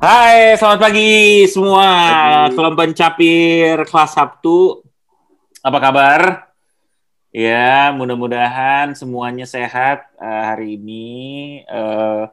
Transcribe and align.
Hai, 0.00 0.56
selamat 0.56 0.80
pagi 0.80 1.44
semua. 1.44 1.84
Selamat 2.56 2.72
pencapir 2.72 3.84
kelas 3.84 4.16
Sabtu. 4.16 4.80
Apa 5.60 5.76
kabar? 5.76 6.20
Ya, 7.28 7.92
mudah-mudahan 7.92 8.96
semuanya 8.96 9.44
sehat 9.44 10.08
uh, 10.16 10.42
hari 10.48 10.80
ini. 10.80 11.04
Uh, 11.68 12.32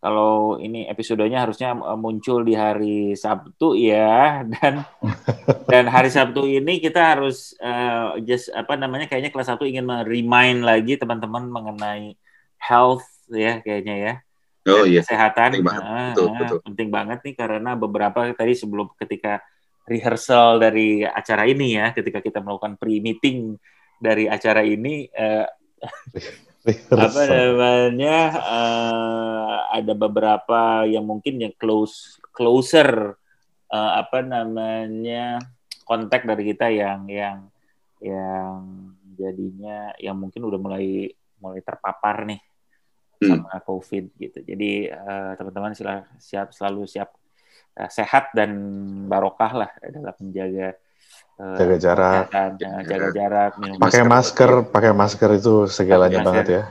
kalau 0.00 0.56
ini 0.56 0.88
episodenya 0.88 1.44
harusnya 1.44 1.76
muncul 2.00 2.40
di 2.40 2.56
hari 2.56 3.12
Sabtu 3.12 3.76
ya, 3.76 4.40
dan 4.56 4.88
dan 5.68 5.92
hari 5.92 6.08
Sabtu 6.08 6.48
ini 6.48 6.80
kita 6.80 7.12
harus 7.12 7.52
uh, 7.60 8.16
just 8.24 8.48
apa 8.56 8.72
namanya 8.80 9.04
kayaknya 9.04 9.28
kelas 9.36 9.52
Sabtu 9.52 9.68
ingin 9.68 9.84
remind 9.84 10.64
lagi 10.64 10.96
teman-teman 10.96 11.44
mengenai 11.44 12.16
health 12.56 13.04
ya 13.28 13.60
kayaknya 13.60 13.96
ya 14.00 14.14
Oh 14.66 14.84
iya. 14.84 15.00
Kesehatan 15.06 15.62
penting 15.62 15.66
banget. 15.66 15.82
ah, 15.86 16.10
betul, 16.12 16.28
betul. 16.34 16.58
penting 16.66 16.88
banget 16.90 17.18
nih 17.22 17.34
karena 17.38 17.70
beberapa 17.78 18.18
tadi 18.34 18.54
sebelum 18.58 18.90
ketika 18.98 19.38
rehearsal 19.86 20.58
dari 20.58 21.06
acara 21.06 21.46
ini 21.46 21.78
ya, 21.78 21.94
ketika 21.94 22.18
kita 22.18 22.42
melakukan 22.42 22.74
pre-meeting 22.74 23.54
dari 24.02 24.26
acara 24.26 24.66
ini 24.66 25.06
eh, 25.08 25.46
apa 26.90 27.22
namanya 27.30 28.18
eh, 28.34 29.56
ada 29.78 29.94
beberapa 29.94 30.82
yang 30.84 31.06
mungkin 31.06 31.38
yang 31.38 31.54
close 31.54 32.18
closer 32.34 33.14
eh, 33.70 33.92
apa 34.02 34.26
namanya 34.26 35.38
kontak 35.86 36.26
dari 36.26 36.42
kita 36.50 36.66
yang 36.74 37.06
yang 37.06 37.38
yang 38.02 38.58
jadinya 39.16 39.94
yang 39.96 40.18
mungkin 40.18 40.42
udah 40.44 40.58
mulai 40.60 41.08
mulai 41.40 41.62
terpapar 41.62 42.28
nih 42.28 42.40
Hmm. 43.16 43.40
sama 43.42 43.64
COVID 43.64 44.04
gitu. 44.14 44.38
Jadi 44.40 44.70
eh, 44.86 45.30
teman-teman 45.34 45.72
sila 45.72 46.04
siap 46.16 46.52
selalu 46.52 46.84
siap 46.84 47.16
eh, 47.74 47.88
sehat 47.88 48.32
dan 48.32 48.52
barokah 49.06 49.52
lah 49.56 49.70
dalam 49.80 50.12
menjaga 50.20 50.76
eh, 51.36 51.56
Jaga 51.56 51.76
jarak. 51.76 52.12
kesehatan, 52.28 52.50
eh, 52.56 52.82
jaga 52.84 53.08
jarak, 53.10 53.52
minum 53.56 53.76
Pakai 53.76 54.04
Masker. 54.04 54.52
masker, 54.52 54.70
pakai 54.70 54.92
masker 54.92 55.30
itu 55.34 55.54
segalanya 55.66 56.20
Pakai 56.20 56.28
banget 56.28 56.46
ya. 56.46 56.62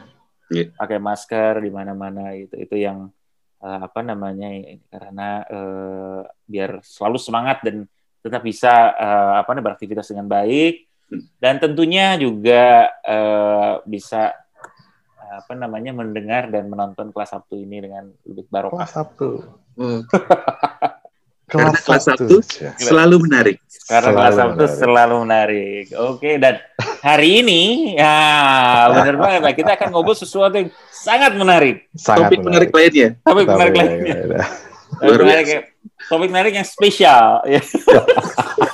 pakai 0.72 1.00
masker 1.02 1.54
di 1.58 1.70
mana-mana 1.70 2.38
itu 2.38 2.54
itu 2.56 2.76
yang 2.78 3.10
eh, 3.60 3.80
apa 3.82 4.00
namanya 4.02 4.46
ini 4.48 4.78
karena 4.86 5.42
eh, 5.44 6.22
biar 6.46 6.86
selalu 6.86 7.18
semangat 7.18 7.66
dan 7.66 7.90
tetap 8.22 8.42
bisa 8.42 8.70
eh, 8.94 9.34
apa 9.42 9.50
namanya 9.50 9.74
beraktivitas 9.74 10.10
dengan 10.10 10.26
baik 10.28 10.86
Hmm. 11.06 11.22
dan 11.38 11.62
tentunya 11.62 12.18
juga 12.18 12.90
eh, 13.06 13.74
bisa 13.86 14.34
apa 15.36 15.54
namanya 15.54 15.92
mendengar 15.92 16.48
dan 16.48 16.68
menonton 16.68 17.12
kelas 17.12 17.32
Sabtu 17.32 17.60
ini 17.60 17.84
dengan 17.84 18.08
lebih 18.24 18.48
barokah. 18.48 18.84
Kelas 18.84 18.94
Sabtu. 18.94 19.30
Oh, 21.46 21.62
Karena 21.62 21.78
kelas 21.78 22.04
Sabtu 22.10 22.42
ya. 22.58 22.74
selalu 22.82 23.30
menarik. 23.30 23.62
Karena 23.86 24.10
Selalu 24.10 24.18
kelas 24.18 24.34
Sabtu 24.34 24.58
menarik. 24.58 24.80
selalu 24.82 25.16
menarik. 25.22 25.86
Oke, 26.02 26.32
dan 26.42 26.56
hari 27.06 27.46
ini 27.46 27.62
ya 27.94 28.18
benar 28.90 29.16
banget 29.22 29.42
lah 29.46 29.54
kita 29.54 29.72
akan 29.78 29.88
ngobrol 29.94 30.18
sesuatu 30.18 30.58
yang 30.58 30.74
sangat 30.90 31.38
menarik. 31.38 31.86
Sangat 31.94 32.34
Topik 32.34 32.42
menarik 32.42 32.70
lainnya. 32.74 33.08
Topik 33.22 33.46
menarik 33.46 33.74
lainnya. 33.78 34.16
Topik 34.90 35.06
Luar 35.06 35.20
menarik, 35.22 35.46
topik 36.10 36.30
menarik 36.34 36.54
yang 36.58 36.66
spesial. 36.66 37.46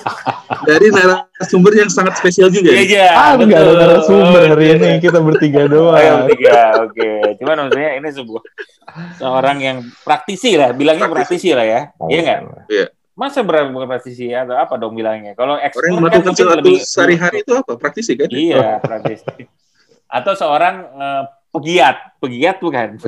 Ya, 0.52 0.58
Dari 0.68 0.88
narasumber 0.92 1.74
yang 1.74 1.88
sangat 1.88 2.20
spesial 2.20 2.52
juga. 2.52 2.70
iya, 2.70 2.84
ya. 2.84 2.84
iya, 2.84 3.08
Ah, 3.12 3.32
nggak 3.34 3.48
ada 3.48 3.64
betul. 3.66 3.80
narasumber 3.80 4.42
hari 4.50 4.66
ini 4.76 4.90
kita 5.00 5.20
bertiga 5.20 5.62
Oh, 5.62 5.64
yang 5.64 5.72
doang. 5.72 6.28
tiga, 6.28 6.60
oke. 6.82 7.10
Cuman 7.40 7.56
maksudnya 7.58 7.92
ini 7.96 8.10
sebuah 8.12 8.44
seorang 9.16 9.58
yang 9.58 9.78
praktisi 10.04 10.60
lah, 10.60 10.70
bilangnya 10.72 11.08
praktisi, 11.08 11.56
lah 11.56 11.64
ya. 11.64 11.82
Iya 12.04 12.20
nggak? 12.22 12.40
Masa 13.12 13.40
berapa 13.42 13.70
bukan 13.70 13.88
praktisi 13.88 14.32
atau 14.32 14.56
apa 14.56 14.76
dong 14.76 14.92
bilangnya? 14.92 15.32
Kalau 15.34 15.56
ekspor 15.56 15.84
kan 15.84 15.94
melakukan 16.00 16.34
sesuatu 16.34 16.58
lebih 16.60 16.76
sehari-hari 16.80 17.38
itu 17.44 17.54
apa? 17.54 17.72
Praktisi 17.78 18.12
kan? 18.16 18.28
Iya, 18.28 18.80
praktisi. 18.80 19.28
Atau 20.08 20.34
seorang 20.34 20.76
eh, 20.92 21.24
pegiat, 21.50 21.96
pegiat 22.18 22.58
bukan? 22.60 23.00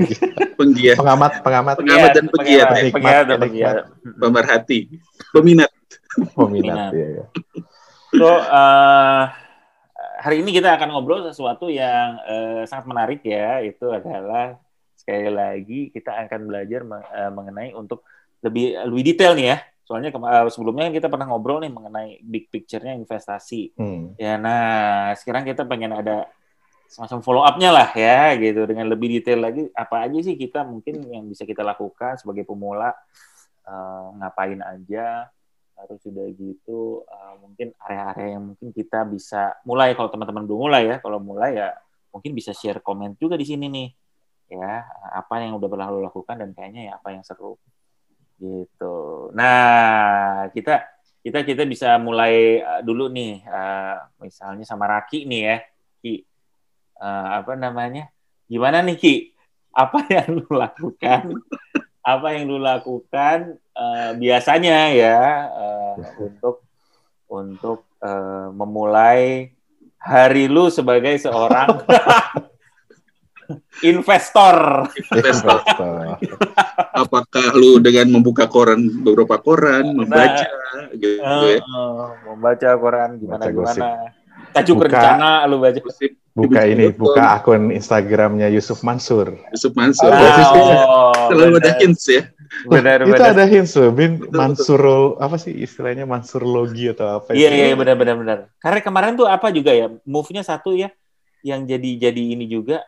Penggiat, 0.53 0.96
Pengamat, 0.96 1.31
pengamat, 1.41 1.75
Pengamat 1.75 2.09
dan 2.13 2.25
pegiat, 2.29 2.67
ya. 2.72 2.88
pegiat 2.88 3.23
dan 3.25 3.38
Penikmat, 3.41 3.44
pegiat. 3.44 3.75
pemerhati, 4.16 4.79
peminat. 5.31 5.72
Peminat. 6.35 6.91
Ya, 6.94 7.07
ya. 7.22 7.25
So, 8.13 8.29
eh, 8.29 9.24
hari 10.22 10.46
ini 10.46 10.53
kita 10.53 10.78
akan 10.78 10.94
ngobrol 10.94 11.25
sesuatu 11.25 11.68
yang 11.68 12.22
eh, 12.24 12.63
sangat 12.69 12.85
menarik 12.85 13.22
ya. 13.25 13.59
Itu 13.66 13.90
adalah 13.90 14.57
sekali 14.94 15.28
lagi 15.28 15.91
kita 15.91 16.16
akan 16.28 16.47
belajar 16.47 16.81
eh, 16.88 17.31
mengenai 17.34 17.75
untuk 17.75 18.07
lebih 18.44 18.78
lebih 18.88 19.03
detail 19.13 19.34
nih 19.35 19.47
ya. 19.56 19.57
Soalnya 19.84 20.16
sebelumnya 20.47 20.88
kan 20.88 20.96
kita 20.96 21.07
pernah 21.12 21.28
ngobrol 21.28 21.59
nih 21.59 21.72
mengenai 21.72 22.23
big 22.23 22.47
picture-nya 22.47 22.96
investasi. 22.96 23.75
Hmm. 23.75 24.16
Ya, 24.16 24.40
nah 24.40 25.12
sekarang 25.19 25.44
kita 25.44 25.68
pengen 25.68 25.91
ada 25.91 26.31
semacam 26.88 27.19
follow 27.19 27.44
up-nya 27.44 27.73
lah 27.73 27.90
ya, 27.91 28.31
gitu 28.40 28.63
dengan 28.63 28.88
lebih 28.88 29.19
detail 29.19 29.44
lagi. 29.44 29.68
Apa 29.75 30.07
aja 30.07 30.19
sih 30.23 30.40
kita 30.40 30.63
mungkin 30.63 31.03
yang 31.12 31.28
bisa 31.28 31.44
kita 31.44 31.68
lakukan 31.68 32.16
sebagai 32.16 32.47
pemula, 32.47 32.96
eh, 33.68 34.06
ngapain 34.23 34.63
aja, 34.63 35.28
harus 35.78 36.00
sudah 36.03 36.25
gitu, 36.34 37.03
eh, 37.06 37.34
mungkin 37.41 37.73
area-area 37.81 38.38
yang 38.39 38.44
mungkin 38.53 38.69
kita 38.72 39.03
bisa 39.09 39.57
mulai. 39.67 39.97
Kalau 39.97 40.09
teman-teman 40.13 40.45
belum 40.45 40.69
mulai 40.69 40.84
ya, 40.89 40.95
kalau 41.01 41.19
mulai 41.19 41.57
ya 41.57 41.73
mungkin 42.13 42.31
bisa 42.38 42.53
share 42.53 42.79
komen 42.79 43.17
juga 43.17 43.34
di 43.38 43.45
sini 43.47 43.66
nih, 43.69 43.89
ya 44.53 44.85
apa 45.17 45.41
yang 45.41 45.57
udah 45.57 45.69
pernah 45.69 45.88
lo 45.89 46.00
lakukan 46.06 46.38
dan 46.38 46.50
kayaknya 46.53 46.91
ya 46.91 47.01
apa 47.01 47.09
yang 47.13 47.23
seru, 47.25 47.57
gitu. 48.38 49.29
Nah 49.34 50.47
kita 50.53 50.85
kita 51.23 51.39
kita 51.47 51.63
bisa 51.63 51.95
mulai 51.97 52.59
uh, 52.59 52.81
dulu 52.84 53.07
nih 53.07 53.40
uh, 53.47 54.11
misalnya 54.19 54.67
sama 54.67 54.85
Raki 54.91 55.23
nih 55.25 55.41
ya 55.41 55.57
Ki 56.03 56.16
Uh, 57.03 57.41
apa 57.41 57.57
namanya 57.59 58.07
gimana 58.47 58.79
nih 58.79 58.95
Ki 58.95 59.16
apa 59.75 60.07
yang 60.07 60.40
lu 60.40 60.47
lakukan 60.55 61.35
apa 62.03 62.36
yang 62.36 62.52
lu 62.52 62.59
lakukan 62.59 63.56
uh, 63.72 64.12
biasanya 64.19 64.91
ya 64.91 65.19
uh, 65.47 65.96
untuk 66.19 66.68
untuk 67.31 67.88
uh, 68.03 68.52
memulai 68.52 69.56
hari 69.96 70.52
lu 70.52 70.68
sebagai 70.68 71.16
seorang 71.16 71.80
investor 73.91 74.88
Investor. 75.12 76.19
Apakah 77.03 77.56
lu 77.56 77.80
dengan 77.80 78.20
membuka 78.20 78.47
koran 78.47 78.84
beberapa 79.03 79.40
koran, 79.41 79.96
membaca 79.96 80.46
gitu 80.96 81.20
ya? 81.20 81.59
Uh, 81.64 82.14
membaca 82.34 82.70
koran 82.78 83.18
gimana 83.20 83.50
Baca 83.50 83.56
gosip. 83.56 83.84
Tajuk 84.53 84.78
Buka. 84.80 84.88
rencana 84.88 85.30
lu 85.50 85.58
baca 85.59 85.80
Buka 86.34 86.66
ini, 86.66 86.90
buka 86.90 87.38
akun 87.38 87.69
Instagramnya 87.69 88.50
Yusuf 88.50 88.81
Mansur. 88.81 89.38
Yusuf 89.53 89.69
Mansur. 89.78 90.09
Berarti 90.09 90.41
oh, 90.81 91.14
Selalu 91.30 91.56
ada 91.62 91.72
hints 91.78 92.06
ya. 92.09 92.25
benar 92.66 93.06
Itu 93.06 93.14
benar 93.14 93.34
ada 93.38 93.46
hints 93.46 93.74
loh, 93.78 93.94
Bin. 93.94 94.18
Betul, 94.18 94.34
Mansur, 94.34 94.81
apa 95.22 95.38
sih 95.38 95.53
istilahnya 95.53 96.09
Mansurlogi 96.09 96.90
atau 96.90 97.22
apa 97.22 97.38
Iya 97.38 97.50
itu? 97.53 97.58
iya 97.69 97.75
benar 97.78 97.96
benar 97.97 98.16
benar. 98.18 98.38
Karena 98.58 98.80
kemarin 98.81 99.14
tuh 99.14 99.30
apa 99.30 99.53
juga 99.53 99.78
ya 99.78 99.94
move-nya 100.06 100.41
satu 100.41 100.74
ya 100.74 100.90
yang 101.46 101.70
jadi 101.70 102.09
jadi 102.09 102.24
ini 102.34 102.50
juga 102.50 102.81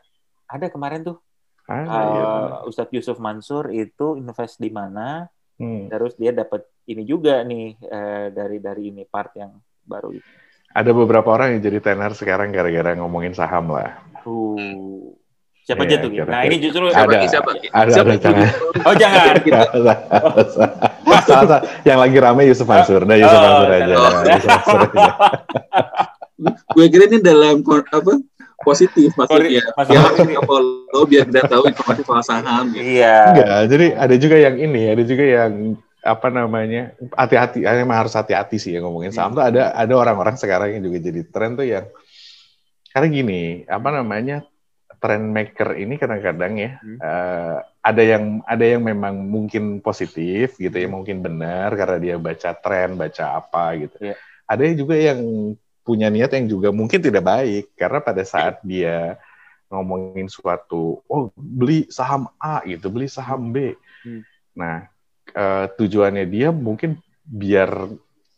ada 0.46 0.66
kemarin 0.70 1.06
tuh 1.06 1.18
Ah, 1.66 1.82
iya, 1.82 1.90
uh, 1.90 2.06
benar. 2.06 2.50
Ustadz 2.70 2.94
Yusuf 2.94 3.18
Mansur 3.18 3.70
itu 3.70 4.18
invest 4.18 4.58
di 4.58 4.70
mana 4.70 5.26
Hmm. 5.56 5.88
terus 5.88 6.20
dia 6.20 6.36
dapat 6.36 6.68
ini 6.84 7.08
juga 7.08 7.40
nih 7.40 7.80
eh, 7.80 8.28
dari 8.28 8.60
dari 8.60 8.92
ini 8.92 9.08
part 9.08 9.32
yang 9.40 9.56
baru 9.88 10.12
itu. 10.12 10.28
Ada 10.76 10.92
beberapa 10.92 11.32
orang 11.32 11.56
yang 11.56 11.62
jadi 11.64 11.80
tenar 11.80 12.12
sekarang 12.12 12.52
gara-gara 12.52 12.92
ngomongin 13.00 13.32
saham 13.32 13.72
lah. 13.72 13.96
Uh. 14.28 15.16
Siapa 15.66 15.82
Iya, 15.82 15.98
aja 15.98 16.04
tuh? 16.06 16.10
Kira-kira. 16.14 16.30
Nah 16.30 16.42
ini 16.46 16.56
justru 16.62 16.84
Siapa 16.94 17.10
Ada. 17.10 17.26
Siapa? 17.26 17.50
Ada, 17.74 17.90
Siapa 17.90 18.10
ada, 18.12 18.20
jangan. 18.22 18.48
oh 18.86 18.94
jangan. 18.94 19.24
salah, 21.26 21.26
salah. 21.26 21.62
Yang 21.82 22.00
lagi 22.06 22.18
rame 22.22 22.42
Yusuf 22.46 22.68
Mansur. 22.70 23.02
Nah, 23.02 23.18
Yusuf 23.18 23.34
Oh, 23.34 23.42
Mansur 23.42 23.70
aja. 23.72 23.96
salah. 23.98 24.22
Yusuf 24.30 24.50
Mansur 24.52 24.80
aja. 24.86 25.12
Gue 26.76 26.86
kira 26.92 27.04
ini 27.08 27.18
dalam 27.24 27.64
apa 27.66 28.14
positif 28.62 29.10
maksudnya. 29.16 29.64
Ya, 29.90 30.02
follow 30.44 31.02
biar 31.08 31.26
kita 31.26 31.48
tahu 31.50 31.64
informasi 31.66 32.02
soal 32.04 32.22
saham. 32.22 32.70
Gitu. 32.70 33.02
Iya. 33.02 33.18
Enggak, 33.34 33.60
jadi 33.72 33.86
ada 33.96 34.16
juga 34.20 34.36
yang 34.38 34.56
ini, 34.60 34.84
ada 34.92 35.02
juga 35.02 35.24
yang 35.26 35.52
apa 36.06 36.30
namanya 36.30 36.94
hati-hati, 37.18 37.66
emang 37.66 38.06
harus 38.06 38.14
hati-hati 38.14 38.62
sih 38.62 38.78
yang 38.78 38.86
ngomongin 38.86 39.10
saham 39.10 39.34
tuh 39.34 39.42
ada 39.42 39.74
ada 39.74 39.94
orang-orang 39.98 40.38
sekarang 40.38 40.78
yang 40.78 40.86
juga 40.86 41.02
jadi 41.02 41.22
tren 41.26 41.58
tuh 41.58 41.66
yang 41.66 41.90
karena 42.94 43.08
gini 43.10 43.42
apa 43.66 43.90
namanya 43.90 44.46
trend 44.96 45.34
maker 45.34 45.76
ini 45.76 45.98
kadang-kadang 45.98 46.54
ya 46.56 46.72
Hmm. 46.80 46.98
eh, 46.98 47.58
ada 47.82 48.02
yang 48.02 48.24
ada 48.46 48.66
yang 48.66 48.82
memang 48.82 49.18
mungkin 49.18 49.78
positif 49.80 50.56
gitu 50.56 50.74
ya 50.74 50.86
mungkin 50.86 51.20
benar 51.20 51.74
karena 51.74 51.98
dia 51.98 52.16
baca 52.18 52.54
tren 52.54 52.94
baca 52.96 53.26
apa 53.36 53.64
gitu 53.76 53.98
Iya. 54.00 54.16
ada 54.46 54.62
yang 54.62 54.76
juga 54.78 54.96
yang 54.96 55.20
punya 55.82 56.08
niat 56.10 56.32
yang 56.34 56.46
juga 56.48 56.70
mungkin 56.70 56.98
tidak 56.98 57.22
baik 57.22 57.74
karena 57.74 58.00
pada 58.00 58.22
saat 58.22 58.58
dia 58.62 59.18
ngomongin 59.70 60.26
suatu 60.26 61.02
oh 61.06 61.30
beli 61.34 61.90
saham 61.90 62.30
A 62.38 62.62
gitu 62.64 62.90
beli 62.90 63.10
saham 63.10 63.50
B 63.50 63.74
Hmm. 64.06 64.22
nah 64.54 64.86
uh, 65.36 65.66
tujuannya 65.76 66.26
dia 66.26 66.50
mungkin 66.50 66.98
biar 67.28 67.92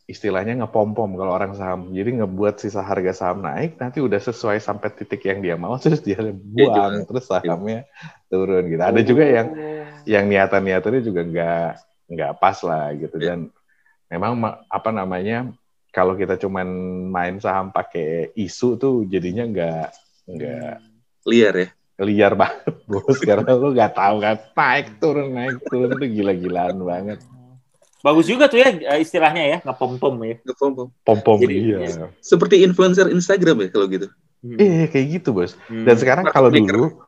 istilahnya 0.08 0.64
ngepom-pom 0.64 1.20
kalau 1.20 1.36
orang 1.36 1.54
saham. 1.54 1.92
Jadi 1.92 2.24
ngebuat 2.24 2.64
sisa 2.64 2.80
harga 2.80 3.12
saham 3.12 3.44
naik, 3.44 3.76
nanti 3.76 4.00
udah 4.00 4.18
sesuai 4.18 4.58
sampai 4.64 4.90
titik 4.96 5.28
yang 5.28 5.44
dia 5.44 5.56
mau, 5.60 5.76
terus 5.84 6.02
dia 6.02 6.18
buang, 6.34 7.04
ya, 7.04 7.06
terus 7.06 7.28
sahamnya 7.28 7.84
turun 8.32 8.64
gitu. 8.72 8.82
Ada 8.82 9.02
juga 9.04 9.24
yang 9.28 9.48
yang 10.08 10.26
niatan-niatannya 10.32 11.02
juga 11.04 11.22
nggak 11.28 11.70
nggak 12.08 12.32
pas 12.40 12.58
lah 12.64 12.96
gitu. 12.96 13.20
Ya. 13.20 13.36
Dan 13.36 13.52
memang 14.08 14.64
apa 14.72 14.90
namanya 14.96 15.52
kalau 15.92 16.16
kita 16.16 16.40
cuman 16.40 16.68
main 17.12 17.36
saham 17.44 17.76
pakai 17.76 18.32
isu 18.40 18.80
tuh 18.80 18.96
jadinya 19.12 19.44
nggak 19.44 19.88
nggak 20.28 20.74
liar 21.28 21.56
ya 21.56 21.70
liar 21.98 22.34
banget 22.38 22.76
bos. 22.86 23.18
Karena 23.22 23.52
lu 23.58 23.74
nggak 23.74 23.94
tahu 23.98 24.16
kan. 24.22 24.36
Naik 24.54 24.88
turun 25.02 25.28
naik 25.34 25.58
turun 25.66 25.90
tuh 25.98 26.10
gila-gilaan 26.10 26.78
banget. 26.82 27.20
Bagus 28.06 28.30
juga 28.30 28.46
tuh 28.46 28.62
ya 28.62 28.70
eh, 28.70 29.02
istilahnya 29.02 29.44
ya 29.44 29.58
ngepom 29.66 29.98
pom 29.98 30.16
ya. 30.22 30.38
Ngepom 30.46 30.72
pom 30.78 30.88
pom 31.02 31.18
pom 31.26 31.38
iya. 31.50 32.14
seperti 32.22 32.62
influencer 32.62 33.10
Instagram 33.10 33.66
ya 33.66 33.70
kalau 33.74 33.88
gitu? 33.90 34.08
Hmm. 34.38 34.58
eh 34.62 34.86
kayak 34.86 35.06
gitu 35.18 35.34
bos. 35.34 35.58
Hmm. 35.66 35.82
dan 35.82 35.98
sekarang 35.98 36.30
kalau 36.30 36.54
dulu 36.54 37.08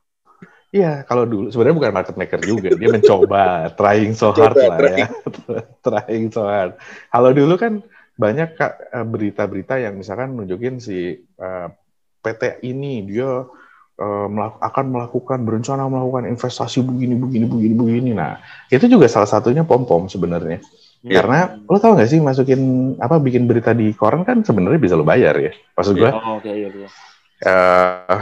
Iya, 0.69 1.01
kalau 1.09 1.25
dulu 1.25 1.50
sebenarnya 1.50 1.77
bukan 1.81 1.94
market 1.97 2.13
maker 2.13 2.41
juga, 2.45 2.69
dia 2.77 2.89
mencoba 2.94 3.41
trying 3.77 4.13
so 4.13 4.30
hard 4.30 4.53
Coba, 4.53 4.69
lah 4.69 4.77
trying. 4.77 5.01
ya, 5.01 5.07
trying. 5.86 6.25
So 6.30 6.45
hard. 6.45 6.77
Kalau 7.09 7.33
dulu 7.33 7.57
kan 7.57 7.81
banyak 8.13 8.53
eh, 8.62 9.06
berita-berita 9.09 9.81
yang 9.81 9.97
misalkan 9.97 10.38
nunjukin 10.38 10.77
si 10.77 11.25
uh, 11.41 11.74
PT 12.21 12.62
ini 12.69 13.01
dia 13.01 13.50
akan 14.60 14.86
melakukan 14.96 15.44
berencana 15.44 15.92
melakukan 15.92 16.31
investasi 16.31 16.80
begini 16.88 17.19
begini 17.19 17.46
begini 17.46 17.74
begini. 17.75 18.12
Nah, 18.16 18.40
itu 18.72 18.88
juga 18.88 19.12
salah 19.12 19.28
satunya 19.28 19.68
pom 19.68 19.84
pom 19.84 20.07
sebenarnya. 20.07 20.63
Yeah. 21.00 21.24
Karena 21.24 21.60
lo 21.63 21.80
tau 21.80 21.96
gak 21.96 22.12
sih 22.12 22.19
masukin 22.19 22.96
apa 23.00 23.19
bikin 23.24 23.48
berita 23.48 23.72
di 23.72 23.96
koran 23.96 24.28
kan 24.28 24.44
sebenarnya 24.44 24.80
bisa 24.80 24.96
lo 25.00 25.07
bayar 25.07 25.36
ya, 25.40 25.51
maksud 25.75 25.96
gue. 25.96 26.07
Yeah. 26.07 26.24
Oh, 26.24 26.40
okay, 26.40 26.56
yeah, 26.56 26.72
yeah. 26.72 26.92
Uh, 27.40 28.19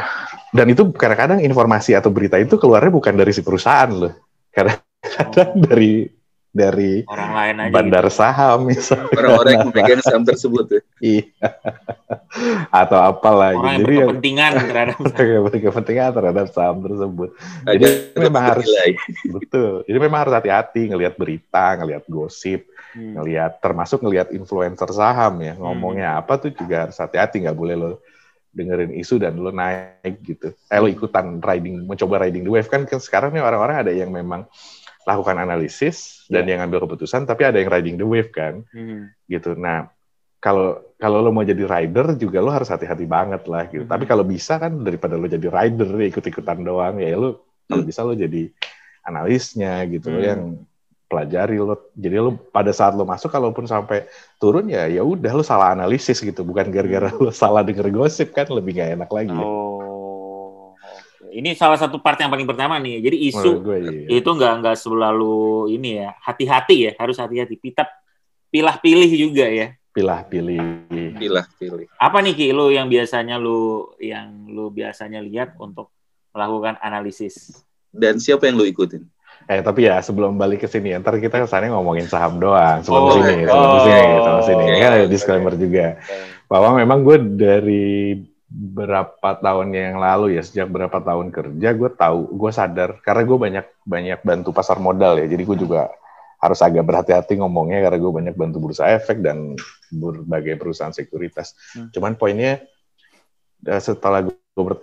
dan 0.53 0.69
itu 0.69 0.93
kadang-kadang 0.93 1.41
informasi 1.41 1.97
atau 1.97 2.13
berita 2.13 2.37
itu 2.37 2.53
keluarnya 2.61 2.93
bukan 2.93 3.17
dari 3.17 3.33
si 3.33 3.41
perusahaan 3.41 3.89
loh. 3.89 4.13
Kadang-kadang 4.53 5.49
oh. 5.57 5.61
dari 5.65 6.05
dari 6.57 7.05
orang 7.05 7.31
lain 7.37 7.55
aja 7.61 7.71
bandar 7.71 8.05
gitu. 8.09 8.17
saham 8.17 8.59
misalnya. 8.65 9.13
Orang-orang 9.13 9.53
yang 9.53 9.67
memegang 9.69 10.01
saham 10.01 10.23
tersebut 10.25 10.65
ya. 10.65 10.81
iya. 11.13 11.23
Atau 12.73 12.97
apalah 12.97 13.53
orang 13.53 13.61
gitu. 13.61 13.61
Yang 13.69 13.85
berkepentingan 13.85 14.51
terhadap 14.57 14.97
saham. 14.97 15.41
berkepentingan 15.45 16.09
terhadap 16.17 16.45
saham 16.49 16.77
tersebut. 16.81 17.29
Jadi 17.63 17.85
Agar 17.85 18.21
memang 18.25 18.43
harus 18.43 18.67
betul. 19.37 19.71
Jadi 19.85 19.97
memang 20.01 20.19
harus 20.25 20.33
hati-hati 20.33 20.81
ngelihat 20.89 21.13
berita, 21.13 21.65
ngelihat 21.77 22.03
gosip, 22.09 22.65
hmm. 22.97 23.21
ngelihat 23.21 23.61
termasuk 23.61 24.01
ngelihat 24.01 24.33
influencer 24.33 24.89
saham 24.89 25.37
ya. 25.45 25.53
Ngomongnya 25.53 26.17
hmm. 26.17 26.19
apa 26.25 26.33
tuh 26.41 26.51
juga 26.51 26.89
harus 26.89 26.97
hati-hati 26.97 27.45
nggak 27.45 27.57
boleh 27.57 27.77
lo 27.77 27.91
dengerin 28.57 28.89
isu 28.97 29.21
dan 29.21 29.37
lo 29.37 29.53
naik 29.53 30.25
gitu. 30.25 30.49
Eh 30.65 30.79
lo 30.81 30.89
ikutan 30.89 31.37
riding, 31.37 31.85
mencoba 31.85 32.25
riding 32.25 32.41
the 32.41 32.49
wave 32.49 32.65
kan, 32.65 32.89
kan 32.89 32.97
sekarang 32.97 33.29
nih 33.29 33.45
orang-orang 33.45 33.85
ada 33.85 33.93
yang 33.93 34.09
memang 34.09 34.49
lakukan 35.07 35.39
analisis 35.39 36.27
dan 36.27 36.43
yeah. 36.43 36.51
yang 36.51 36.59
ngambil 36.67 36.83
keputusan, 36.83 37.23
tapi 37.23 37.47
ada 37.47 37.63
yang 37.63 37.71
riding 37.71 37.95
the 37.95 38.03
wave 38.03 38.29
kan, 38.35 38.67
hmm. 38.75 39.07
gitu. 39.31 39.55
Nah 39.55 39.87
kalau 40.43 40.83
kalau 40.99 41.23
lo 41.23 41.29
mau 41.33 41.45
jadi 41.47 41.63
rider 41.65 42.19
juga 42.19 42.43
lo 42.43 42.51
harus 42.53 42.69
hati-hati 42.69 43.07
banget 43.07 43.47
lah 43.47 43.65
gitu. 43.71 43.87
Hmm. 43.87 43.93
Tapi 43.95 44.05
kalau 44.05 44.27
bisa 44.27 44.59
kan 44.59 44.83
daripada 44.83 45.15
lo 45.15 45.25
jadi 45.25 45.47
rider 45.47 45.89
ikut-ikutan 46.11 46.61
doang 46.61 46.99
ya 46.99 47.15
lo 47.15 47.55
kalau 47.65 47.83
hmm. 47.83 47.89
bisa 47.89 48.01
lo 48.03 48.13
jadi 48.13 48.51
analisnya 49.07 49.87
gitu 49.87 50.11
hmm. 50.11 50.21
yang 50.21 50.41
pelajari 51.07 51.55
lo 51.55 51.87
jadi 51.95 52.19
lo 52.19 52.35
pada 52.51 52.75
saat 52.75 52.91
lo 52.91 53.07
masuk 53.07 53.31
kalaupun 53.31 53.63
sampai 53.63 54.03
turun 54.43 54.67
ya 54.67 54.91
ya 54.91 55.07
udah 55.07 55.31
lo 55.31 55.43
salah 55.43 55.71
analisis 55.71 56.19
gitu 56.19 56.43
bukan 56.43 56.67
gara-gara 56.67 57.07
lo 57.15 57.31
salah 57.31 57.63
denger 57.63 57.87
gosip 57.95 58.35
kan 58.35 58.51
lebih 58.51 58.75
gak 58.75 58.99
enak 58.99 59.07
lagi 59.07 59.31
oh 59.31 59.66
ini 61.33 61.53
salah 61.53 61.79
satu 61.79 61.99
part 61.99 62.19
yang 62.19 62.31
paling 62.31 62.47
pertama 62.47 62.79
nih 62.79 63.03
jadi 63.03 63.17
isu 63.31 63.51
gue, 63.63 63.77
iya. 64.07 64.19
itu 64.21 64.29
nggak 64.29 64.53
nggak 64.63 64.77
selalu 64.77 65.71
ini 65.73 66.03
ya 66.03 66.09
hati-hati 66.23 66.75
ya 66.87 66.91
harus 66.97 67.17
hati-hati 67.19 67.55
kita 67.59 67.87
pilah-pilih 68.51 69.11
juga 69.11 69.45
ya 69.47 69.75
pilah-pilih 69.91 70.87
pilah-pilih 71.17 71.87
apa 71.97 72.17
nih 72.21 72.33
Ki 72.37 72.47
lo 72.53 72.69
yang 72.69 72.87
biasanya 72.87 73.41
lo 73.41 73.93
yang 73.97 74.47
lo 74.51 74.69
biasanya 74.69 75.19
lihat 75.23 75.57
untuk 75.57 75.91
melakukan 76.31 76.77
analisis 76.79 77.65
dan 77.89 78.21
siapa 78.21 78.47
yang 78.47 78.61
lo 78.61 78.65
ikutin 78.67 79.03
Eh 79.47 79.63
tapi 79.63 79.87
ya 79.87 80.03
sebelum 80.03 80.35
balik 80.35 80.65
ke 80.65 80.67
sini, 80.67 80.91
ntar 80.99 81.15
kita 81.23 81.39
kesannya 81.39 81.71
ngomongin 81.71 82.03
saham 82.03 82.35
doang. 82.35 82.83
Sebelum 82.83 83.03
oh, 83.07 83.11
sini, 83.15 83.47
sebelum 83.47 83.71
oh, 83.71 83.79
sini, 83.79 84.03
sebelum 84.19 84.41
sini. 84.43 84.65
Okay, 84.67 84.79
kan 84.83 84.91
ada 84.91 85.07
disclaimer 85.07 85.53
okay. 85.55 85.61
juga. 85.63 85.85
Bahwa 86.51 86.69
memang 86.75 86.99
gue 87.07 87.17
dari 87.39 87.87
berapa 88.47 89.29
tahun 89.43 89.75
yang 89.75 89.99
lalu 89.99 90.39
ya, 90.39 90.43
sejak 90.43 90.71
berapa 90.71 90.97
tahun 91.03 91.35
kerja, 91.35 91.75
gue 91.75 91.89
tahu, 91.91 92.31
gue 92.31 92.51
sadar 92.55 92.99
karena 93.03 93.23
gue 93.27 93.37
banyak 93.37 93.65
banyak 93.83 94.19
bantu 94.23 94.49
pasar 94.55 94.79
modal 94.79 95.19
ya. 95.19 95.27
Jadi 95.27 95.43
gue 95.43 95.57
juga 95.67 95.91
harus 96.37 96.59
agak 96.61 96.85
berhati-hati 96.85 97.41
ngomongnya 97.41 97.83
karena 97.83 97.97
gue 97.97 98.11
banyak 98.13 98.35
bantu 98.37 98.57
bursa 98.61 98.87
efek 98.93 99.19
dan 99.19 99.57
berbagai 99.91 100.55
perusahaan 100.55 100.93
sekuritas. 100.95 101.57
Hmm. 101.75 101.89
Cuman 101.91 102.15
poinnya 102.15 102.63
eh, 103.65 103.81
setelah 103.81 104.23
gue 104.23 104.35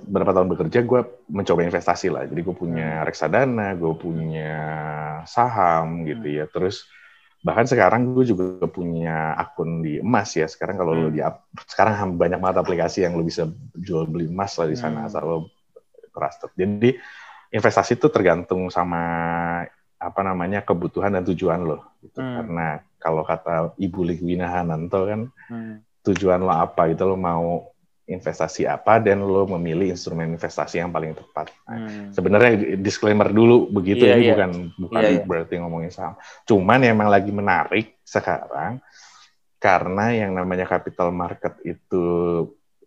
beberapa 0.06 0.30
tahun 0.30 0.48
bekerja 0.54 0.86
gue 0.86 1.00
mencoba 1.26 1.66
investasi 1.66 2.06
lah 2.06 2.30
jadi 2.30 2.40
gue 2.46 2.54
punya 2.54 3.02
hmm. 3.02 3.04
reksadana 3.10 3.74
gue 3.74 3.94
punya 3.98 4.54
saham 5.26 6.06
gitu 6.06 6.26
hmm. 6.30 6.36
ya 6.38 6.44
terus 6.46 6.86
bahkan 7.44 7.68
sekarang 7.68 8.16
gue 8.16 8.24
juga 8.24 8.64
punya 8.72 9.36
akun 9.36 9.84
di 9.84 10.00
emas 10.00 10.32
ya 10.32 10.48
sekarang 10.48 10.80
kalau 10.80 10.96
hmm. 10.96 11.02
lo 11.04 11.08
di 11.12 11.20
sekarang 11.68 12.16
banyak 12.16 12.40
banget 12.40 12.56
aplikasi 12.64 13.04
yang 13.04 13.20
lo 13.20 13.22
bisa 13.22 13.44
jual 13.76 14.08
beli 14.08 14.32
emas 14.32 14.56
lah 14.56 14.64
di 14.64 14.80
sana 14.80 15.04
hmm. 15.04 15.08
asal 15.12 15.22
lo 15.28 15.38
trusted 16.16 16.48
jadi 16.56 16.96
investasi 17.52 18.00
itu 18.00 18.08
tergantung 18.08 18.72
sama 18.72 19.02
apa 20.00 20.20
namanya 20.24 20.64
kebutuhan 20.64 21.12
dan 21.12 21.24
tujuan 21.28 21.68
lo 21.68 21.84
gitu. 22.00 22.16
hmm. 22.16 22.34
karena 22.40 22.66
kalau 22.96 23.20
kata 23.28 23.76
Ibu 23.76 24.00
Ligwina 24.08 24.48
Hananto 24.48 25.04
kan 25.04 25.20
hmm. 25.52 25.84
tujuan 26.00 26.40
lo 26.40 26.48
apa 26.48 26.88
gitu 26.88 27.12
lo 27.12 27.20
mau 27.20 27.73
investasi 28.04 28.68
apa 28.68 29.00
dan 29.00 29.24
lo 29.24 29.48
memilih 29.56 29.96
instrumen 29.96 30.36
investasi 30.36 30.76
yang 30.76 30.92
paling 30.92 31.16
tepat. 31.16 31.48
Nah, 31.64 31.88
hmm. 31.88 32.12
Sebenarnya 32.12 32.76
disclaimer 32.76 33.32
dulu 33.32 33.72
begitu 33.72 34.04
yeah, 34.04 34.16
ini 34.20 34.22
yeah. 34.28 34.32
bukan 34.36 34.50
bukan 34.76 35.00
yeah, 35.00 35.12
yeah. 35.16 35.24
berarti 35.24 35.54
ngomongin 35.56 35.88
saham. 35.88 36.14
Cuman 36.44 36.84
emang 36.84 37.08
lagi 37.08 37.32
menarik 37.32 37.96
sekarang 38.04 38.84
karena 39.56 40.06
yang 40.12 40.36
namanya 40.36 40.68
capital 40.68 41.08
market 41.16 41.56
itu 41.64 42.04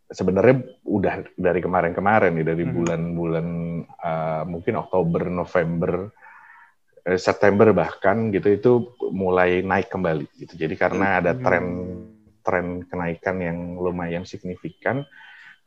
sebenarnya 0.05 0.61
udah 0.85 1.25
dari 1.33 1.59
kemarin-kemarin 1.65 2.37
nih 2.37 2.45
dari 2.45 2.63
hmm. 2.69 2.73
bulan-bulan 2.77 3.47
hmm. 3.89 3.97
uh, 3.97 4.43
mungkin 4.45 4.73
Oktober, 4.77 5.33
November, 5.33 5.93
eh, 7.09 7.17
September 7.17 7.73
bahkan 7.73 8.29
gitu 8.29 8.53
itu 8.53 8.71
mulai 9.09 9.65
naik 9.65 9.89
kembali 9.89 10.29
gitu. 10.37 10.53
Jadi 10.53 10.77
karena 10.77 11.25
ada 11.25 11.33
tren 11.33 11.65
hmm 11.65 12.16
tren 12.47 12.87
kenaikan 12.87 13.43
yang 13.43 13.75
lumayan 13.75 14.23
signifikan 14.23 15.03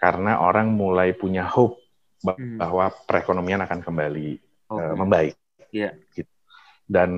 karena 0.01 0.41
orang 0.41 0.73
mulai 0.73 1.13
punya 1.13 1.45
hope 1.45 1.77
hmm. 2.25 2.57
bahwa 2.57 2.89
perekonomian 3.05 3.61
akan 3.69 3.85
kembali 3.85 4.29
okay. 4.73 4.81
uh, 4.81 4.97
membaik. 4.97 5.35
Yeah. 5.69 5.93
Gitu. 6.17 6.33
Dan 6.89 7.13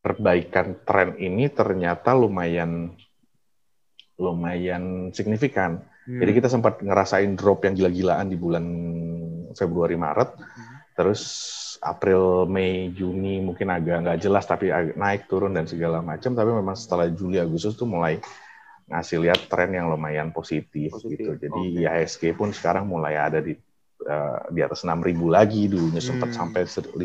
perbaikan 0.00 0.80
tren 0.88 1.20
ini 1.20 1.52
ternyata 1.52 2.16
lumayan 2.16 2.96
lumayan 4.16 5.12
signifikan. 5.12 5.84
Hmm. 6.08 6.20
Jadi 6.24 6.32
kita 6.32 6.48
sempat 6.48 6.80
ngerasain 6.80 7.36
drop 7.36 7.68
yang 7.68 7.76
gila-gilaan 7.76 8.32
di 8.32 8.36
bulan 8.40 8.64
Februari 9.52 10.00
Maret. 10.00 10.30
Hmm. 10.40 10.63
Terus 10.94 11.22
April, 11.82 12.46
Mei, 12.46 12.94
Juni 12.94 13.42
mungkin 13.42 13.68
agak 13.68 14.06
nggak 14.06 14.18
jelas 14.22 14.46
tapi 14.46 14.70
naik 14.94 15.26
turun 15.26 15.52
dan 15.52 15.66
segala 15.66 16.00
macam. 16.00 16.32
Tapi 16.32 16.50
memang 16.54 16.78
setelah 16.78 17.10
Juli 17.10 17.42
Agustus 17.42 17.74
tuh 17.74 17.90
mulai 17.90 18.22
ngasih 18.88 19.18
lihat 19.26 19.50
tren 19.50 19.74
yang 19.74 19.90
lumayan 19.90 20.30
positif, 20.30 20.94
positif. 20.94 21.18
gitu. 21.18 21.30
Jadi 21.36 21.62
okay. 21.82 22.04
IHSG 22.04 22.22
pun 22.36 22.54
sekarang 22.54 22.86
mulai 22.86 23.16
ada 23.18 23.40
di 23.40 23.56
uh, 24.06 24.38
di 24.52 24.60
atas 24.60 24.84
6.000 24.84 25.16
lagi 25.26 25.66
dulunya 25.66 26.00
hmm. 26.00 26.08
sempat 26.14 26.30
sampai 26.36 26.62
5.000 26.68 26.96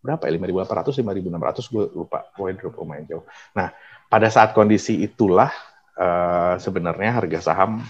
berapa 0.00 0.24
ya 0.24 0.32
5.800 0.32 1.04
5.600 1.04 1.72
gue 1.76 1.84
lupa 1.92 2.24
pokoknya 2.32 2.54
drop 2.56 2.74
lumayan 2.80 3.04
jauh. 3.04 3.24
Nah 3.52 3.68
pada 4.08 4.32
saat 4.32 4.56
kondisi 4.56 5.04
itulah 5.04 5.52
uh, 6.00 6.56
sebenarnya 6.56 7.20
harga 7.20 7.52
saham 7.52 7.84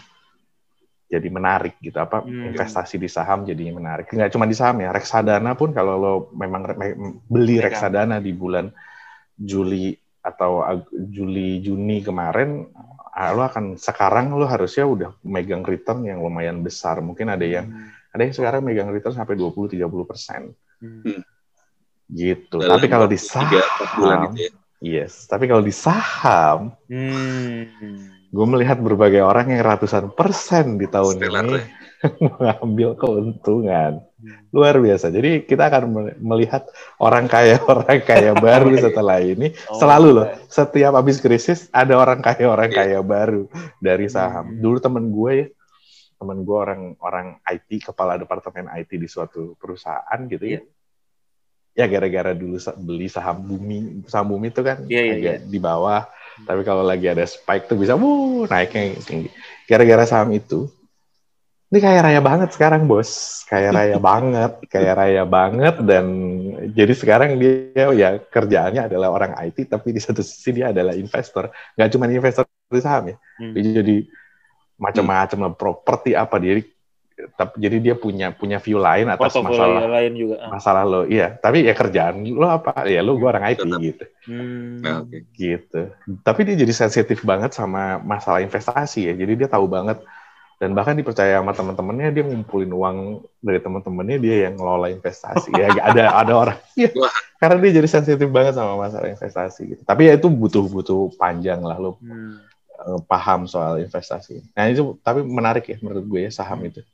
jadi 1.11 1.27
menarik 1.27 1.83
gitu 1.83 1.99
apa 1.99 2.23
hmm. 2.23 2.55
investasi 2.55 3.03
di 3.03 3.11
saham 3.11 3.43
jadi 3.43 3.75
menarik 3.75 4.15
nggak 4.15 4.31
cuma 4.31 4.47
di 4.47 4.55
saham 4.55 4.79
ya 4.79 4.95
reksadana 4.95 5.59
pun 5.59 5.75
kalau 5.75 5.95
lo 5.99 6.13
memang 6.39 6.71
beli 7.27 7.59
reksadana 7.59 8.23
di 8.23 8.31
bulan 8.31 8.71
Juli 9.35 9.91
atau 10.23 10.63
Juli 10.95 11.59
Juni 11.59 12.07
kemarin 12.07 12.71
ah, 13.11 13.35
lo 13.35 13.43
akan 13.43 13.75
sekarang 13.75 14.39
lo 14.39 14.47
harusnya 14.47 14.87
udah 14.87 15.11
megang 15.27 15.67
return 15.67 16.07
yang 16.07 16.23
lumayan 16.23 16.63
besar 16.63 17.03
mungkin 17.03 17.35
ada 17.35 17.43
yang 17.43 17.67
hmm. 17.67 18.15
ada 18.15 18.23
yang 18.23 18.35
sekarang 18.37 18.63
megang 18.63 18.95
return 18.95 19.19
sampai 19.19 19.35
20 19.35 19.83
30 19.83 19.91
persen 20.07 20.55
hmm. 20.79 21.27
Gitu. 22.11 22.59
Dalam 22.59 22.75
Tapi 22.75 22.87
kalau 22.91 23.07
di 23.07 23.15
bulan 23.15 24.19
saham, 24.27 24.35
itu 24.35 24.43
ya. 24.43 24.51
yes. 24.83 25.31
Tapi 25.31 25.47
kalau 25.47 25.63
di 25.63 25.71
saham, 25.71 26.75
Hmm. 26.91 28.20
Gue 28.31 28.47
melihat 28.47 28.79
berbagai 28.79 29.21
orang 29.21 29.51
yang 29.51 29.63
ratusan 29.63 30.15
persen 30.15 30.79
di 30.79 30.87
tahun 30.87 31.19
Stellar, 31.19 31.45
ini 31.45 31.59
ya. 31.59 31.65
mengambil 32.31 32.95
keuntungan 32.95 34.07
luar 34.49 34.79
biasa. 34.79 35.11
Jadi 35.11 35.45
kita 35.45 35.67
akan 35.67 35.83
me- 35.91 36.17
melihat 36.17 36.65
orang 36.97 37.27
kaya 37.27 37.59
orang 37.73 37.99
kaya 38.01 38.33
baru 38.33 38.71
setelah 38.73 39.19
ini 39.19 39.51
Oh, 39.67 39.77
selalu 39.77 40.09
loh. 40.15 40.27
Setiap 40.47 40.95
habis 40.95 41.19
krisis 41.19 41.67
ada 41.71 41.97
orang 41.97 42.21
kaya 42.21 42.47
orang 42.47 42.71
Iya. 42.71 42.79
kaya 42.79 42.99
baru 43.01 43.51
dari 43.79 44.07
saham. 44.07 44.47
Hmm. 44.47 44.61
Dulu 44.61 44.79
temen 44.79 45.05
gue 45.11 45.33
ya, 45.35 45.47
temen 46.17 46.39
gue 46.41 46.57
orang 46.57 46.83
orang 47.01 47.27
IT 47.45 47.83
kepala 47.83 48.15
departemen 48.15 48.71
IT 48.71 48.95
di 48.95 49.09
suatu 49.09 49.57
perusahaan 49.57 50.21
gitu 50.25 50.47
ya. 50.47 50.61
Iya. 50.61 50.63
Ya 51.71 51.87
gara-gara 51.87 52.31
dulu 52.31 52.59
beli 52.79 53.07
saham 53.07 53.43
bumi, 53.43 54.05
saham 54.07 54.31
bumi 54.31 54.51
itu 54.51 54.61
kan 54.61 54.85
Iya, 54.85 55.03
iya, 55.03 55.15
agak 55.17 55.37
iya. 55.37 55.47
di 55.47 55.59
bawah. 55.59 56.03
Tapi 56.47 56.63
kalau 56.67 56.85
lagi 56.85 57.07
ada 57.07 57.25
spike 57.25 57.71
tuh 57.71 57.79
bisa 57.79 57.95
wuh 57.95 58.47
naiknya 58.49 58.99
tinggi. 59.03 59.29
Gara-gara 59.67 60.05
saham 60.07 60.35
itu 60.35 60.67
ini 61.71 61.79
kaya 61.79 62.03
raya 62.03 62.19
banget 62.19 62.51
sekarang 62.51 62.91
bos, 62.91 63.43
kaya 63.47 63.71
raya 63.71 63.95
banget, 64.11 64.59
kaya 64.67 64.91
raya 64.91 65.23
banget 65.23 65.79
dan 65.87 66.05
jadi 66.75 66.93
sekarang 66.99 67.39
dia 67.39 67.87
ya 67.95 68.19
kerjaannya 68.19 68.91
adalah 68.91 69.15
orang 69.15 69.39
IT 69.39 69.71
tapi 69.71 69.95
di 69.95 70.03
satu 70.03 70.19
sisi 70.19 70.51
dia 70.51 70.75
adalah 70.75 70.99
investor, 70.99 71.55
nggak 71.79 71.91
cuma 71.95 72.11
investor 72.11 72.43
di 72.67 72.83
saham 72.83 73.15
ya, 73.15 73.17
Hmm. 73.39 73.55
jadi 73.55 73.97
macam-macam 74.83 75.39
lah 75.47 75.53
properti 75.55 76.11
apa 76.19 76.37
dia, 76.43 76.59
tapi 77.37 77.55
jadi 77.61 77.77
dia 77.81 77.95
punya 77.97 78.33
punya 78.33 78.57
view 78.61 78.79
lain 78.81 79.09
atas 79.09 79.21
Portofolio 79.33 79.61
masalah 79.61 79.89
lain 79.89 80.13
juga. 80.17 80.37
Ah. 80.41 80.51
masalah 80.53 80.83
lo, 80.89 81.01
iya, 81.05 81.35
tapi 81.37 81.65
ya 81.67 81.75
kerjaan 81.75 82.25
lo 82.25 82.47
apa, 82.49 82.85
ya 82.89 83.01
lo 83.01 83.17
gue 83.21 83.29
orang 83.29 83.45
IT 83.53 83.61
Tetap. 83.65 83.81
gitu 83.81 84.05
Hmm. 84.31 84.85
Nah, 84.85 85.03
oke. 85.03 85.17
gitu. 85.35 85.91
Tapi 86.23 86.41
dia 86.45 86.55
jadi 86.55 86.71
sensitif 86.77 87.25
banget 87.25 87.57
sama 87.57 87.99
masalah 88.05 88.45
investasi 88.45 89.11
ya. 89.11 89.15
Jadi 89.17 89.33
dia 89.43 89.49
tahu 89.49 89.65
banget 89.67 89.97
dan 90.61 90.77
bahkan 90.77 90.93
dipercaya 90.93 91.41
sama 91.41 91.57
teman-temannya 91.57 92.13
dia 92.13 92.21
ngumpulin 92.29 92.69
uang 92.69 92.97
dari 93.41 93.59
teman-temannya 93.65 94.21
dia 94.21 94.37
yang 94.47 94.61
ngelola 94.61 94.93
investasi. 94.93 95.57
ya 95.57 95.73
ada 95.89 96.21
ada 96.21 96.33
orang 96.37 96.59
ya, 96.77 96.93
karena 97.41 97.57
dia 97.65 97.81
jadi 97.81 97.89
sensitif 97.89 98.29
banget 98.29 98.61
sama 98.61 98.77
masalah 98.77 99.09
investasi 99.09 99.61
gitu. 99.73 99.83
Tapi 99.89 100.13
ya 100.13 100.21
itu 100.21 100.29
butuh-butuh 100.29 101.17
panjang 101.17 101.65
lah 101.65 101.81
lo 101.81 101.97
Hmm. 102.05 102.45
eh, 102.81 103.01
paham 103.09 103.49
soal 103.49 103.81
investasi. 103.81 104.45
Nah 104.53 104.69
itu 104.69 105.01
tapi 105.01 105.25
menarik 105.25 105.65
ya 105.65 105.81
menurut 105.81 106.05
gue 106.05 106.21
ya 106.29 106.31
saham 106.31 106.61
itu. 106.69 106.85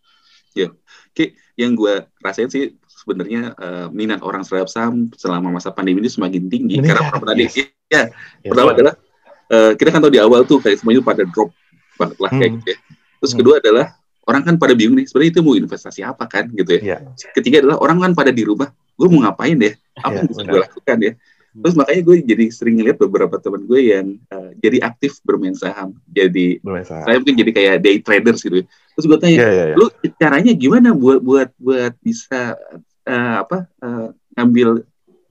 Yang 1.56 1.72
gue 1.72 1.94
rasain 2.20 2.48
sih 2.48 2.76
sebenarnya 2.86 3.56
eh, 3.56 3.86
minat 3.88 4.20
orang 4.20 4.44
terhadap 4.44 4.68
saham 4.68 5.08
selama 5.16 5.56
masa 5.56 5.72
pandemi 5.72 6.00
ini 6.00 6.10
semakin 6.10 6.48
tinggi. 6.48 6.76
Meningkat, 6.76 6.92
Karena 6.92 7.02
pertama 7.08 7.26
tadi, 7.32 7.44
yes. 7.44 7.54
ya, 7.56 7.64
Ya, 7.86 8.02
pertama 8.44 8.68
adalah 8.72 8.94
eh, 9.46 9.72
kita 9.74 9.88
kan 9.88 10.00
tahu 10.02 10.12
di 10.12 10.20
awal 10.20 10.42
tuh 10.42 10.58
kayak 10.58 10.76
semuanya 10.76 11.00
pada 11.00 11.22
drop 11.24 11.48
banget 11.96 12.18
lah 12.20 12.30
kayak 12.30 12.50
Hmm. 12.50 12.56
gitu 12.60 12.68
ya. 12.68 12.78
Terus 13.16 13.30
Hmm. 13.32 13.38
kedua 13.40 13.54
adalah 13.56 13.86
orang 14.26 14.42
kan 14.42 14.54
pada 14.58 14.74
bingung 14.74 14.98
nih 14.98 15.06
sebenarnya 15.06 15.32
itu 15.32 15.40
mau 15.40 15.54
investasi 15.54 16.00
apa 16.02 16.24
kan 16.26 16.44
gitu 16.50 16.70
ya. 16.76 16.80
Iya. 16.82 16.96
Ketiga 17.32 17.62
adalah 17.64 17.78
orang 17.78 17.98
kan 18.02 18.12
pada 18.12 18.28
di 18.28 18.42
rumah, 18.42 18.68
gue 18.68 19.06
mau 19.08 19.22
ngapain 19.24 19.54
deh? 19.54 19.72
Apa 19.96 20.12
Iya, 20.12 20.16
yang 20.20 20.26
bisa 20.26 20.42
gue 20.42 20.60
lakukan 20.60 20.98
ya? 21.00 21.12
Terus 21.56 21.72
makanya 21.72 22.02
gue 22.04 22.16
jadi 22.20 22.44
sering 22.52 22.74
ngeliat 22.76 23.00
beberapa 23.00 23.40
teman 23.40 23.64
gue 23.64 23.80
yang 23.80 24.06
eh, 24.28 24.50
jadi 24.60 24.84
aktif 24.84 25.24
bermain 25.24 25.56
saham, 25.56 25.96
jadi 26.04 26.60
Bermasalah. 26.60 27.08
saya 27.08 27.16
mungkin 27.16 27.36
jadi 27.38 27.50
kayak 27.54 27.74
day 27.80 27.96
traders 28.02 28.44
gitu. 28.44 28.60
ya. 28.60 28.66
Terus 28.96 29.04
gue 29.12 29.18
tanya, 29.20 29.38
Iya, 29.44 29.50
iya, 29.52 29.64
iya. 29.70 29.74
lu 29.76 29.86
caranya 30.16 30.52
gimana 30.56 30.96
buat 30.96 31.20
buat 31.20 31.48
buat 31.60 31.92
bisa 32.00 32.56
eh, 33.04 33.34
apa 33.36 33.68
eh, 33.84 34.08
ngambil 34.34 34.68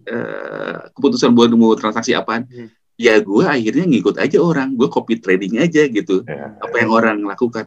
eh, 0.05 0.77
keputusan 0.93 1.34
buat 1.34 1.50
mau 1.57 1.74
transaksi 1.74 2.13
apaan? 2.13 2.45
Hmm. 2.45 2.69
Ya 2.95 3.17
gue 3.19 3.43
akhirnya 3.43 3.89
ngikut 3.89 4.22
aja 4.22 4.38
orang, 4.39 4.77
gue 4.77 4.88
copy 4.88 5.17
trading 5.17 5.60
aja 5.60 5.84
gitu. 5.89 6.22
Iya. 6.24 6.62
Apa 6.62 6.75
yang 6.77 6.91
orang 6.93 7.17
lakukan, 7.25 7.65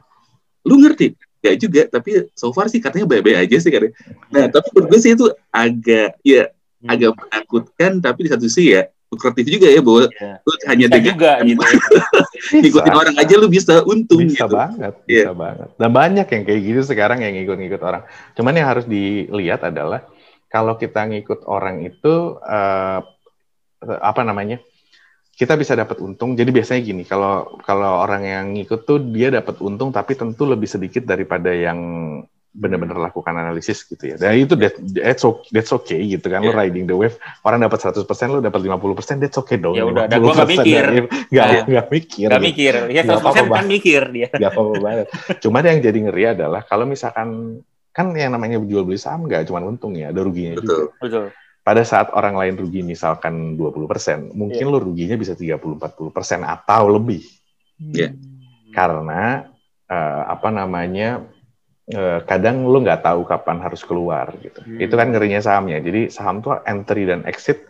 lu 0.63 0.79
ngerti? 0.81 1.19
Gak 1.39 1.55
juga, 1.59 1.83
tapi 1.87 2.31
so 2.35 2.51
far 2.51 2.67
sih 2.67 2.83
katanya 2.83 3.07
baik-baik 3.07 3.47
aja 3.47 3.57
sih 3.59 3.71
katanya. 3.71 3.95
Nah, 4.31 4.47
tapi 4.51 4.71
menurut 4.75 4.89
gue 4.91 5.01
sih 5.03 5.13
itu 5.19 5.27
agak 5.51 6.17
ya 6.23 6.47
Hmm. 6.79 6.95
agak 6.95 7.11
menakutkan, 7.11 7.99
tapi 7.99 8.23
di 8.23 8.31
satu 8.31 8.47
sisi 8.47 8.71
ya 8.71 8.87
lukratif 9.09 9.45
juga 9.49 9.67
ya 9.73 9.81
bahwa 9.81 10.05
Iya. 10.13 10.33
lu 10.45 10.53
hanya 10.69 10.87
dengan 10.93 11.07
juga 11.09 11.31
gitu. 11.43 11.63
ngikutin 12.61 12.93
Bisa. 12.93 13.01
orang 13.01 13.17
aja 13.17 13.35
lu 13.41 13.49
bisa 13.49 13.75
untung 13.85 14.21
bisa 14.21 14.45
gitu. 14.45 14.53
banget, 14.55 14.95
Iya. 15.09 15.25
bisa 15.25 15.33
banget. 15.33 15.69
Dan 15.81 15.91
banyak 15.91 16.27
yang 16.29 16.43
kayak 16.45 16.61
gitu 16.61 16.81
sekarang 16.85 17.19
yang 17.25 17.33
ngikut-ngikut 17.35 17.81
orang. 17.81 18.03
Cuman 18.37 18.53
yang 18.53 18.69
harus 18.69 18.85
dilihat 18.85 19.65
adalah 19.65 20.05
kalau 20.49 20.77
kita 20.77 21.09
ngikut 21.09 21.45
orang 21.49 21.85
itu 21.85 22.37
eh, 22.45 23.01
apa 23.83 24.21
namanya? 24.23 24.61
Kita 25.39 25.55
bisa 25.55 25.79
dapat 25.79 26.03
untung. 26.03 26.35
Jadi 26.35 26.51
biasanya 26.51 26.83
gini, 26.83 27.07
kalau 27.07 27.63
kalau 27.63 28.03
orang 28.03 28.23
yang 28.27 28.47
ngikut 28.59 28.83
tuh 28.83 28.99
dia 28.99 29.31
dapat 29.31 29.63
untung 29.63 29.95
tapi 29.95 30.19
tentu 30.19 30.43
lebih 30.45 30.67
sedikit 30.67 31.07
daripada 31.07 31.55
yang 31.55 31.79
benar-benar 32.59 32.99
lakukan 32.99 33.31
analisis 33.33 33.87
gitu 33.87 34.03
ya. 34.03 34.17
Dan 34.19 34.35
itu 34.35 34.59
that, 34.59 34.75
that's, 34.83 35.23
okay, 35.23 35.47
that's 35.55 35.71
okay 35.71 36.03
gitu 36.11 36.27
kan. 36.27 36.43
Lo 36.43 36.51
Iya. 36.51 36.67
riding 36.67 36.91
the 36.91 36.97
wave, 36.99 37.15
orang 37.47 37.63
dapat 37.63 37.79
100%, 37.79 38.03
lo 38.35 38.43
dapat 38.43 38.59
50%, 38.59 39.23
that's 39.23 39.39
okay 39.39 39.57
dong. 39.57 39.79
Ya 39.79 39.87
udah, 39.87 40.11
dan 40.11 40.19
gua 40.19 40.35
nggak 40.35 40.51
50% 40.51 40.59
mikir. 40.59 40.83
dari- 40.83 40.99
Nggak, 41.31 41.47
Nah. 41.47 41.63
nggak 41.71 41.87
mikir. 41.89 42.27
Gak 42.29 42.35
gitu. 42.43 42.49
mikir. 42.51 42.75
Ya 42.91 43.03
Nggak 43.07 43.19
100% 43.23 43.23
apa-apa, 43.23 43.55
kan 43.55 43.67
mikir 43.71 44.03
dia. 44.11 44.29
Gak 44.35 44.51
apa-apa 44.51 44.75
banget. 44.83 45.07
Cuman 45.39 45.63
yang 45.63 45.79
jadi 45.79 45.99
ngeri 46.03 46.25
adalah 46.35 46.61
kalau 46.67 46.85
misalkan 46.85 47.29
kan 47.89 48.07
yang 48.15 48.31
namanya 48.31 48.59
jual 48.59 48.83
beli 48.83 48.99
saham 48.99 49.27
nggak 49.27 49.47
cuma 49.47 49.63
untung 49.63 49.95
ya, 49.95 50.11
ada 50.11 50.21
ruginya 50.21 50.59
Betul. 50.59 50.67
juga. 50.67 50.85
Betul. 50.99 51.27
Pada 51.63 51.83
saat 51.85 52.09
orang 52.11 52.35
lain 52.35 52.55
rugi 52.57 52.81
misalkan 52.81 53.55
20%, 53.55 54.33
mungkin 54.33 54.65
Iya. 54.65 54.73
lo 54.73 54.79
ruginya 54.81 55.15
bisa 55.15 55.37
30-40% 55.37 56.41
atau 56.43 56.89
lebih. 56.91 57.23
Iya. 57.79 58.15
Karena 58.71 59.47
eh, 59.85 60.23
apa 60.29 60.53
namanya 60.53 61.25
kadang 62.29 62.69
lo 62.69 62.85
nggak 62.85 63.01
tahu 63.01 63.25
kapan 63.25 63.65
harus 63.65 63.81
keluar 63.81 64.29
gitu. 64.45 64.61
Hmm. 64.61 64.77
Itu 64.77 64.95
kan 64.95 65.09
ngerinya 65.09 65.41
sahamnya. 65.41 65.81
Jadi 65.81 66.13
saham 66.13 66.45
tuh 66.45 66.61
entry 66.69 67.09
dan 67.09 67.25
exit 67.25 67.65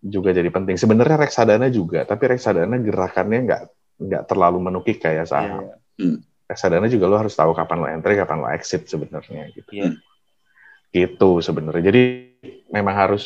juga 0.00 0.32
jadi 0.32 0.48
penting. 0.48 0.80
Sebenarnya 0.80 1.20
reksadana 1.20 1.68
juga, 1.68 2.08
tapi 2.08 2.24
reksadana 2.32 2.80
gerakannya 2.80 3.40
nggak 3.44 3.62
nggak 4.00 4.22
terlalu 4.24 4.58
menukik 4.64 5.04
kayak 5.04 5.28
saham. 5.28 5.76
Hmm. 6.00 6.24
reksadana 6.50 6.90
juga 6.90 7.06
lo 7.06 7.14
harus 7.20 7.36
tahu 7.36 7.54
kapan 7.54 7.78
lo 7.78 7.86
entry, 7.86 8.18
kapan 8.18 8.42
lo 8.42 8.48
exit 8.50 8.88
sebenarnya 8.88 9.54
gitu. 9.54 9.70
Iya. 9.70 9.94
Gitu 10.90 11.30
sebenarnya. 11.44 11.92
Jadi 11.92 12.02
memang 12.74 12.96
harus 12.96 13.24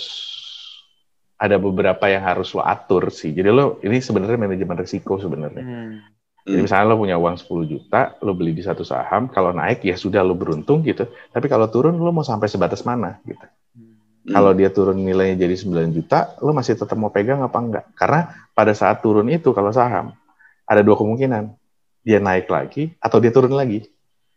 ada 1.40 1.56
beberapa 1.56 2.04
yang 2.10 2.20
harus 2.20 2.52
lo 2.52 2.60
atur 2.60 3.08
sih. 3.08 3.32
Jadi 3.32 3.48
lo 3.48 3.80
ini 3.80 4.02
sebenarnya 4.02 4.36
manajemen 4.36 4.76
risiko 4.76 5.16
sebenarnya. 5.16 5.64
Hmm. 5.64 6.13
Jadi 6.44 6.60
Hmm. 6.60 6.64
misalnya 6.68 6.86
lo 6.92 7.00
punya 7.00 7.16
uang 7.16 7.36
10 7.40 7.64
juta, 7.64 8.20
lo 8.20 8.36
beli 8.36 8.52
di 8.52 8.60
satu 8.60 8.84
saham, 8.84 9.32
kalau 9.32 9.50
naik 9.50 9.80
ya 9.80 9.96
sudah 9.96 10.20
lo 10.20 10.36
beruntung 10.36 10.84
gitu. 10.84 11.04
Tapi 11.32 11.48
kalau 11.48 11.72
turun 11.72 11.96
lo 11.96 12.12
mau 12.12 12.20
sampai 12.20 12.52
sebatas 12.52 12.84
mana 12.84 13.16
gitu. 13.24 13.40
Hmm. 13.72 13.96
Kalau 14.28 14.52
dia 14.52 14.68
turun 14.68 15.00
nilainya 15.00 15.40
jadi 15.40 15.56
9 15.56 15.88
juta, 15.90 16.36
lo 16.44 16.52
masih 16.52 16.76
tetap 16.76 17.00
mau 17.00 17.08
pegang 17.08 17.40
apa 17.40 17.56
enggak? 17.56 17.84
Karena 17.96 18.28
pada 18.52 18.76
saat 18.76 19.00
turun 19.00 19.24
itu 19.28 19.50
kalau 19.50 19.72
saham 19.72 20.12
ada 20.64 20.84
dua 20.84 20.94
kemungkinan. 20.94 21.48
Dia 22.04 22.20
naik 22.20 22.52
lagi 22.52 22.92
atau 23.00 23.16
dia 23.16 23.32
turun 23.32 23.56
lagi. 23.56 23.88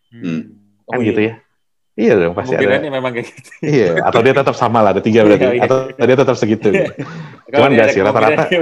Hmm. 0.07 0.55
Kan 0.87 1.03
gitu 1.03 1.19
ya. 1.19 1.43
Iya 1.91 2.13
dong 2.15 2.31
pasti 2.31 2.55
ada. 2.55 2.79
Memang 2.79 3.11
kayak 3.11 3.27
gitu. 3.27 3.49
Iya, 3.59 3.99
atau 4.05 4.21
dia 4.23 4.31
tetap 4.31 4.55
sama 4.55 4.79
lah, 4.79 4.95
ada 4.95 5.03
tiga 5.03 5.27
berarti. 5.27 5.43
Iya, 5.43 5.53
iya. 5.59 5.63
Atau 5.67 5.77
dia 6.07 6.15
tetap 6.15 6.35
segitu. 6.39 6.71
gitu. 6.71 6.91
Kalau 7.51 7.67
dia 7.67 7.75
nggak 7.75 7.83
ada 7.83 7.91
sih, 7.91 8.01
rata-rata- 8.05 8.47
Iya, 8.47 8.59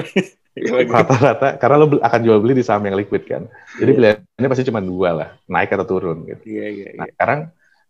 Rata-rata, 0.55 1.59
karena 1.59 1.75
lo 1.75 1.99
akan 1.99 2.19
jual 2.23 2.39
beli 2.39 2.55
di 2.55 2.63
saham 2.63 2.87
yang 2.87 2.95
liquid 2.95 3.27
kan. 3.27 3.43
Jadi 3.75 3.91
Iya. 3.91 3.97
pilihannya 4.23 4.47
pasti 4.47 4.63
cuma 4.71 4.79
dua 4.79 5.09
lah, 5.11 5.29
naik 5.51 5.75
atau 5.75 5.83
turun 5.83 6.23
gitu. 6.23 6.39
Iya, 6.47 6.65
iya, 6.71 6.87
Nah 6.95 7.05
iya. 7.07 7.11
sekarang 7.11 7.39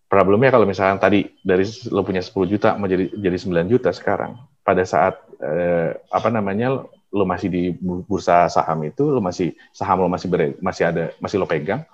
problemnya 0.09 0.49
kalau 0.49 0.65
misalnya 0.65 0.97
tadi 0.97 1.29
dari 1.45 1.61
lo 1.93 2.01
punya 2.01 2.25
10 2.25 2.49
juta 2.49 2.73
mau 2.73 2.89
jadi 2.89 3.13
jadi 3.13 3.37
9 3.37 3.69
juta 3.69 3.93
sekarang, 3.93 4.33
pada 4.65 4.81
saat 4.81 5.13
eh, 5.37 5.93
apa 6.09 6.33
namanya 6.33 6.89
lo 6.89 7.23
masih 7.23 7.53
di 7.53 7.63
bu- 7.77 8.01
bursa 8.01 8.49
saham 8.49 8.81
itu, 8.81 9.05
lo 9.13 9.21
masih 9.21 9.53
saham 9.69 10.01
lo 10.01 10.09
masih 10.09 10.25
ber- 10.25 10.57
masih 10.57 10.89
ada 10.89 11.13
masih 11.21 11.37
lo 11.37 11.45
pegang, 11.45 11.85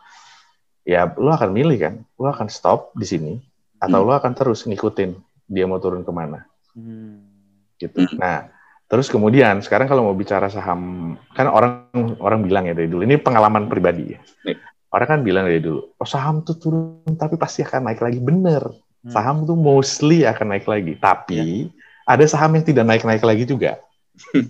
ya 0.88 1.04
lo 1.20 1.36
akan 1.36 1.52
milih 1.52 1.78
kan, 1.78 1.94
lo 2.16 2.32
akan 2.32 2.48
stop 2.48 2.96
di 2.96 3.04
sini 3.04 3.34
atau 3.76 4.02
Hmm. 4.02 4.08
lo 4.08 4.14
akan 4.16 4.32
terus 4.32 4.64
ngikutin 4.64 5.20
dia 5.52 5.68
mau 5.68 5.84
turun 5.84 6.08
ke 6.08 6.12
mana 6.16 6.48
Hmm. 6.72 7.28
gitu. 7.76 8.08
Nah, 8.16 8.48
terus 8.92 9.08
kemudian 9.08 9.64
sekarang 9.64 9.88
kalau 9.88 10.12
mau 10.12 10.16
bicara 10.16 10.52
saham, 10.52 11.16
kan 11.32 11.48
orang 11.48 11.88
orang 12.20 12.44
bilang 12.44 12.68
ya 12.68 12.76
dari 12.76 12.92
dulu 12.92 13.08
ini 13.08 13.16
pengalaman 13.16 13.72
pribadi 13.72 14.12
ya. 14.12 14.20
Nih. 14.44 14.60
Orang 14.92 15.08
kan 15.08 15.20
bilang 15.24 15.48
dari 15.48 15.64
dulu, 15.64 15.96
oh 15.96 16.08
saham 16.08 16.44
tuh 16.44 16.60
turun 16.60 17.16
tapi 17.16 17.40
pasti 17.40 17.64
akan 17.64 17.88
naik 17.88 18.04
lagi. 18.04 18.20
Bener, 18.20 18.68
Hmm. 19.02 19.10
saham 19.10 19.38
tuh 19.50 19.58
mostly 19.58 20.30
akan 20.30 20.54
naik 20.54 20.70
lagi. 20.70 20.94
Tapi 20.94 21.74
ada 22.06 22.22
saham 22.30 22.54
yang 22.54 22.62
tidak 22.62 22.86
naik-naik 22.86 23.26
lagi 23.26 23.50
juga. 23.50 23.82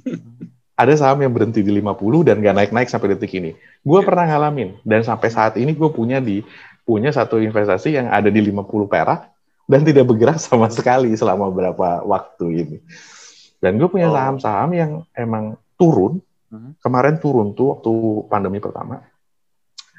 ada 0.82 0.94
saham 0.98 1.24
yang 1.24 1.32
berhenti 1.32 1.64
di 1.64 1.72
50 1.72 2.28
dan 2.28 2.42
gak 2.44 2.56
naik-naik 2.58 2.90
sampai 2.92 3.16
detik 3.16 3.32
ini. 3.38 3.56
Gue 3.80 4.02
Ya. 4.02 4.06
pernah 4.12 4.26
ngalamin 4.28 4.76
dan 4.84 5.06
sampai 5.08 5.30
saat 5.32 5.56
ini 5.56 5.72
gue 5.72 5.90
punya 5.94 6.20
di 6.20 6.44
punya 6.84 7.14
satu 7.14 7.40
investasi 7.40 7.96
yang 7.96 8.12
ada 8.12 8.28
di 8.28 8.42
50 8.44 8.90
perak 8.90 9.30
dan 9.70 9.88
tidak 9.88 10.04
bergerak 10.10 10.36
sama 10.42 10.68
sekali 10.68 11.14
selama 11.16 11.48
beberapa 11.48 12.02
waktu 12.04 12.46
ini. 12.68 12.78
Dan 13.62 13.78
gue 13.78 13.88
punya 13.88 14.10
Oh. 14.10 14.16
saham-saham 14.18 14.70
yang 14.74 14.92
emang 15.14 15.56
turun. 15.78 16.18
Mhm. 16.50 16.82
Kemarin 16.82 17.16
turun 17.22 17.54
tuh 17.54 17.78
waktu 17.78 17.92
pandemi 18.28 18.58
pertama. 18.58 19.06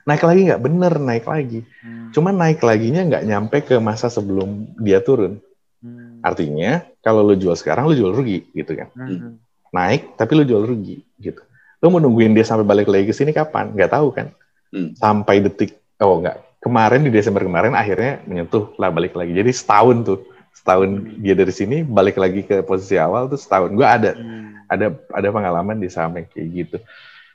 Naik 0.02 0.26
lagi 0.26 0.40
nggak 0.50 0.62
bener 0.66 0.92
naik 0.98 1.24
lagi. 1.30 1.62
Hmm. 1.78 2.10
Cuman 2.10 2.34
naik 2.34 2.58
laginya 2.58 3.06
nggak 3.06 3.22
nyampe 3.22 3.56
ke 3.62 3.78
masa 3.78 4.10
sebelum 4.10 4.74
dia 4.82 4.98
turun. 4.98 5.38
Hmm. 5.78 6.18
Artinya 6.26 6.82
kalau 6.98 7.22
lo 7.22 7.38
jual 7.38 7.54
sekarang 7.54 7.86
lo 7.86 7.94
jual 7.94 8.10
rugi 8.10 8.50
gitu 8.50 8.74
kan. 8.74 8.90
Hmm. 8.98 9.38
Naik 9.70 10.18
tapi 10.18 10.34
lo 10.34 10.42
jual 10.42 10.66
rugi 10.66 11.06
gitu. 11.22 11.38
Lo 11.78 11.86
mau 11.94 12.02
nungguin 12.02 12.34
dia 12.34 12.42
sampai 12.42 12.66
balik 12.66 12.90
lagi 12.90 13.10
ke 13.10 13.14
sini 13.14 13.30
kapan? 13.30 13.70
Nggak 13.78 13.94
tahu 13.94 14.10
kan. 14.10 14.34
Hmm. 14.74 14.90
Sampai 14.98 15.38
detik 15.38 15.78
oh 16.02 16.18
nggak 16.18 16.58
kemarin 16.58 17.06
di 17.06 17.10
Desember 17.14 17.46
kemarin 17.46 17.78
akhirnya 17.78 18.26
menyentuh 18.26 18.74
lah 18.82 18.90
balik 18.90 19.14
lagi. 19.14 19.30
Jadi 19.38 19.54
setahun 19.54 20.02
tuh 20.02 20.18
setahun 20.52 21.18
dia 21.18 21.34
dari 21.34 21.50
sini 21.50 21.82
balik 21.82 22.20
lagi 22.20 22.46
ke 22.46 22.62
posisi 22.62 22.94
awal 23.00 23.26
tuh 23.26 23.40
setahun. 23.40 23.72
Gue 23.74 23.88
ada 23.88 24.14
Hmm. 24.14 24.62
ada 24.70 24.94
ada 25.12 25.28
pengalaman 25.28 25.76
di 25.80 25.88
saham 25.90 26.16
yang 26.16 26.28
kayak 26.30 26.48
gitu. 26.52 26.76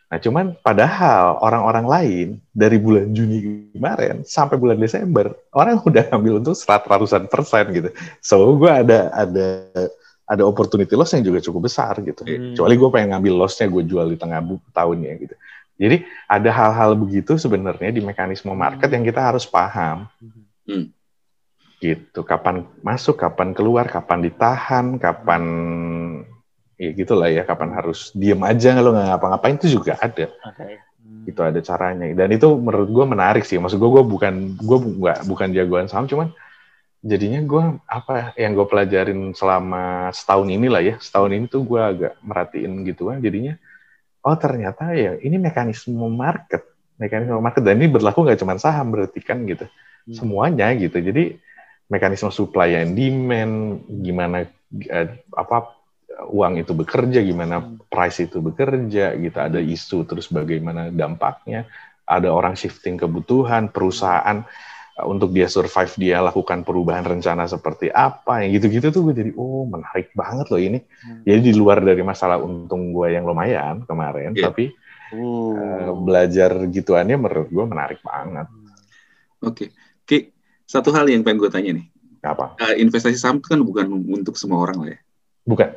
Nah, 0.08 0.18
cuman 0.24 0.56
padahal 0.64 1.36
orang-orang 1.44 1.86
lain 1.86 2.28
dari 2.56 2.80
bulan 2.80 3.12
Juni 3.12 3.68
kemarin 3.76 4.24
sampai 4.24 4.56
bulan 4.56 4.80
Desember 4.80 5.36
orang 5.52 5.84
udah 5.84 6.08
ngambil 6.08 6.40
untung 6.40 6.56
serat 6.56 6.88
ratusan 6.88 7.28
persen 7.28 7.68
gitu. 7.76 7.90
So 8.24 8.56
gue 8.56 8.72
ada 8.72 9.12
ada 9.12 9.68
ada 10.28 10.44
opportunity 10.48 10.96
loss 10.96 11.12
yang 11.12 11.28
juga 11.28 11.44
cukup 11.44 11.68
besar 11.68 12.00
gitu. 12.00 12.24
Hmm. 12.24 12.56
Kecuali 12.56 12.74
gue 12.80 12.90
pengen 12.92 13.10
ngambil 13.16 13.34
lossnya 13.36 13.68
gue 13.68 13.84
jual 13.84 14.08
di 14.08 14.18
tengah 14.20 14.40
tahunnya 14.72 15.12
gitu. 15.20 15.36
Jadi 15.78 16.08
ada 16.26 16.50
hal-hal 16.50 16.98
begitu 16.98 17.38
sebenarnya 17.38 17.94
di 17.94 18.02
mekanisme 18.02 18.50
market 18.56 18.90
yang 18.90 19.04
kita 19.04 19.22
harus 19.22 19.44
paham. 19.46 20.10
Hmm. 20.66 20.90
Gitu. 21.78 22.20
Kapan 22.26 22.66
masuk, 22.82 23.22
kapan 23.22 23.54
keluar, 23.54 23.86
kapan 23.86 24.26
ditahan, 24.26 24.98
kapan 24.98 25.44
ya 26.78 26.90
gitulah 26.94 27.30
ya, 27.30 27.46
kapan 27.46 27.74
harus 27.74 28.14
diem 28.14 28.38
aja 28.42 28.78
lo 28.82 28.94
nggak 28.94 29.08
ngapa-ngapain 29.14 29.58
itu 29.62 29.78
juga 29.78 29.98
ada. 30.02 30.30
Oke. 30.46 30.82
Hmm. 30.98 31.24
Itu 31.30 31.40
ada 31.46 31.60
caranya. 31.62 32.10
Dan 32.18 32.34
itu 32.34 32.50
menurut 32.58 32.90
gue 32.90 33.06
menarik 33.06 33.44
sih. 33.46 33.62
Maksud 33.62 33.78
gue 33.78 33.90
gue 33.94 34.04
bukan 34.06 34.58
gue 34.58 34.78
nggak 35.02 35.20
bukan 35.30 35.48
jagoan 35.54 35.86
saham, 35.86 36.10
cuman 36.10 36.34
jadinya 37.06 37.40
gue 37.46 37.64
apa 37.86 38.34
yang 38.42 38.58
gue 38.58 38.66
pelajarin 38.66 39.32
selama 39.38 40.10
setahun 40.10 40.50
ini 40.50 40.66
lah 40.66 40.82
ya 40.82 40.96
setahun 40.98 41.30
ini 41.30 41.46
tuh 41.46 41.62
gue 41.62 41.78
agak 41.78 42.14
merhatiin 42.26 42.74
gitu 42.90 43.14
kan 43.14 43.22
jadinya 43.22 43.54
oh 44.26 44.34
ternyata 44.34 44.98
ya 44.98 45.14
ini 45.22 45.38
mekanisme 45.38 45.94
market 46.10 46.66
mekanisme 46.98 47.38
market 47.38 47.62
dan 47.62 47.78
ini 47.78 47.88
berlaku 47.94 48.26
nggak 48.26 48.42
cuma 48.42 48.58
saham 48.58 48.90
berarti 48.92 49.22
kan 49.22 49.46
gitu 49.46 49.70
Hmm. 50.08 50.16
semuanya 50.16 50.72
gitu 50.80 51.04
jadi 51.04 51.36
mekanisme 51.88 52.30
supply 52.30 52.76
and 52.76 52.94
demand 52.94 53.54
gimana 54.04 54.44
eh, 54.84 55.08
apa 55.32 55.74
uang 56.28 56.60
itu 56.60 56.74
bekerja 56.74 57.22
gimana 57.22 57.62
Hmm. 57.62 57.78
price 57.88 58.20
itu 58.22 58.42
bekerja 58.42 59.14
gitu 59.16 59.38
ada 59.38 59.58
isu 59.58 60.04
terus 60.04 60.28
bagaimana 60.28 60.90
dampaknya 60.90 61.70
ada 62.04 62.32
orang 62.32 62.54
shifting 62.54 62.98
kebutuhan 62.98 63.70
perusahaan 63.70 64.42
uh, 64.98 65.06
untuk 65.06 65.30
dia 65.30 65.46
survive 65.46 65.94
dia 65.96 66.18
lakukan 66.20 66.64
perubahan 66.64 67.06
rencana 67.06 67.46
seperti 67.46 67.88
apa 67.88 68.42
yang 68.42 68.56
gitu-gitu 68.56 68.90
tuh 68.90 69.02
gue 69.06 69.16
jadi 69.16 69.32
oh 69.36 69.64
menarik 69.64 70.12
banget 70.12 70.48
loh 70.50 70.60
ini 70.60 70.80
Hmm. 70.82 71.22
jadi 71.24 71.40
di 71.40 71.54
luar 71.54 71.80
dari 71.80 72.02
masalah 72.02 72.42
untung 72.42 72.92
gue 72.92 73.14
yang 73.14 73.24
lumayan 73.24 73.86
kemarin 73.86 74.34
Iya. 74.34 74.50
tapi 74.50 74.74
Uh. 75.08 75.56
uh, 75.56 75.92
belajar 75.96 76.52
gituannya 76.68 77.16
menurut 77.16 77.48
gue 77.48 77.64
menarik 77.64 78.04
banget 78.04 78.48
Oke. 79.40 79.70
Oke, 80.02 80.34
satu 80.68 80.92
hal 80.92 81.08
yang 81.08 81.24
pengen 81.24 81.40
gue 81.40 81.48
tanya 81.48 81.72
nih. 81.74 81.88
apa 82.20 82.60
Eh, 82.60 82.82
investasi 82.82 83.16
saham 83.16 83.40
itu 83.40 83.48
kan 83.48 83.58
bukan 83.58 83.88
untuk 83.88 84.36
semua 84.36 84.60
orang 84.60 84.78
lah 84.78 84.90
ya. 84.92 85.00
bukan 85.44 85.70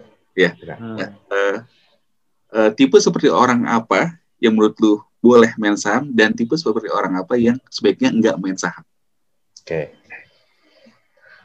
Hmm. 0.75 0.97
Eh, 0.99 1.57
eh, 2.51 2.71
tipe 2.73 2.97
seperti 2.97 3.29
orang 3.29 3.65
apa 3.65 4.17
yang 4.37 4.53
menurut 4.53 4.75
lu 4.77 4.93
boleh 5.21 5.53
main 5.55 5.77
saham 5.77 6.09
dan 6.09 6.33
tipe 6.33 6.53
seperti 6.53 6.89
orang 6.89 7.15
apa 7.15 7.37
yang 7.37 7.55
sebaiknya 7.67 8.09
enggak 8.09 8.35
main 8.37 8.57
saham? 8.57 8.83
oke 9.61 9.81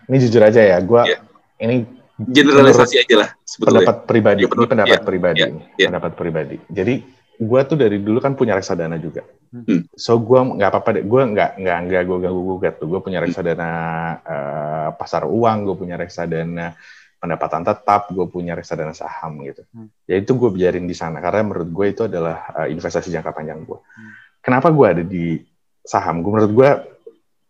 ini 0.06 0.18
jujur 0.18 0.42
aja 0.42 0.62
ya 0.62 0.78
gue 0.80 1.02
Iya. 1.06 1.18
ini 1.60 1.78
Generalisasi 2.16 2.96
aja 2.98 3.16
lah 3.20 3.30
sebetulnya. 3.44 3.84
pendapat 3.84 3.98
pribadi 4.08 4.40
Iya, 4.40 4.48
ini 4.48 4.66
pendapat 4.66 4.96
Iya, 4.96 5.04
pribadi 5.04 5.40
ini. 5.44 5.62
iya. 5.76 5.88
pendapat 5.92 6.12
pribadi 6.16 6.56
jadi 6.66 6.94
gue 7.36 7.62
tuh 7.63 7.76
dari 7.76 7.98
dulu 8.00 8.19
kan 8.19 8.34
punya 8.34 8.54
reksadana 8.54 8.95
juga 8.98 9.24
Hmm. 9.56 9.88
so 9.95 10.19
gue 10.19 10.36
nggak 10.36 10.67
apa-apa 10.67 10.89
deh 11.00 11.04
gue 11.08 11.21
nggak 11.32 11.52
nggak 11.63 11.78
nggak 11.88 12.02
gue 12.04 12.17
ganggu 12.28 12.41
gugat 12.43 12.76
tuh 12.76 12.91
gue 12.91 13.00
Hmm. 13.00 13.08
punya 13.08 13.19
reksadana 13.24 13.69
eh, 14.19 14.89
pasar 14.93 15.24
uang 15.24 15.58
gue 15.63 15.76
punya 15.80 15.95
reksadana 15.95 16.76
pendapatan 17.15 17.63
tetap 17.63 18.12
gue 18.12 18.26
punya 18.28 18.52
reksadana 18.52 18.91
saham 18.91 19.39
gitu 19.48 19.63
Hmm. 19.71 19.88
ya 20.04 20.19
itu 20.19 20.36
gue 20.36 20.52
biarin 20.52 20.84
di 20.84 20.91
sana 20.91 21.24
karena 21.24 21.48
menurut 21.48 21.71
gue 21.71 21.86
itu 21.88 22.02
adalah 22.04 22.52
eh, 22.58 22.67
investasi 22.67 23.08
jangka 23.10 23.32
panjang 23.32 23.63
gue 23.63 23.80
Hmm. 23.80 24.12
kenapa 24.43 24.67
gue 24.69 24.88
ada 24.91 25.04
di 25.04 25.39
saham 25.82 26.19
gue 26.19 26.32
menurut 26.36 26.52
gue 26.52 26.69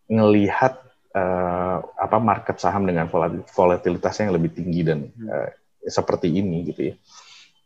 ngelihat 0.08 0.72
eh, 1.10 1.78
apa 1.80 2.16
market 2.20 2.60
saham 2.60 2.84
dengan 2.84 3.08
volatil- 3.08 3.42
volatilitasnya 3.50 4.28
yang 4.30 4.36
lebih 4.36 4.52
tinggi 4.52 4.80
dan 4.84 5.10
Hmm. 5.10 5.48
seperti 5.82 6.28
ini 6.28 6.66
gitu 6.66 6.92
ya. 6.92 6.94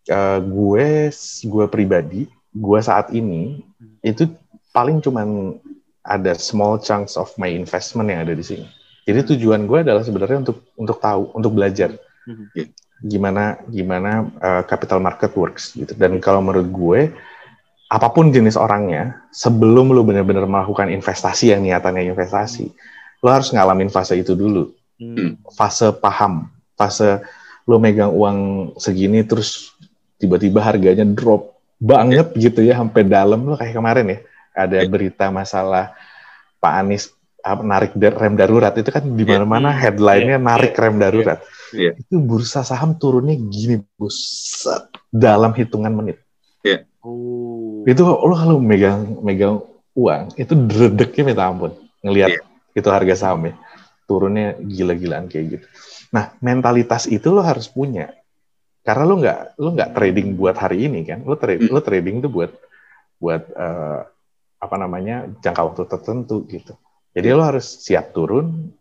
Eh, 0.09 0.39
gue 0.41 1.13
gue 1.45 1.65
pribadi, 1.69 2.25
gue 2.51 2.79
saat 2.81 3.13
ini 3.13 3.61
Hmm. 3.81 3.97
itu 4.01 4.29
paling 4.73 5.01
cuman 5.01 5.57
ada 6.01 6.33
small 6.37 6.81
chunks 6.81 7.17
of 7.17 7.29
my 7.37 7.49
investment 7.49 8.09
yang 8.09 8.25
ada 8.25 8.33
di 8.33 8.41
sini. 8.41 8.65
Jadi 9.05 9.37
tujuan 9.37 9.65
gue 9.69 9.85
adalah 9.85 10.01
sebenarnya 10.01 10.45
untuk 10.45 10.65
untuk 10.77 10.97
tahu, 11.01 11.33
untuk 11.37 11.53
belajar 11.53 11.97
Hmm. 12.25 12.49
gimana 13.01 13.61
gimana 13.69 14.29
eh, 14.41 14.63
capital 14.65 15.01
market 15.01 15.33
works 15.37 15.77
gitu. 15.77 15.93
Dan 15.97 16.17
kalau 16.21 16.41
menurut 16.41 16.69
gue 16.69 17.01
apa 17.91 18.09
pun 18.09 18.31
jenis 18.33 18.55
orangnya, 18.57 19.21
sebelum 19.35 19.91
lu 19.93 20.01
benar-benar 20.07 20.47
melakukan 20.47 20.89
investasi 20.89 21.53
yang 21.53 21.61
niatannya 21.61 22.07
investasi, 22.09 22.71
lo 23.21 23.29
harus 23.29 23.53
ngalamin 23.53 23.93
fase 23.93 24.17
itu 24.17 24.33
dulu 24.33 24.73
Hmm. 25.01 25.41
fase 25.57 25.93
paham, 25.97 26.49
fase 26.77 27.25
lo 27.65 27.81
megang 27.81 28.13
uang 28.13 28.39
segini 28.77 29.25
terus 29.25 29.73
tiba-tiba 30.21 30.61
harganya 30.61 31.03
drop 31.09 31.57
banget 31.81 32.37
gitu 32.37 32.61
ya 32.61 32.77
sampai 32.77 33.09
dalam 33.09 33.41
lo 33.49 33.57
kayak 33.57 33.73
kemarin 33.73 34.07
ya 34.07 34.19
ada 34.53 34.85
Iya. 34.85 34.89
berita 34.93 35.33
masalah 35.33 35.97
Pak 36.61 36.73
Anies 36.77 37.09
apa, 37.41 37.65
narik 37.65 37.97
rem 37.97 38.37
darurat 38.37 38.77
itu 38.77 38.93
kan 38.93 39.01
di 39.01 39.25
mana-mana 39.25 39.73
Hmm. 39.73 39.81
headline-nya 39.81 40.37
Iya. 40.37 40.45
narik 40.45 40.77
rem 40.77 41.01
darurat. 41.01 41.41
Iya. 41.73 41.97
Itu 41.97 42.21
bursa 42.21 42.61
saham 42.61 43.01
turunnya 43.01 43.33
gini 43.33 43.81
bos 43.97 44.13
set, 44.61 44.93
dalam 45.09 45.57
hitungan 45.57 45.89
menit. 45.91 46.21
Oh. 47.01 47.81
Itu 47.89 48.05
lo 48.05 48.37
kalau 48.37 48.61
megang 48.61 49.25
megang 49.25 49.65
uang 49.97 50.37
itu 50.37 50.53
dredeknya 50.53 51.33
minta 51.33 51.49
ampun 51.49 51.73
ngelihat 52.05 52.37
Iya. 52.37 52.41
itu 52.77 52.89
harga 52.93 53.15
saham 53.17 53.49
ya 53.49 53.57
turunnya 54.05 54.61
gila-gilaan 54.61 55.25
kayak 55.25 55.47
gitu. 55.49 55.67
Nah 56.13 56.37
mentalitas 56.45 57.09
itu 57.09 57.33
lo 57.33 57.41
harus 57.41 57.73
punya 57.73 58.13
karena 58.91 59.07
lo 59.07 59.15
nggak 59.23 59.39
lo 59.63 59.71
nggak 59.71 59.91
trading 59.95 60.35
buat 60.35 60.59
hari 60.59 60.91
ini 60.91 61.07
kan 61.07 61.23
lo 61.23 61.39
trade 61.39 61.63
Hmm. 61.63 61.71
lo 61.71 61.79
trading 61.79 62.27
tuh 62.27 62.31
buat 62.35 62.51
buat 63.23 63.43
eh, 63.47 64.01
apa 64.59 64.77
namanya 64.77 65.31
jangka 65.39 65.63
waktu 65.63 65.83
tertentu 65.87 66.43
gitu. 66.51 66.75
Jadi 67.15 67.29
lo 67.31 67.47
harus 67.47 67.87
siap 67.87 68.11
turun. 68.11 68.75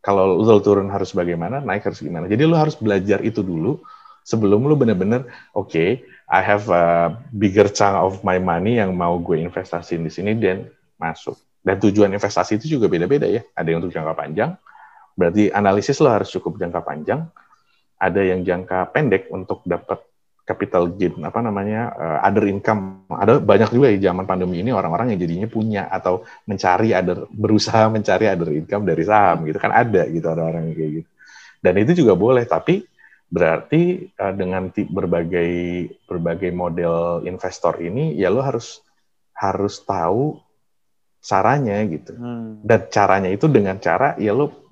Kalau 0.00 0.38
lo 0.38 0.56
turun 0.64 0.88
harus 0.88 1.12
bagaimana, 1.12 1.60
naik 1.60 1.90
harus 1.90 2.00
gimana. 2.00 2.30
Jadi 2.30 2.46
lo 2.46 2.56
harus 2.56 2.78
belajar 2.78 3.20
itu 3.26 3.42
dulu 3.42 3.82
sebelum 4.22 4.64
lo 4.64 4.78
bener-bener 4.78 5.26
oke, 5.52 6.00
I 6.30 6.40
have 6.40 6.70
a 6.70 7.18
bigger 7.34 7.66
chunk 7.68 7.98
of 7.98 8.22
my 8.22 8.38
money 8.38 8.78
yang 8.78 8.94
mau 8.94 9.18
gue 9.18 9.42
investasiin 9.42 10.06
di 10.06 10.12
sini 10.14 10.38
dan 10.38 10.70
masuk. 10.94 11.34
Dan 11.60 11.76
tujuan 11.82 12.08
investasi 12.14 12.56
itu 12.56 12.78
juga 12.78 12.88
beda-beda 12.88 13.28
ya. 13.28 13.44
Ada 13.52 13.66
yang 13.68 13.84
untuk 13.84 13.92
jangka 13.92 14.14
panjang, 14.16 14.50
berarti 15.18 15.52
analisis 15.52 16.00
lo 16.00 16.08
harus 16.08 16.32
cukup 16.32 16.56
jangka 16.56 16.80
panjang. 16.80 17.26
Ada 18.00 18.20
yang 18.24 18.40
jangka 18.42 18.96
pendek 18.96 19.28
untuk 19.28 19.60
dapat 19.68 20.00
capital 20.48 20.90
gain, 20.98 21.14
apa 21.22 21.38
namanya, 21.44 21.94
uh, 21.94 22.18
other 22.26 22.48
income. 22.50 23.06
Ada 23.06 23.38
banyak 23.38 23.70
juga 23.70 23.92
di 23.92 24.02
zaman 24.02 24.26
pandemi 24.26 24.58
ini 24.58 24.74
orang-orang 24.74 25.14
yang 25.14 25.20
jadinya 25.22 25.46
punya 25.46 25.86
atau 25.86 26.26
mencari 26.48 26.90
other, 26.90 27.30
berusaha 27.30 27.86
mencari 27.86 28.26
other 28.26 28.50
income 28.56 28.82
dari 28.82 29.06
saham 29.06 29.46
gitu 29.46 29.62
kan 29.62 29.70
ada 29.70 30.10
gitu 30.10 30.26
ada 30.26 30.42
orang 30.42 30.72
yang 30.72 30.76
kayak 30.76 30.92
gitu. 30.98 31.08
Dan 31.60 31.74
itu 31.78 31.92
juga 32.02 32.18
boleh, 32.18 32.48
tapi 32.48 32.82
berarti 33.30 34.10
uh, 34.18 34.34
dengan 34.34 34.74
berbagai 34.74 35.50
berbagai 36.10 36.50
model 36.50 37.22
investor 37.22 37.78
ini 37.78 38.18
ya 38.18 38.26
lo 38.26 38.42
harus 38.42 38.82
harus 39.38 39.78
tahu 39.86 40.34
caranya 41.22 41.78
gitu 41.86 42.10
Hmm. 42.16 42.58
dan 42.66 42.90
caranya 42.90 43.30
itu 43.30 43.46
dengan 43.46 43.78
cara 43.78 44.18
ya 44.18 44.34
lo 44.34 44.66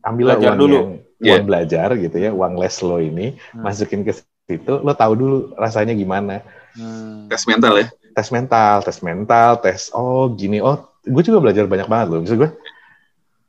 uang 0.00 0.56
dulu. 0.56 0.72
yang 0.72 0.90
Iya. 1.18 1.34
uang 1.34 1.44
belajar 1.46 1.88
gitu 1.98 2.16
ya 2.16 2.30
uang 2.30 2.54
les 2.56 2.76
lo 2.80 2.98
ini 2.98 3.26
Hmm. 3.50 3.66
masukin 3.66 4.06
ke 4.06 4.12
situ 4.14 4.74
lo 4.78 4.92
tahu 4.94 5.12
dulu 5.14 5.36
rasanya 5.54 5.92
gimana 5.92 6.40
Hmm. 6.78 7.26
Tes 7.26 7.42
mental 7.44 7.74
ya. 7.74 7.86
tes 8.14 8.28
mental 8.30 8.76
tes 8.82 8.98
mental 9.02 9.50
tes 9.58 9.90
oh 9.90 10.30
gini 10.30 10.62
oh 10.62 10.78
gue 11.02 11.22
juga 11.22 11.42
belajar 11.42 11.66
banyak 11.66 11.86
banget 11.86 12.06
loh 12.08 12.18
maksud 12.22 12.38
gue 12.38 12.50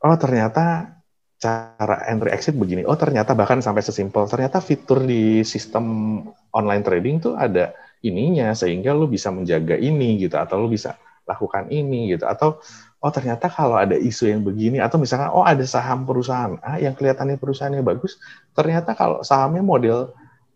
oh 0.00 0.16
ternyata 0.16 0.96
cara 1.40 2.04
entry 2.04 2.36
exit 2.36 2.52
begini. 2.52 2.84
Oh 2.84 3.00
ternyata 3.00 3.32
bahkan 3.32 3.64
sampai 3.64 3.80
sesimpel 3.80 4.28
ternyata 4.28 4.60
fitur 4.60 5.00
di 5.00 5.40
sistem 5.40 6.20
online 6.52 6.84
trading 6.84 7.16
tuh 7.16 7.32
ada 7.32 7.72
ininya 8.00 8.52
sehingga 8.52 8.92
lu 8.92 9.08
bisa 9.08 9.32
menjaga 9.32 9.72
ini 9.72 10.20
gitu 10.20 10.36
atau 10.36 10.60
lu 10.60 10.68
bisa 10.68 11.00
lakukan 11.24 11.72
ini 11.72 12.12
gitu 12.12 12.28
atau 12.28 12.60
oh 13.00 13.12
ternyata 13.12 13.48
kalau 13.48 13.80
ada 13.80 13.96
isu 13.96 14.28
yang 14.28 14.44
begini 14.44 14.76
atau 14.78 15.00
misalkan 15.00 15.32
oh 15.32 15.44
ada 15.44 15.64
saham 15.64 16.04
perusahaan 16.04 16.60
A 16.60 16.76
yang 16.76 16.92
kelihatannya 16.92 17.40
perusahaannya 17.40 17.80
bagus 17.80 18.20
ternyata 18.52 18.92
kalau 18.92 19.24
sahamnya 19.24 19.64
model 19.64 20.12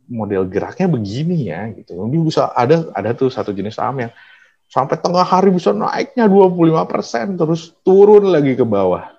model 0.08 0.44
geraknya 0.48 0.88
begini 0.88 1.48
ya 1.48 1.68
gitu. 1.72 1.96
Nanti 1.96 2.16
bisa 2.20 2.52
ada 2.52 2.88
ada 2.92 3.10
tuh 3.16 3.32
satu 3.32 3.50
jenis 3.56 3.76
saham 3.76 4.04
yang 4.04 4.12
sampai 4.68 4.96
tengah 4.98 5.24
hari 5.24 5.52
bisa 5.52 5.70
naiknya 5.72 6.26
25% 6.28 7.40
terus 7.40 7.72
turun 7.86 8.28
lagi 8.28 8.56
ke 8.56 8.64
bawah. 8.64 9.12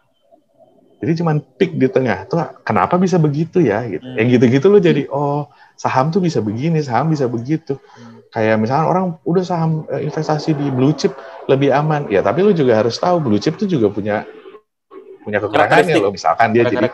Jadi 1.01 1.21
cuman 1.21 1.37
peak 1.59 1.77
di 1.77 1.87
tengah. 1.91 2.25
Tuh 2.25 2.41
kenapa 2.65 2.97
bisa 2.97 3.21
begitu 3.21 3.61
ya 3.61 3.85
gitu. 3.85 4.05
Hmm. 4.05 4.17
Yang 4.17 4.27
gitu-gitu 4.39 4.65
lo 4.69 4.79
jadi 4.81 5.03
oh 5.09 5.49
saham 5.75 6.09
tuh 6.09 6.23
bisa 6.23 6.39
begini, 6.41 6.81
saham 6.81 7.11
bisa 7.11 7.29
begitu. 7.29 7.77
Hmm. 7.77 8.14
Kayak 8.35 8.59
misalnya 8.59 8.85
orang 8.91 9.05
udah 9.23 9.43
saham 9.47 9.87
eh, 9.95 10.03
investasi 10.03 10.51
di 10.59 10.67
blue 10.67 10.91
chip 10.91 11.15
lebih 11.47 11.71
aman. 11.71 12.11
Ya, 12.11 12.19
tapi 12.19 12.43
lo 12.43 12.51
juga 12.51 12.75
harus 12.75 12.99
tahu 12.99 13.23
blue 13.23 13.39
chip 13.39 13.55
tuh 13.55 13.63
juga 13.63 13.87
punya 13.87 14.27
punya 15.23 15.39
kekurangannya 15.39 15.95
loh. 16.03 16.11
Misalkan 16.11 16.51
dia 16.51 16.67
jadi 16.67 16.91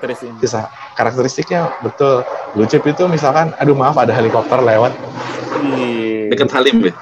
karakteristiknya 0.93 1.73
betul. 1.81 2.21
Blue 2.53 2.69
chip 2.69 2.85
itu 2.85 3.09
misalkan, 3.09 3.57
aduh 3.57 3.73
maaf 3.73 3.97
ada 3.97 4.13
helikopter 4.13 4.61
lewat. 4.61 4.93
Dekat 6.29 6.53
Halim 6.53 6.77
ya? 6.85 6.93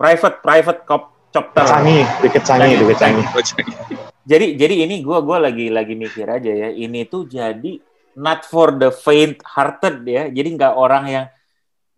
Private, 0.00 0.36
private 0.40 0.80
cop 0.88 1.12
chopter. 1.28 1.62
Canggih, 1.68 2.08
deket 2.24 2.42
canggih, 2.48 2.76
deket 2.80 2.98
canggih. 3.04 3.26
Jadi, 4.24 4.46
jadi 4.56 4.74
ini 4.88 5.04
gue 5.04 5.18
gua 5.20 5.44
lagi 5.44 5.68
lagi 5.68 5.92
mikir 5.92 6.24
aja 6.24 6.48
ya. 6.48 6.68
Ini 6.72 7.04
tuh 7.04 7.28
jadi 7.28 7.76
not 8.16 8.48
for 8.48 8.72
the 8.80 8.88
faint 8.88 9.44
hearted 9.44 10.08
ya. 10.08 10.32
Jadi 10.32 10.48
nggak 10.56 10.72
orang 10.72 11.04
yang 11.04 11.26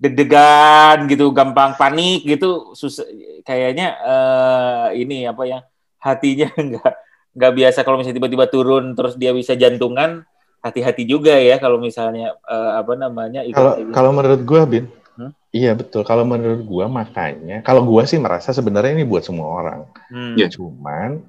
deg-degan 0.02 1.06
gitu, 1.06 1.30
gampang 1.30 1.78
panik 1.78 2.26
gitu, 2.26 2.74
susah. 2.74 3.06
Kayaknya 3.46 3.94
uh, 4.02 4.88
ini 4.98 5.30
apa 5.30 5.46
ya 5.46 5.58
hatinya 6.02 6.50
nggak 6.68 6.92
nggak 7.32 7.52
biasa 7.56 7.78
kalau 7.86 8.02
misalnya 8.02 8.18
tiba-tiba 8.18 8.46
turun 8.50 8.92
terus 8.92 9.16
dia 9.16 9.32
bisa 9.32 9.56
jantungan 9.56 10.26
hati-hati 10.60 11.08
juga 11.08 11.38
ya 11.38 11.56
kalau 11.56 11.80
misalnya 11.80 12.36
uh, 12.44 12.78
apa 12.78 12.92
namanya 12.94 13.42
kalau 13.50 13.72
kalau 13.90 14.10
menurut 14.12 14.42
gue 14.44 14.60
bin 14.68 14.84
hmm? 15.16 15.32
iya 15.50 15.72
betul 15.72 16.04
kalau 16.04 16.28
menurut 16.28 16.62
gue 16.62 16.86
makanya 16.86 17.64
kalau 17.64 17.82
gue 17.88 18.02
sih 18.04 18.20
merasa 18.20 18.52
sebenarnya 18.52 19.00
ini 19.00 19.08
buat 19.08 19.24
semua 19.24 19.48
orang 19.48 19.80
hmm. 20.12 20.36
ya 20.36 20.46
cuman 20.52 21.24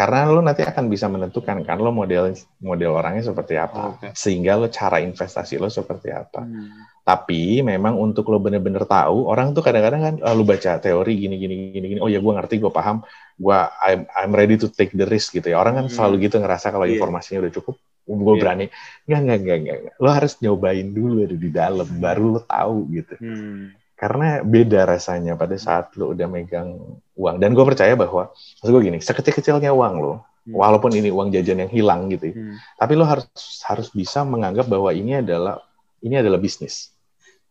karena 0.00 0.32
lo 0.32 0.40
nanti 0.40 0.64
akan 0.64 0.88
bisa 0.88 1.12
menentukan 1.12 1.60
kan 1.60 1.76
lo 1.76 1.92
model 1.92 2.32
model 2.64 2.96
orangnya 2.96 3.20
seperti 3.20 3.60
apa 3.60 4.00
okay. 4.00 4.16
sehingga 4.16 4.56
lo 4.56 4.72
cara 4.72 4.96
investasi 5.04 5.60
lo 5.60 5.68
seperti 5.68 6.08
apa 6.08 6.40
hmm. 6.40 7.04
tapi 7.04 7.60
memang 7.60 8.00
untuk 8.00 8.32
lo 8.32 8.40
bener-bener 8.40 8.88
tahu 8.88 9.28
orang 9.28 9.52
tuh 9.52 9.60
kadang-kadang 9.60 10.00
kan 10.00 10.14
oh, 10.24 10.32
lo 10.32 10.48
baca 10.48 10.80
teori 10.80 11.20
gini 11.20 11.36
gini 11.36 11.54
gini 11.76 11.86
gini 11.92 12.00
oh 12.00 12.08
ya 12.08 12.16
gue 12.16 12.32
ngerti 12.32 12.64
gue 12.64 12.72
paham 12.72 13.04
gue 13.36 13.58
I'm, 13.84 14.08
I'm 14.16 14.32
ready 14.32 14.56
to 14.64 14.72
take 14.72 14.96
the 14.96 15.04
risk 15.04 15.36
gitu 15.36 15.52
ya 15.52 15.60
orang 15.60 15.84
kan 15.84 15.86
hmm. 15.92 15.92
selalu 15.92 16.32
gitu 16.32 16.40
ngerasa 16.40 16.72
kalau 16.72 16.88
yeah. 16.88 16.96
informasinya 16.96 17.44
udah 17.44 17.52
cukup 17.60 17.76
gue 18.08 18.16
yeah. 18.16 18.40
berani 18.40 18.66
nggak 19.04 19.20
nggak 19.20 19.38
nggak 19.44 19.58
nggak 19.60 19.78
lo 20.00 20.08
harus 20.08 20.32
nyobain 20.40 20.88
dulu 20.96 21.28
ada 21.28 21.36
di 21.36 21.50
dalam 21.52 21.84
hmm. 21.84 22.00
baru 22.00 22.24
lo 22.24 22.40
tahu 22.48 22.88
gitu 22.88 23.20
hmm 23.20 23.79
karena 24.00 24.40
beda 24.40 24.88
rasanya 24.88 25.36
pada 25.36 25.60
saat 25.60 25.92
lo 26.00 26.16
udah 26.16 26.24
megang 26.24 26.72
uang 27.20 27.36
dan 27.36 27.52
gue 27.52 27.64
percaya 27.68 27.92
bahwa 27.92 28.32
maksud 28.32 28.72
gue 28.72 28.82
gini 28.88 28.96
sekecil-kecilnya 28.96 29.76
uang 29.76 29.94
lo 30.00 30.24
hmm. 30.48 30.56
walaupun 30.56 30.96
ini 30.96 31.12
uang 31.12 31.28
jajan 31.28 31.68
yang 31.68 31.68
hilang 31.68 32.08
gitu 32.08 32.32
ya, 32.32 32.34
hmm. 32.40 32.56
tapi 32.80 32.96
lo 32.96 33.04
harus 33.04 33.28
harus 33.68 33.92
bisa 33.92 34.24
menganggap 34.24 34.72
bahwa 34.72 34.88
ini 34.96 35.20
adalah 35.20 35.60
ini 36.00 36.16
adalah 36.16 36.40
bisnis 36.40 36.96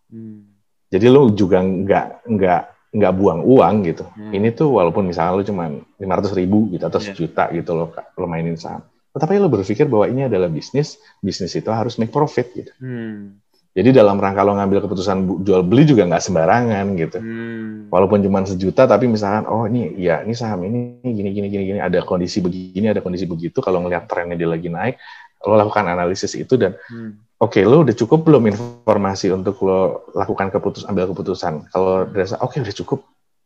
hmm. 0.09 0.41
jadi 0.89 1.13
lo 1.13 1.29
juga 1.37 1.61
nggak 1.61 2.25
nggak 2.25 2.61
nggak 2.97 3.13
buang 3.13 3.45
uang 3.45 3.75
gitu 3.85 4.09
hmm. 4.09 4.33
ini 4.33 4.49
tuh 4.49 4.73
walaupun 4.73 5.05
misalnya 5.05 5.37
lo 5.37 5.45
cuma 5.45 5.69
lima 6.01 6.13
ratus 6.17 6.33
ribu 6.33 6.65
gitu 6.73 6.81
atau 6.89 6.97
yeah. 6.97 7.13
sejuta 7.13 7.53
gitu 7.53 7.77
lo 7.77 7.93
lo 7.93 8.25
mainin 8.25 8.57
saham 8.57 8.81
tetapi 9.13 9.37
lo 9.37 9.53
berpikir 9.53 9.85
bahwa 9.85 10.09
ini 10.09 10.25
adalah 10.25 10.49
bisnis 10.49 10.97
bisnis 11.21 11.53
itu 11.53 11.69
harus 11.69 12.01
make 12.01 12.09
profit 12.09 12.49
gitu 12.57 12.73
hmm 12.81 13.37
jadi 13.79 14.03
dalam 14.03 14.19
rangka 14.19 14.43
lo 14.43 14.59
ngambil 14.59 14.83
keputusan 14.83 15.47
jual 15.47 15.63
beli 15.63 15.87
juga 15.87 16.03
nggak 16.03 16.19
sembarangan 16.19 16.85
gitu. 16.99 17.17
Hmm. 17.23 17.87
Walaupun 17.87 18.19
cuma 18.19 18.43
sejuta, 18.43 18.83
tapi 18.83 19.07
misalkan, 19.07 19.47
oh 19.47 19.63
ini 19.71 19.95
ya 19.95 20.19
ini 20.27 20.35
saham 20.35 20.67
ini 20.67 20.99
gini 20.99 21.31
gini 21.31 21.47
gini 21.47 21.63
gini 21.63 21.79
ada 21.79 22.03
kondisi 22.03 22.43
begini, 22.43 22.91
ada 22.91 22.99
kondisi 22.99 23.23
begitu. 23.23 23.63
Kalau 23.63 23.79
ngelihat 23.79 24.11
trennya 24.11 24.35
dia 24.35 24.51
lagi 24.51 24.67
naik, 24.67 24.99
lo 25.47 25.55
lakukan 25.55 25.87
analisis 25.87 26.35
itu 26.35 26.59
dan 26.59 26.75
hmm. 26.91 27.39
oke 27.39 27.55
okay, 27.55 27.63
lo 27.63 27.87
udah 27.87 27.95
cukup 27.95 28.27
belum 28.27 28.51
informasi 28.51 29.31
untuk 29.31 29.55
lo 29.63 30.11
lakukan 30.11 30.51
keputus 30.51 30.83
ambil 30.83 31.07
keputusan. 31.15 31.71
Kalau 31.71 32.03
dirasa 32.03 32.35
oke 32.43 32.59
okay, 32.59 32.67
udah 32.67 32.75
cukup, 32.83 32.99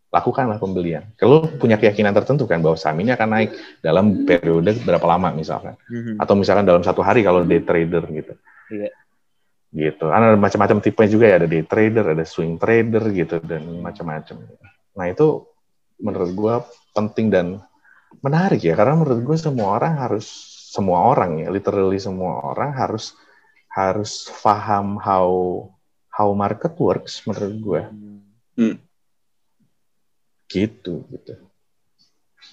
lakukanlah 0.09 0.57
pembelian. 0.57 1.13
Kalau 1.13 1.45
punya 1.61 1.77
keyakinan 1.77 2.09
tertentu 2.17 2.49
kan 2.49 2.57
bahwa 2.57 2.73
saham 2.73 2.97
ini 3.05 3.13
akan 3.13 3.29
naik 3.29 3.53
dalam 3.85 4.25
periode 4.25 4.81
berapa 4.81 5.05
lama 5.05 5.29
misalkan, 5.37 5.77
hmm. 5.77 6.17
atau 6.17 6.33
misalkan 6.33 6.65
dalam 6.65 6.81
satu 6.81 7.05
hari 7.05 7.21
kalau 7.21 7.45
day 7.45 7.61
trader 7.61 8.01
gitu. 8.09 8.33
Yeah 8.73 9.02
gitu. 9.73 10.13
Ada 10.13 10.37
macam-macam 10.37 10.77
tipe 10.79 11.03
juga 11.09 11.25
ya, 11.33 11.35
ada 11.41 11.49
day 11.49 11.65
trader, 11.65 12.13
ada 12.13 12.23
swing 12.23 12.61
trader 12.61 13.03
gitu 13.09 13.41
dan 13.41 13.81
macam-macam. 13.81 14.45
Nah 14.93 15.05
itu 15.09 15.49
menurut 15.97 16.31
gue 16.31 16.55
penting 16.93 17.33
dan 17.33 17.47
menarik 18.21 18.61
ya, 18.61 18.77
karena 18.77 19.01
menurut 19.01 19.25
gue 19.25 19.37
semua 19.41 19.81
orang 19.81 19.97
harus 19.97 20.29
semua 20.69 21.09
orang 21.09 21.41
ya, 21.41 21.49
literally 21.49 21.97
semua 21.97 22.53
orang 22.53 22.69
harus 22.73 23.17
harus 23.73 24.29
paham 24.45 25.01
how 25.01 25.29
how 26.13 26.29
market 26.37 26.77
works 26.77 27.25
menurut 27.25 27.55
gue. 27.57 27.81
Hmm. 28.61 28.77
Gitu 30.45 31.01
gitu. 31.09 31.33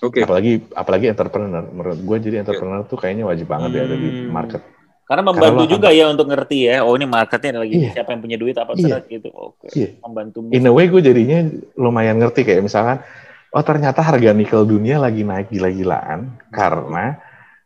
Oke. 0.00 0.16
Okay. 0.16 0.22
Apalagi 0.24 0.52
apalagi 0.72 1.06
entrepreneur. 1.12 1.64
Menurut 1.68 2.00
gue 2.00 2.16
jadi 2.24 2.40
entrepreneur 2.40 2.80
tuh 2.88 2.96
kayaknya 2.96 3.28
wajib 3.28 3.52
banget 3.52 3.76
hmm. 3.76 3.76
ya 3.76 3.82
ada 3.84 3.96
di 4.00 4.10
market 4.24 4.62
karena 5.10 5.26
membantu 5.26 5.66
Karena 5.66 5.74
juga 5.74 5.88
ya 5.90 6.06
untuk 6.06 6.30
ngerti 6.30 6.70
ya, 6.70 6.86
oh 6.86 6.94
ini 6.94 7.02
marketnya 7.02 7.66
lagi 7.66 7.82
iya. 7.82 7.90
siapa 7.90 8.14
yang 8.14 8.22
punya 8.22 8.38
duit 8.38 8.54
apa 8.54 8.78
iya. 8.78 9.02
gitu. 9.02 9.26
Oke, 9.34 9.66
iya. 9.74 9.98
membantu. 10.06 10.46
In 10.54 10.62
a 10.62 10.70
way 10.70 10.86
gue 10.86 11.02
jadinya 11.02 11.50
lumayan 11.74 12.22
ngerti 12.22 12.46
kayak 12.46 12.62
misalkan, 12.62 13.02
oh 13.50 13.64
ternyata 13.66 14.06
harga 14.06 14.30
nikel 14.30 14.62
dunia 14.62 15.02
lagi 15.02 15.26
naik 15.26 15.50
gila-gilaan 15.50 16.38
karena 16.54 17.18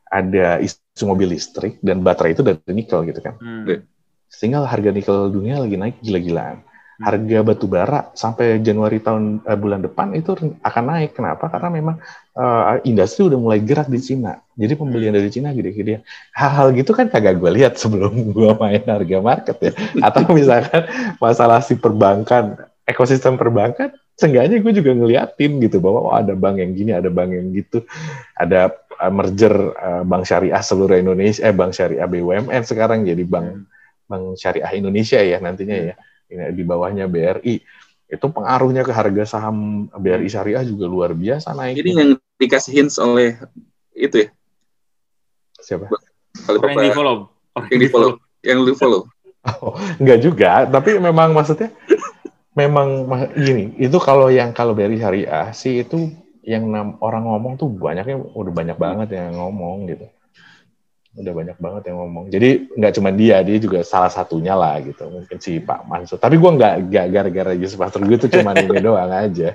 ada 0.09 0.57
isu 0.65 1.05
mobil 1.05 1.37
listrik 1.37 1.77
dan 1.85 2.01
baterai 2.01 2.33
itu 2.33 2.41
dari 2.41 2.73
nikel 2.73 3.05
gitu 3.05 3.21
kan. 3.21 3.37
Hmm. 3.37 3.85
Sehingga 4.33 4.65
harga 4.65 4.89
nikel 4.89 5.29
dunia 5.29 5.61
lagi 5.61 5.77
naik 5.77 6.01
gila-gilaan 6.01 6.65
harga 7.05 7.39
batu 7.45 7.69
bara 7.69 8.09
sampai 8.17 8.65
Januari 8.65 8.97
tahun 8.97 9.45
uh, 9.45 9.59
bulan 9.61 9.85
depan 9.85 10.17
itu 10.17 10.33
akan 10.65 10.85
naik. 10.89 11.13
Kenapa? 11.13 11.53
Karena 11.53 11.69
memang 11.69 12.01
uh, 12.33 12.81
industri 12.89 13.29
udah 13.29 13.37
mulai 13.37 13.61
gerak 13.61 13.93
di 13.93 14.01
Cina. 14.01 14.41
Jadi 14.57 14.73
pembelian 14.73 15.13
dari 15.13 15.29
Cina 15.29 15.53
gede-gede. 15.53 16.01
Hal-hal 16.33 16.73
gitu 16.73 16.97
kan 16.97 17.13
kagak 17.13 17.37
gue 17.37 17.51
lihat 17.53 17.77
sebelum 17.77 18.17
gue 18.37 18.51
main 18.57 18.81
harga 18.81 19.19
market 19.21 19.57
ya. 19.61 19.73
Atau 20.01 20.33
misalkan 20.33 20.89
masalah 21.21 21.61
si 21.61 21.77
perbankan, 21.77 22.57
ekosistem 22.89 23.37
perbankan, 23.37 23.93
seenggaknya 24.17 24.65
gue 24.65 24.73
juga 24.73 24.97
ngeliatin 24.97 25.61
gitu 25.61 25.85
bahwa 25.85 26.09
oh, 26.09 26.15
ada 26.17 26.33
bank 26.33 26.57
yang 26.57 26.73
gini, 26.73 26.97
ada 26.97 27.13
bank 27.13 27.37
yang 27.37 27.53
gitu, 27.53 27.85
ada 28.41 28.73
uh, 28.97 29.13
merger 29.13 29.53
uh, 29.77 30.03
bank 30.09 30.25
syariah 30.25 30.63
seluruh 30.65 30.97
Indonesia, 30.97 31.45
eh 31.45 31.53
bank 31.53 31.77
syariah 31.77 32.09
BUMN 32.09 32.65
sekarang 32.65 33.05
jadi 33.05 33.21
bank 33.29 33.69
bank 34.09 34.37
syariah 34.37 34.73
Indonesia 34.73 35.19
ya 35.21 35.41
nantinya 35.41 35.77
ya 35.93 35.95
di 36.53 36.63
bawahnya 36.67 37.07
BRI 37.07 37.63
itu 38.05 38.27
pengaruhnya 38.31 38.85
ke 38.85 38.93
harga 38.93 39.25
saham 39.25 39.89
BRI 39.91 40.29
Syariah 40.29 40.63
juga 40.63 40.87
luar 40.87 41.11
biasa 41.17 41.57
naik. 41.57 41.81
Jadi 41.81 41.91
yang 41.97 42.11
dikasih 42.39 42.73
hints 42.73 42.97
oleh 43.01 43.39
itu 43.97 44.27
ya? 44.27 44.29
Siapa? 45.59 45.89
Kalau 46.45 46.59
yang 46.69 46.85
di 46.85 46.93
follow. 46.93 47.17
Yang 47.71 47.81
di 47.81 47.89
follow. 47.89 48.11
Yang 48.45 48.61
di 48.67 48.73
follow. 48.77 49.03
Oh, 49.45 49.77
enggak 50.01 50.25
juga, 50.25 50.65
tapi 50.65 50.97
memang 50.97 51.37
maksudnya 51.37 51.69
memang 52.57 53.05
gini, 53.37 53.77
itu 53.77 53.99
kalau 54.01 54.33
yang 54.33 54.55
kalau 54.57 54.73
BRI 54.73 54.97
Syariah 54.97 55.53
sih 55.53 55.85
itu 55.85 56.13
yang 56.45 56.71
orang 57.01 57.25
ngomong 57.25 57.57
tuh 57.57 57.69
banyaknya 57.73 58.21
udah 58.21 58.53
banyak 58.53 58.77
banget 58.77 59.17
yang 59.17 59.37
ngomong 59.37 59.89
gitu 59.89 60.07
udah 61.15 61.33
banyak 61.33 61.59
banget 61.63 61.83
yang 61.91 61.99
ngomong. 62.03 62.27
Jadi 62.27 62.75
nggak 62.75 62.93
cuma 62.99 63.11
dia, 63.15 63.39
dia 63.47 63.59
juga 63.63 63.87
salah 63.87 64.11
satunya 64.11 64.59
lah 64.59 64.83
gitu. 64.83 65.07
Mungkin 65.07 65.39
si 65.39 65.63
Pak 65.63 65.87
Mansur. 65.87 66.19
Tapi 66.19 66.35
gue 66.35 66.51
nggak 66.51 66.75
nggak 66.91 67.07
gara-gara 67.15 67.53
Yusuf 67.55 67.79
Pastor 67.79 68.03
gue 68.03 68.19
tuh 68.19 68.31
cuma 68.31 68.51
ini 68.59 68.83
doang 68.87 69.11
aja. 69.15 69.55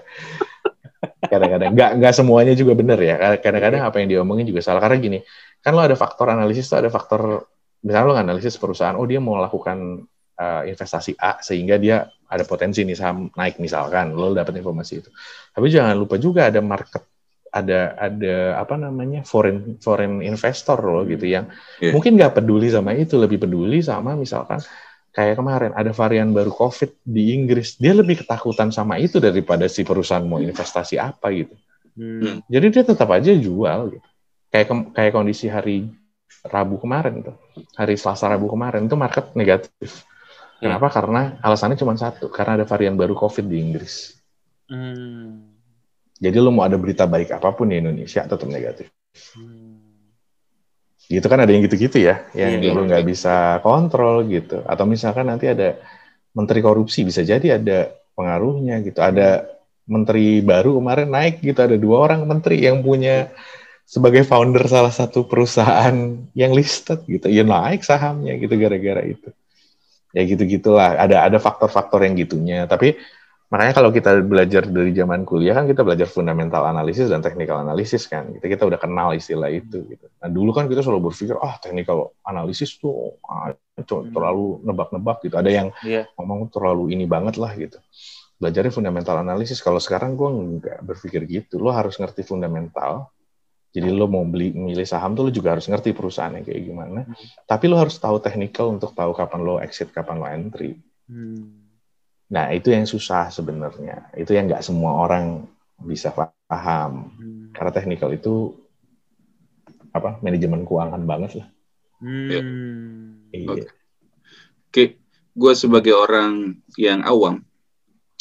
Kadang-kadang 1.19 1.75
nggak 1.75 1.91
nggak 1.99 2.13
semuanya 2.15 2.53
juga 2.55 2.73
benar 2.79 2.99
ya. 3.03 3.39
Kadang-kadang 3.43 3.83
apa 3.83 3.99
yang 3.99 4.07
diomongin 4.07 4.47
juga 4.47 4.63
salah 4.63 4.79
karena 4.79 4.97
gini. 5.03 5.19
Kan 5.59 5.75
lo 5.75 5.83
ada 5.83 5.99
faktor 5.99 6.31
analisis 6.31 6.71
tuh 6.71 6.79
ada 6.79 6.87
faktor 6.87 7.43
misalnya 7.83 8.07
lo 8.07 8.15
analisis 8.15 8.55
perusahaan, 8.55 8.95
oh 8.95 9.03
dia 9.03 9.19
mau 9.19 9.35
lakukan 9.39 10.07
uh, 10.39 10.63
investasi 10.63 11.19
A 11.19 11.43
sehingga 11.43 11.75
dia 11.75 12.07
ada 12.27 12.43
potensi 12.47 12.87
nih 12.87 12.95
saham 12.95 13.27
naik 13.35 13.59
misalkan, 13.59 14.15
lo 14.15 14.31
dapat 14.31 14.55
informasi 14.59 14.93
itu. 15.03 15.09
Tapi 15.51 15.67
jangan 15.67 15.95
lupa 15.99 16.15
juga 16.15 16.47
ada 16.47 16.63
market 16.63 17.03
ada 17.49 17.97
ada 17.97 18.61
apa 18.61 18.77
namanya 18.77 19.25
foreign 19.25 19.77
foreign 19.81 20.21
investor 20.21 20.77
loh 20.79 21.03
gitu 21.05 21.25
yang 21.25 21.49
Yeah. 21.81 21.91
mungkin 21.95 22.15
nggak 22.15 22.37
peduli 22.37 22.69
sama 22.69 22.93
itu 22.93 23.17
lebih 23.17 23.41
peduli 23.41 23.81
sama 23.81 24.13
misalkan 24.13 24.61
kayak 25.09 25.41
kemarin 25.41 25.71
ada 25.73 25.89
varian 25.89 26.29
baru 26.29 26.53
covid 26.53 26.93
di 27.01 27.33
Inggris 27.33 27.75
dia 27.75 27.97
lebih 27.97 28.21
ketakutan 28.21 28.69
sama 28.69 29.01
itu 29.01 29.17
daripada 29.17 29.65
si 29.65 29.81
perusahaan 29.81 30.23
mau 30.23 30.37
investasi 30.37 31.01
apa 31.01 31.29
gitu 31.33 31.55
Hmm. 31.99 32.39
jadi 32.47 32.71
dia 32.71 32.83
tetap 32.87 33.11
aja 33.11 33.33
jual 33.35 33.91
gitu 33.91 34.07
kayak 34.47 34.67
kayak 34.95 35.11
kondisi 35.11 35.51
hari 35.51 35.89
Rabu 36.47 36.79
kemarin 36.79 37.27
tuh 37.27 37.35
hari 37.75 37.99
Selasa 37.99 38.31
Rabu 38.31 38.47
kemarin 38.47 38.87
itu 38.87 38.95
market 38.95 39.35
negatif 39.35 40.07
Ya. 40.59 40.75
kenapa 40.75 40.91
karena 40.91 41.35
alasannya 41.43 41.75
cuma 41.75 41.95
satu 41.95 42.27
karena 42.31 42.59
ada 42.59 42.65
varian 42.67 42.95
baru 42.95 43.17
covid 43.19 43.43
di 43.43 43.57
Inggris 43.59 44.15
Hmm. 44.69 45.48
Jadi 46.19 46.37
lo 46.43 46.51
mau 46.51 46.67
ada 46.67 46.75
berita 46.75 47.07
baik 47.07 47.31
apa 47.31 47.55
pun 47.55 47.71
di 47.71 47.79
Indonesia 47.79 48.27
tetap 48.27 48.45
negatif. 48.45 48.91
Hmm. 49.33 49.81
gitu 51.09 51.25
kan 51.25 51.41
ada 51.41 51.49
yang 51.49 51.65
gitu-gitu 51.65 51.97
ya 52.05 52.29
yang 52.37 52.61
Iya. 52.61 52.69
lu 52.69 52.85
nggak 52.85 53.01
bisa 53.01 53.57
kontrol 53.65 54.21
gitu. 54.29 54.61
Atau 54.69 54.85
misalkan 54.85 55.25
nanti 55.25 55.49
ada 55.49 55.73
menteri 56.37 56.61
korupsi 56.61 57.01
bisa 57.01 57.25
jadi 57.25 57.57
ada 57.57 57.89
pengaruhnya 58.13 58.77
gitu. 58.85 59.01
Ada 59.01 59.41
menteri 59.89 60.45
baru 60.45 60.77
kemarin 60.77 61.09
naik 61.09 61.41
gitu 61.41 61.57
ada 61.65 61.73
dua 61.81 62.05
orang 62.05 62.29
menteri 62.29 62.61
yang 62.61 62.85
punya 62.85 63.33
sebagai 63.89 64.21
founder 64.21 64.61
salah 64.69 64.93
satu 64.93 65.25
perusahaan 65.25 65.97
yang 66.37 66.53
listed 66.53 67.01
gitu. 67.09 67.25
Ya 67.25 67.41
naik 67.41 67.81
sahamnya 67.81 68.37
gitu 68.37 68.53
gara-gara 68.61 69.01
itu. 69.01 69.33
Ya 70.13 70.21
gitu 70.29 70.45
gitulah 70.45 70.93
ada 70.93 71.25
ada 71.25 71.41
faktor-faktor 71.41 72.05
yang 72.05 72.13
gitunya. 72.13 72.69
Tapi 72.69 72.93
makanya 73.49 73.73
kalau 73.81 73.89
kita 73.89 74.21
belajar 74.21 74.69
dari 74.69 74.93
zaman 74.93 75.25
kuliah 75.25 75.57
kan 75.57 75.65
kita 75.65 75.81
belajar 75.81 76.05
fundamental 76.05 76.69
analisis 76.69 77.09
dan 77.09 77.25
technical 77.25 77.57
analisis 77.57 78.05
kan. 78.05 78.29
Kita 78.29 78.45
kita 78.45 78.63
udah 78.69 78.77
kenal 78.77 79.09
istilah 79.17 79.49
itu 79.49 79.89
gitu. 79.89 80.05
Nah 80.21 80.29
dulu 80.29 80.53
kan 80.53 80.69
kita 80.69 80.85
selalu 80.85 81.09
berpikir 81.09 81.33
ah 81.41 81.57
technical 81.57 82.13
analisis 82.21 82.77
tuh 82.77 83.17
ah, 83.25 83.49
itu 83.73 84.05
terlalu 84.13 84.61
nebak-nebak 84.61 85.17
gitu. 85.25 85.35
Ada 85.35 85.49
yang 85.49 85.67
Iya. 85.81 86.05
ngomong 86.13 86.53
terlalu 86.53 86.93
ini 86.93 87.09
banget 87.09 87.41
lah 87.41 87.49
gitu. 87.57 87.81
Belajarnya 88.37 88.71
fundamental 88.71 89.17
analisis. 89.19 89.59
Kalau 89.65 89.81
sekarang 89.81 90.13
gue 90.13 90.29
nggak 90.29 90.79
berpikir 90.85 91.25
gitu. 91.25 91.57
Lo 91.57 91.73
harus 91.73 91.97
ngerti 91.97 92.21
fundamental. 92.21 93.09
Jadi 93.69 93.89
lo 93.93 94.05
mau 94.09 94.25
beli 94.25 94.49
milih 94.53 94.85
saham 94.85 95.13
tuh 95.13 95.29
lo 95.29 95.31
juga 95.33 95.53
harus 95.57 95.65
ngerti 95.65 95.93
perusahaannya 95.93 96.41
kayak 96.45 96.61
gimana. 96.69 97.01
Tapi 97.49 97.65
lo 97.65 97.81
harus 97.81 97.97
tahu 97.97 98.21
technical 98.21 98.77
untuk 98.77 98.93
tahu 98.93 99.13
kapan 99.13 99.41
lo 99.41 99.57
exit 99.57 99.89
kapan 99.89 100.15
lo 100.21 100.25
entry. 100.29 100.77
Hmm. 101.09 101.58
Nah, 102.29 102.53
itu 102.53 102.69
yang 102.69 102.85
susah 102.85 103.33
sebenarnya. 103.33 104.13
Itu 104.13 104.37
yang 104.37 104.45
nggak 104.45 104.61
semua 104.61 105.01
orang 105.01 105.49
bisa 105.81 106.13
paham. 106.13 107.09
Hmm. 107.17 107.49
Karena 107.53 107.71
teknikal 107.73 108.13
itu 108.13 108.53
apa 109.89 110.21
manajemen 110.21 110.65
keuangan 110.65 111.01
banget 111.05 111.41
lah. 111.41 111.47
Hmm. 111.99 112.29
Iya. 113.33 113.49
Oke. 113.49 113.63
Oke, 114.69 114.83
gue 115.33 115.53
sebagai 115.57 115.97
orang 115.97 116.61
yang 116.77 117.01
awam, 117.01 117.41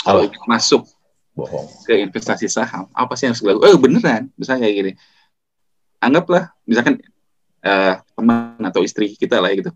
kalau 0.01 0.25
masuk 0.49 0.89
Bohong. 1.37 1.69
ke 1.85 2.01
investasi 2.01 2.49
saham, 2.49 2.89
apa 2.97 3.13
sih 3.21 3.29
yang 3.29 3.37
harus 3.37 3.45
dilakukan? 3.45 3.69
Oh 3.69 3.77
beneran, 3.77 4.23
misalnya 4.41 4.65
kayak 4.65 4.77
gini. 4.81 4.93
Anggaplah, 6.01 6.57
misalkan 6.65 7.05
eh, 7.61 7.95
teman 8.17 8.57
atau 8.65 8.81
istri 8.81 9.13
kita 9.13 9.45
lah 9.45 9.53
gitu. 9.53 9.69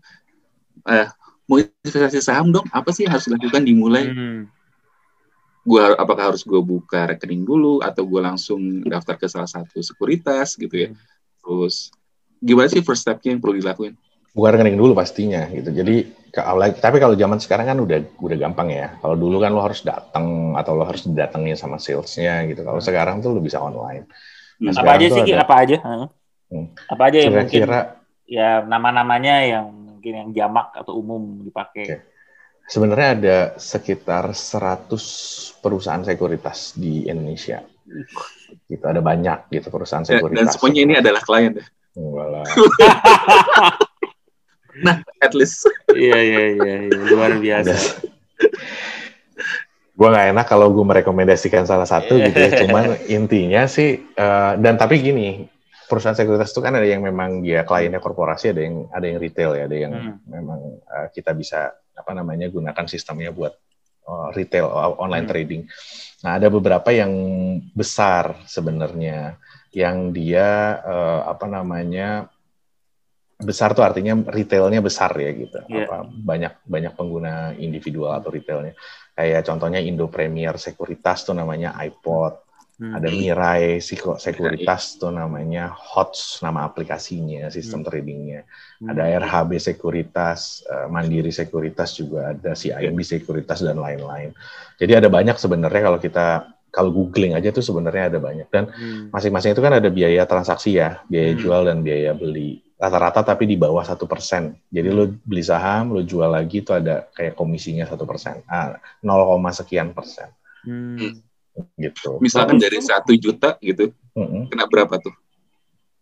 Eh, 0.89 1.07
mau 1.53 1.61
investasi 1.61 2.17
saham 2.17 2.49
dong, 2.49 2.65
apa 2.73 2.89
sih 2.89 3.05
yang 3.05 3.13
harus 3.13 3.29
dilakukan 3.29 3.61
dimulai? 3.61 4.09
Hmm. 4.09 4.49
Gua 5.63 5.93
apakah 5.95 6.33
harus 6.33 6.41
gue 6.41 6.59
buka 6.59 7.13
rekening 7.13 7.45
dulu 7.45 7.79
atau 7.79 8.03
gue 8.03 8.19
langsung 8.19 8.81
daftar 8.83 9.15
ke 9.15 9.29
salah 9.29 9.47
satu 9.47 9.79
sekuritas 9.79 10.57
gitu 10.57 10.73
ya? 10.73 10.89
Hmm. 10.89 10.97
Terus 11.39 11.93
gimana 12.41 12.67
sih 12.67 12.81
first 12.81 13.05
step-nya 13.05 13.37
yang 13.37 13.39
perlu 13.39 13.61
dilakuin? 13.61 13.93
Buka 14.33 14.49
rekening 14.49 14.75
dulu 14.75 14.97
pastinya 14.97 15.45
gitu. 15.53 15.69
Jadi 15.69 16.09
kalau 16.33 16.65
tapi 16.73 16.97
kalau 16.97 17.13
zaman 17.13 17.37
sekarang 17.37 17.69
kan 17.69 17.77
udah 17.77 18.01
udah 18.17 18.37
gampang 18.41 18.73
ya. 18.73 18.97
Kalau 18.97 19.13
dulu 19.13 19.37
kan 19.37 19.53
lo 19.53 19.61
harus 19.61 19.85
datang 19.85 20.57
atau 20.57 20.73
lo 20.73 20.83
harus 20.89 21.05
didatengin 21.05 21.53
sama 21.53 21.77
salesnya 21.77 22.43
gitu. 22.49 22.65
Kalau 22.65 22.81
sekarang 22.81 23.21
tuh 23.21 23.31
lo 23.31 23.39
bisa 23.39 23.61
online. 23.61 24.09
Nah, 24.59 24.73
Hmm. 24.73 24.79
Apa 24.83 24.91
aja 24.95 25.05
sih? 25.11 25.21
Ada- 25.21 25.43
Apa 25.45 25.55
aja? 25.61 25.77
Heeh. 25.79 26.07
Hmm. 26.53 26.67
Apa 26.89 27.03
aja 27.07 27.17
yang 27.23 27.33
mungkin 27.33 27.49
Kira-kira 27.49 27.79
ya 28.27 28.49
nama-namanya 28.67 29.35
yang 29.47 29.67
mungkin 30.03 30.19
yang 30.19 30.31
jamak 30.35 30.75
atau 30.75 30.99
umum 30.99 31.39
dipakai. 31.47 31.87
Oke. 31.87 31.97
sebenarnya 32.63 33.09
ada 33.15 33.37
sekitar 33.59 34.31
100 34.35 35.59
perusahaan 35.63 36.03
sekuritas 36.03 36.75
di 36.75 37.07
Indonesia. 37.07 37.63
Gitu 38.67 38.83
ada 38.83 38.99
banyak 38.99 39.47
gitu 39.47 39.71
perusahaan 39.71 40.03
Dan, 40.03 40.19
sekuritas. 40.19 40.39
dan 40.39 40.47
semuanya 40.51 40.81
ini 40.83 40.93
adalah 40.99 41.21
klien 41.23 41.55
ya. 41.55 41.63
Lah. 41.95 42.43
At 45.23 45.35
least. 45.35 45.67
Iya 45.91 46.19
iya 46.19 46.43
iya 46.55 46.75
iya. 46.87 46.99
luar 47.15 47.39
biasa. 47.39 47.75
gue 49.93 50.07
nggak 50.09 50.27
enak 50.35 50.45
kalau 50.49 50.67
gue 50.71 50.85
merekomendasikan 50.87 51.63
salah 51.63 51.87
satu 51.87 52.19
gitu 52.19 52.35
ya. 52.35 52.49
Iya. 52.51 52.59
Cuman 52.63 52.83
intinya 53.07 53.63
sih 53.67 54.03
eh, 54.03 54.51
dan 54.59 54.75
tapi 54.79 55.03
gini 55.03 55.47
perusahaan 55.85 56.15
sekuritas 56.15 56.51
itu 56.51 56.61
kan 56.63 56.73
ada 56.75 56.87
yang 56.87 57.03
memang 57.03 57.43
dia 57.43 57.63
kliennya 57.63 57.99
korporasi, 57.99 58.51
ada 58.51 58.61
yang 58.63 58.75
ada 58.89 59.05
yang 59.05 59.17
retail 59.19 59.51
ya, 59.57 59.63
ada 59.67 59.77
yang 59.77 59.93
Hmm. 59.93 60.17
memang 60.27 60.59
eh, 60.83 61.07
kita 61.11 61.31
bisa 61.33 61.71
apa 61.93 62.11
namanya 62.11 62.49
gunakan 62.49 62.85
sistemnya 62.89 63.29
buat 63.29 63.53
eh, 64.03 64.29
retail 64.35 64.67
o- 64.67 64.97
online 64.99 65.23
Hmm. 65.27 65.31
trading. 65.31 65.61
Nah 66.27 66.31
ada 66.35 66.47
beberapa 66.51 66.89
yang 66.91 67.11
besar 67.71 68.35
sebenarnya 68.45 69.37
yang 69.71 70.11
dia 70.11 70.47
eh, 70.83 71.21
apa 71.27 71.45
namanya 71.47 72.27
besar 73.43 73.75
tuh 73.75 73.83
artinya 73.83 74.15
retailnya 74.31 74.79
besar 74.79 75.11
ya 75.19 75.31
gitu. 75.35 75.59
Iya. 75.67 75.87
Apa 75.89 76.07
banyak 76.07 76.53
banyak 76.63 76.93
pengguna 76.95 77.51
individual 77.59 78.15
atau 78.15 78.31
retailnya. 78.31 78.71
Kayak 79.13 79.45
contohnya 79.45 79.79
Indo 79.83 80.07
Premier 80.07 80.55
Sekuritas 80.55 81.27
tuh 81.27 81.35
namanya 81.35 81.75
iPod, 81.83 82.42
Hmm. 82.83 82.99
ada 82.99 83.07
Mirai 83.07 83.79
Siko- 83.79 84.19
Sekuritas 84.19 84.99
tuh 84.99 85.07
namanya 85.07 85.71
HOTS 85.71 86.43
nama 86.43 86.67
aplikasinya, 86.67 87.47
sistem 87.47 87.79
tradingnya. 87.79 88.43
Hmm. 88.83 88.91
Ada 88.91 89.23
RHB 89.23 89.55
Sekuritas, 89.55 90.67
eh, 90.67 90.91
Mandiri 90.91 91.31
Sekuritas 91.31 91.95
juga 91.95 92.35
ada 92.35 92.51
CIMB 92.51 92.99
Sekuritas 92.99 93.63
dan 93.63 93.79
lain-lain. 93.79 94.35
Jadi 94.75 94.99
ada 94.99 95.07
banyak 95.07 95.39
sebenarnya 95.39 95.81
kalau 95.87 95.99
kita 96.03 96.27
kalau 96.73 96.89
googling 96.91 97.37
aja 97.37 97.53
tuh 97.55 97.63
sebenarnya 97.63 98.11
ada 98.11 98.19
banyak 98.19 98.49
dan 98.51 98.67
Hmm. 98.67 99.13
masing-masing 99.13 99.55
itu 99.55 99.61
kan 99.63 99.79
ada 99.79 99.87
biaya 99.87 100.27
transaksi 100.27 100.75
ya, 100.75 100.99
biaya 101.07 101.37
Hmm. 101.37 101.39
jual 101.39 101.61
dan 101.63 101.77
biaya 101.87 102.11
beli. 102.11 102.59
Rata-rata 102.75 103.23
tapi 103.23 103.47
di 103.47 103.55
bawah 103.55 103.85
satu 103.85 104.09
persen. 104.09 104.59
Jadi 104.73 104.89
lo 104.91 105.07
beli 105.23 105.39
saham, 105.45 105.95
lo 105.95 106.03
jual 106.03 106.27
lagi 106.27 106.65
itu 106.65 106.75
ada 106.75 107.07
kayak 107.15 107.37
komisinya 107.39 107.87
satu 107.87 108.03
persen, 108.03 108.43
ah, 108.51 108.75
0, 109.05 109.53
sekian 109.55 109.95
persen 109.95 110.27
Hmm. 110.67 110.99
Gitu. 111.77 112.17
Misalkan 112.19 112.57
dari 112.57 112.81
satu 112.81 113.13
juta 113.17 113.57
gitu, 113.61 113.93
Mm-mm. 114.17 114.49
kena 114.49 114.65
berapa 114.65 114.97
tuh? 114.97 115.13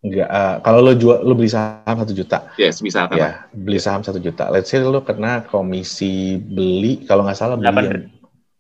Enggak, 0.02 0.30
ah, 0.34 0.58
kalau 0.66 0.82
lo 0.82 0.98
jual, 0.98 1.22
lo 1.22 1.38
beli 1.38 1.46
saham 1.46 1.94
satu 2.02 2.10
juta, 2.18 2.50
Yes, 2.58 2.82
misalkan. 2.82 3.22
ya 3.22 3.46
beli 3.54 3.78
saham 3.78 4.02
satu 4.02 4.18
juta. 4.18 4.50
Let's 4.50 4.74
say 4.74 4.82
lo 4.82 5.06
kena 5.06 5.46
komisi 5.46 6.42
beli, 6.42 7.06
kalau 7.06 7.22
nggak 7.22 7.38
salah 7.38 7.54
beli 7.54 7.70
yang, 7.70 8.10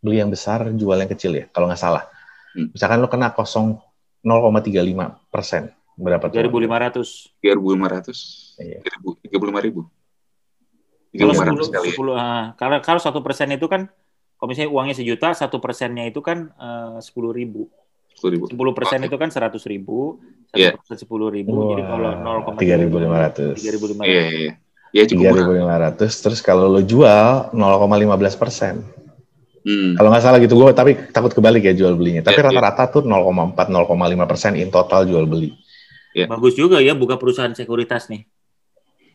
beli 0.05 0.17
yang 0.21 0.29
besar, 0.29 0.69
jual 0.69 1.01
yang 1.01 1.09
kecil 1.09 1.33
ya, 1.33 1.49
kalau 1.49 1.65
nggak 1.65 1.81
salah. 1.81 2.05
Hmm. 2.53 2.69
Misalkan 2.69 3.01
lo 3.01 3.09
kena 3.09 3.33
kosong 3.33 3.73
0,35 4.21 5.33
persen, 5.33 5.73
berapa 5.97 6.29
tuh? 6.29 6.37
3.500. 6.37 7.41
3.500, 7.41 8.61
Iya. 8.61 8.79
35 9.25 9.65
ribu. 9.65 9.89
Kalau 11.11 11.33
3.500 11.33 11.57
10, 11.57 11.73
kali 11.73 11.87
ya. 11.89 11.95
10 11.97 12.13
ah, 12.13 12.45
kalau 12.53 12.77
kalau 12.85 12.99
satu 13.01 13.19
persen 13.25 13.49
itu 13.49 13.65
kan, 13.65 13.89
kalau 14.41 14.49
misalnya 14.49 14.71
uangnya 14.73 14.95
sejuta, 14.97 15.37
satu 15.37 15.61
persennya 15.61 16.03
itu 16.03 16.17
kan 16.19 16.49
sepuluh 16.97 17.29
ribu. 17.29 17.69
10 18.11 18.33
ribu. 18.33 18.45
Sepuluh 18.49 18.73
persen 18.73 18.99
itu 19.01 19.13
kan 19.15 19.29
seratus 19.29 19.63
ribu, 19.63 20.17
Iya. 20.51 20.73
satu 20.73 20.83
persen 20.83 20.97
sepuluh 20.99 21.29
ribu. 21.29 21.71
Jadi 21.71 21.83
kalau 21.83 22.09
0,3 22.11 22.59
tiga 22.59 22.75
ribu 22.75 22.95
lima 22.97 23.17
ratus. 23.19 23.55
tiga 23.55 23.71
ribu 23.71 23.85
lima 23.87 24.01
Iya, 24.03 24.11
ratus. 24.11 24.25
iya, 24.27 24.41
iya. 24.41 24.53
Ya 24.91 25.03
cukup 25.07 25.23
murah. 25.23 25.45
3.500 25.95 26.19
terus 26.19 26.39
kalau 26.41 26.65
lo 26.67 26.81
jual 26.81 27.53
0,15 27.55 28.35
persen 28.35 28.83
Hmm. 29.61 29.93
kalau 29.93 30.09
nggak 30.09 30.19
salah 30.19 30.41
gitu 30.41 30.57
gue 30.57 30.73
tapi 30.73 30.97
takut 31.07 31.29
kebalik 31.29 31.61
ya 31.61 31.71
jual 31.71 31.93
belinya 31.93 32.19
tapi 32.19 32.33
Iya, 32.35 32.43
iya. 32.43 32.59
rata-rata 32.59 32.83
tuh 32.91 33.01
0,4 33.05 33.69
0,5 33.69 34.25
persen 34.25 34.57
in 34.57 34.67
total 34.67 35.05
jual 35.05 35.23
beli 35.23 35.53
Bagus 36.17 36.53
juga 36.53 36.81
ya 36.81 36.91
buka 36.91 37.15
perusahaan 37.15 37.53
sekuritas 37.53 38.09
nih. 38.09 38.25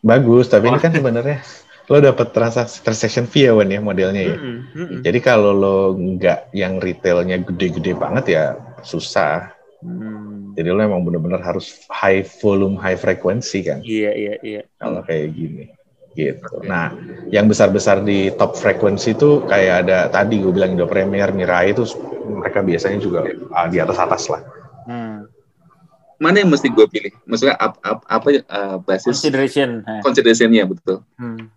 bagus 0.01 0.47
tapi 0.47 0.71
ini 0.71 0.79
Oh. 0.79 0.81
kan 0.81 0.95
sebenarnya 0.95 1.43
lo 1.87 1.99
dapat 2.03 2.35
transaksi 2.35 2.83
transaction 2.83 3.27
fee 3.27 3.47
ya 3.47 3.53
Wan 3.55 3.71
ya 3.71 3.79
modelnya 3.79 4.23
ya 4.23 4.37
Mm-mm, 4.37 4.57
mm-mm. 4.75 4.99
jadi 5.07 5.19
kalau 5.23 5.53
lo 5.55 5.79
nggak 5.95 6.51
yang 6.51 6.83
retailnya 6.83 7.39
gede-gede 7.43 7.95
banget 7.95 8.25
ya 8.33 8.45
susah 8.83 9.55
Hmm. 9.77 10.57
jadi 10.57 10.73
lo 10.73 10.81
emang 10.81 11.05
bener-bener 11.05 11.37
harus 11.39 11.85
high 11.93 12.25
volume 12.41 12.81
high 12.81 12.97
frequency 12.97 13.61
kan 13.61 13.85
Iya 13.85 14.11
iya 14.17 14.35
iya. 14.41 14.61
kalau 14.81 15.05
kayak 15.05 15.37
gini 15.37 15.69
gitu. 16.17 16.65
Nah, 16.65 16.97
yang 17.29 17.45
besar-besar 17.45 18.01
di 18.01 18.33
top 18.35 18.57
frekuensi 18.57 19.13
itu 19.13 19.45
kayak 19.45 19.85
ada 19.85 20.09
tadi 20.09 20.41
gue 20.41 20.49
bilang 20.49 20.73
Indo 20.73 20.89
Premier, 20.89 21.29
Mirai 21.29 21.77
itu 21.77 21.85
mereka 22.25 22.65
biasanya 22.65 22.99
juga 23.05 23.29
ah, 23.53 23.69
di 23.69 23.77
atas 23.77 24.01
atas 24.01 24.23
lah. 24.33 24.43
Hmm. 24.89 25.29
mana 26.17 26.41
yang 26.41 26.49
mesti 26.49 26.73
gue 26.73 26.87
pilih? 26.89 27.13
Maksudnya 27.29 27.61
ap, 27.61 27.77
ap, 27.85 28.01
apa 28.09 28.29
uh, 28.49 28.77
basis 28.81 29.21
Consideration. 29.21 29.85
Hah. 29.85 30.01
considerationnya 30.01 30.65
betul. 30.65 31.05
Hmm. 31.21 31.53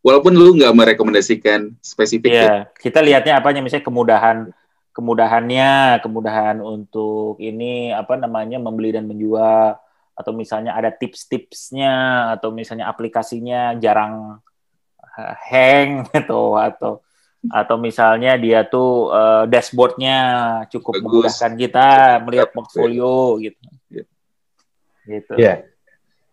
Walaupun 0.00 0.32
lu 0.32 0.56
nggak 0.56 0.72
merekomendasikan 0.72 1.76
spesifik 1.84 2.32
ya. 2.32 2.40
Iya, 2.40 2.56
kita 2.80 3.04
lihatnya 3.04 3.36
apanya 3.36 3.60
misalnya 3.60 3.84
kemudahan 3.84 4.38
kemudahannya, 4.90 6.02
kemudahan 6.02 6.56
untuk 6.58 7.38
ini 7.38 7.94
apa 7.94 8.18
namanya 8.18 8.58
membeli 8.58 8.90
dan 8.92 9.06
menjual 9.06 9.78
atau 10.18 10.32
misalnya 10.36 10.76
ada 10.76 10.92
tips-tipsnya 10.92 12.28
atau 12.36 12.52
misalnya 12.52 12.90
aplikasinya 12.90 13.78
jarang 13.80 14.42
uh, 15.00 15.34
hang 15.48 16.04
gitu 16.12 16.58
atau 16.58 17.00
atau 17.48 17.80
misalnya 17.80 18.36
dia 18.36 18.68
tuh 18.68 19.08
uh, 19.08 19.48
dashboardnya 19.48 20.16
cukup 20.68 21.00
Bagus. 21.00 21.04
memudahkan 21.08 21.52
kita 21.56 21.88
melihat 22.28 22.48
portfolio 22.52 23.40
gitu. 23.40 23.56
Iya. 23.88 24.04
Gitu. 25.08 25.34
Iya. 25.40 25.54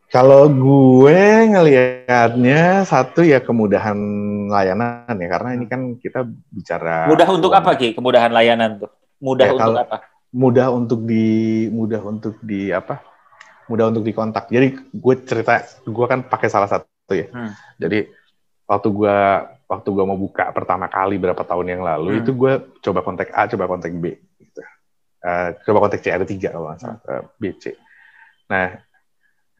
Kalau 0.08 0.48
gue 0.48 1.20
ngelihatnya 1.52 2.88
satu 2.88 3.28
ya 3.28 3.44
kemudahan 3.44 4.00
layanan 4.48 5.12
ya 5.12 5.28
karena 5.28 5.50
ini 5.52 5.66
kan 5.68 6.00
kita 6.00 6.24
bicara 6.48 7.12
Mudah 7.12 7.28
untuk 7.28 7.52
apa 7.52 7.76
Ki? 7.76 7.92
Kemudahan 7.92 8.32
layanan 8.32 8.80
tuh. 8.80 8.92
Mudah 9.20 9.46
Ya, 9.46 9.52
untuk 9.52 9.64
kalau- 9.76 9.84
apa? 9.84 9.98
mudah 10.28 10.68
untuk 10.70 11.00
di 11.04 11.26
mudah 11.72 12.04
untuk 12.04 12.36
di 12.44 12.68
apa 12.70 13.00
mudah 13.68 13.88
untuk 13.88 14.04
dikontak 14.04 14.52
jadi 14.52 14.76
gue 14.76 15.16
cerita 15.24 15.64
gue 15.88 16.06
kan 16.06 16.20
pakai 16.22 16.52
salah 16.52 16.68
satu 16.68 17.16
ya 17.16 17.32
Hmm. 17.32 17.56
jadi 17.80 18.12
waktu 18.64 18.88
gue 18.92 19.18
waktu 19.66 19.88
gue 19.88 20.04
mau 20.04 20.20
buka 20.20 20.52
pertama 20.52 20.92
kali 20.92 21.16
berapa 21.16 21.40
tahun 21.42 21.80
yang 21.80 21.82
lalu 21.82 22.12
Hmm. 22.12 22.20
itu 22.22 22.32
gue 22.36 22.54
coba 22.84 23.00
kontak 23.02 23.32
A 23.32 23.48
coba 23.48 23.72
kontak 23.72 23.96
B 23.96 24.20
gitu. 24.36 24.60
Eh, 25.24 25.50
coba 25.64 25.78
kontak 25.80 26.04
C 26.04 26.12
ada 26.12 26.28
tiga 26.28 26.52
kalau 26.52 26.76
nggak 26.76 26.80
salah 26.84 27.00
Eh, 27.08 27.24
B 27.40 27.44
C 27.56 27.64
nah 28.48 28.68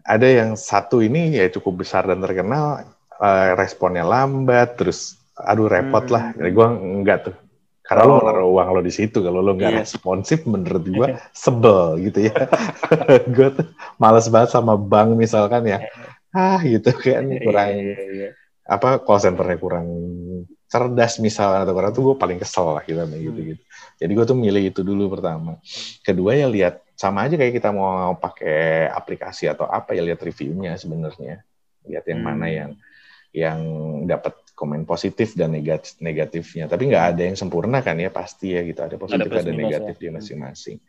ada 0.08 0.24
yang 0.26 0.56
satu 0.56 1.00
ini 1.00 1.36
ya 1.36 1.52
cukup 1.52 1.84
besar 1.84 2.08
dan 2.08 2.20
terkenal 2.20 2.88
eh, 3.14 3.50
responnya 3.54 4.02
lambat 4.04 4.80
terus 4.80 5.20
aduh 5.36 5.68
repot 5.68 6.02
Hmm. 6.02 6.14
lah 6.16 6.24
jadi 6.34 6.50
gue 6.50 6.68
enggak 6.98 7.20
tuh 7.28 7.36
karena 7.84 8.04
lo 8.04 8.14
Oh. 8.14 8.22
naruh 8.22 8.48
uang 8.50 8.68
lo 8.72 8.82
di 8.82 8.92
situ 8.92 9.20
kalau 9.20 9.40
lo 9.40 9.54
nggak 9.54 9.70
Iya. 9.70 9.80
responsif 9.82 10.44
menurut 10.44 10.84
gue 10.84 11.08
sebel 11.36 12.00
gitu 12.02 12.26
ya 12.26 12.36
gue 13.36 13.48
tuh 13.54 13.68
males 13.96 14.28
banget 14.28 14.50
sama 14.52 14.74
bank 14.76 15.14
misalkan 15.14 15.68
ya 15.68 15.84
ah 16.32 16.60
gitu 16.60 16.90
kan 16.92 17.28
kurang 17.38 17.70
Iya, 17.70 17.84
iya, 17.84 18.04
iya. 18.12 18.30
apa 18.66 19.00
call 19.00 19.20
centernya 19.20 19.56
kurang 19.56 19.88
cerdas 20.68 21.16
misalnya 21.18 21.64
atau 21.64 21.74
kurang 21.74 21.92
tuh 21.92 22.02
gue 22.04 22.16
paling 22.18 22.38
kesel 22.38 22.76
lah 22.76 22.84
gitu 22.84 23.00
Hmm. 23.00 23.14
gitu 23.14 23.40
gitu 23.56 23.62
jadi 23.98 24.12
gue 24.14 24.26
tuh 24.26 24.38
milih 24.38 24.64
itu 24.68 24.82
dulu 24.84 25.08
pertama 25.10 25.56
kedua 26.02 26.32
ya 26.34 26.48
lihat 26.48 26.84
sama 26.98 27.30
aja 27.30 27.38
kayak 27.38 27.54
kita 27.54 27.70
mau 27.70 28.18
pakai 28.18 28.90
aplikasi 28.90 29.46
atau 29.46 29.70
apa 29.70 29.94
ya 29.94 30.02
lihat 30.02 30.18
reviewnya 30.18 30.74
sebenarnya 30.76 31.46
lihat 31.86 32.04
yang 32.04 32.20
Hmm. 32.20 32.28
mana 32.28 32.48
yang 32.50 32.72
yang 33.32 33.60
dapat 34.04 34.34
komen 34.58 34.82
positif 34.84 35.38
dan 35.38 35.54
negatif 35.54 35.94
negatifnya 36.02 36.66
tapi 36.66 36.90
nggak 36.90 37.06
ada 37.14 37.22
yang 37.24 37.38
sempurna 37.38 37.80
kan 37.80 37.94
ya 37.96 38.10
pasti 38.10 38.58
ya 38.58 38.66
gitu 38.66 38.82
ada 38.82 38.98
positif 38.98 39.30
ada, 39.30 39.46
minus 39.46 39.62
negatif 39.62 39.96
ya. 39.96 40.02
di 40.02 40.08
masing-masing 40.12 40.80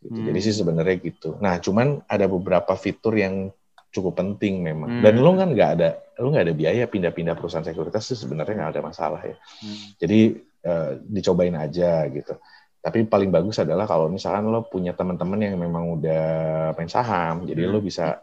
Gitu. 0.00 0.16
Hmm. 0.16 0.26
jadi 0.32 0.38
sih 0.40 0.54
sebenarnya 0.56 0.96
gitu 0.98 1.36
nah 1.36 1.56
cuman 1.56 2.00
ada 2.04 2.24
beberapa 2.24 2.72
fitur 2.72 3.16
yang 3.16 3.52
cukup 3.90 4.16
penting 4.16 4.60
memang 4.60 5.00
Hmm. 5.00 5.02
dan 5.04 5.14
lo 5.16 5.32
kan 5.34 5.52
nggak 5.52 5.70
ada 5.76 5.88
lo 6.16 6.32
nggak 6.32 6.44
ada 6.48 6.54
biaya 6.56 6.84
pindah-pindah 6.84 7.36
perusahaan 7.36 7.60
sekuritas 7.60 8.08
sih 8.08 8.16
sebenarnya 8.16 8.54
nggak 8.60 8.72
ada 8.76 8.82
masalah 8.82 9.20
ya 9.20 9.36
Hmm. 9.60 9.76
jadi 9.96 10.20
eh, 10.60 10.90
dicobain 11.04 11.52
aja 11.52 12.04
gitu 12.08 12.32
tapi 12.80 13.04
paling 13.04 13.28
bagus 13.28 13.60
adalah 13.60 13.84
kalau 13.84 14.08
misalkan 14.08 14.48
lo 14.48 14.64
punya 14.64 14.90
teman-teman 14.90 15.36
yang 15.38 15.54
memang 15.54 16.00
udah 16.00 16.24
main 16.72 16.88
saham 16.88 17.44
jadi 17.44 17.68
Hmm. 17.68 17.72
lo 17.72 17.78
bisa 17.78 18.16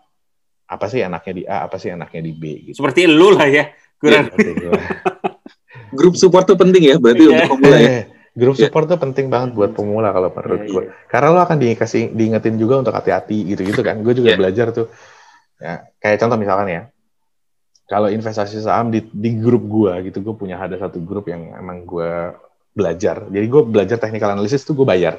apa 0.68 0.86
sih 0.86 1.00
anaknya 1.00 1.34
di 1.34 1.44
A 1.46 1.58
apa 1.64 1.78
sih 1.78 1.90
anaknya 1.90 2.22
di 2.22 2.34
B 2.34 2.44
gitu 2.68 2.82
Seperti 2.82 3.08
lu 3.08 3.32
lah 3.32 3.48
ya. 3.48 3.70
Kurang 3.96 4.28
itu. 4.30 4.68
Grup 5.98 6.14
support 6.14 6.44
tuh 6.44 6.58
penting 6.58 6.84
ya 6.84 6.96
berarti 6.98 7.24
Iya. 7.24 7.48
untuk 7.48 7.50
pemula 7.56 7.78
ya. 7.80 7.90
Eh, 7.90 8.04
grup 8.34 8.54
Iya. 8.54 8.62
support 8.68 8.86
tuh 8.86 9.00
penting 9.00 9.26
banget 9.32 9.50
buat 9.54 9.72
pemula 9.74 10.12
kalau 10.12 10.30
menurut 10.30 10.62
Iya, 10.62 10.70
gue 10.70 10.84
iya. 10.84 10.92
karena 11.08 11.28
lo 11.32 11.40
akan 11.42 11.58
dikasih 11.58 12.04
diingetin 12.12 12.56
juga 12.56 12.76
untuk 12.78 12.94
hati-hati 12.94 13.48
gitu-gitu 13.48 13.82
kan 13.82 13.98
gue 13.98 14.14
juga 14.14 14.30
Iya. 14.34 14.38
belajar 14.38 14.68
tuh 14.70 14.88
ya 15.58 15.88
kayak 15.98 16.18
contoh 16.20 16.38
misalkan 16.38 16.68
ya 16.68 16.82
kalau 17.88 18.12
investasi 18.12 18.60
saham 18.60 18.92
di 18.92 19.02
di 19.08 19.40
grup 19.40 19.64
gue 19.66 20.12
gitu 20.12 20.22
gue 20.22 20.36
punya 20.36 20.60
ada 20.60 20.78
satu 20.78 21.00
grup 21.00 21.26
yang 21.26 21.56
emang 21.56 21.82
gue 21.82 22.12
belajar 22.78 23.26
jadi 23.28 23.46
gue 23.50 23.62
belajar 23.66 23.98
technical 23.98 24.38
analysis 24.38 24.62
tuh 24.62 24.78
gue 24.78 24.86
bayar 24.86 25.18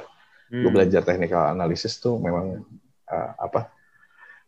gue 0.49 0.65
Hmm. 0.65 0.71
belajar 0.73 1.05
technical 1.05 1.51
analysis 1.53 1.99
tuh 1.99 2.17
memang 2.17 2.63
uh, 3.05 3.31
apa 3.37 3.69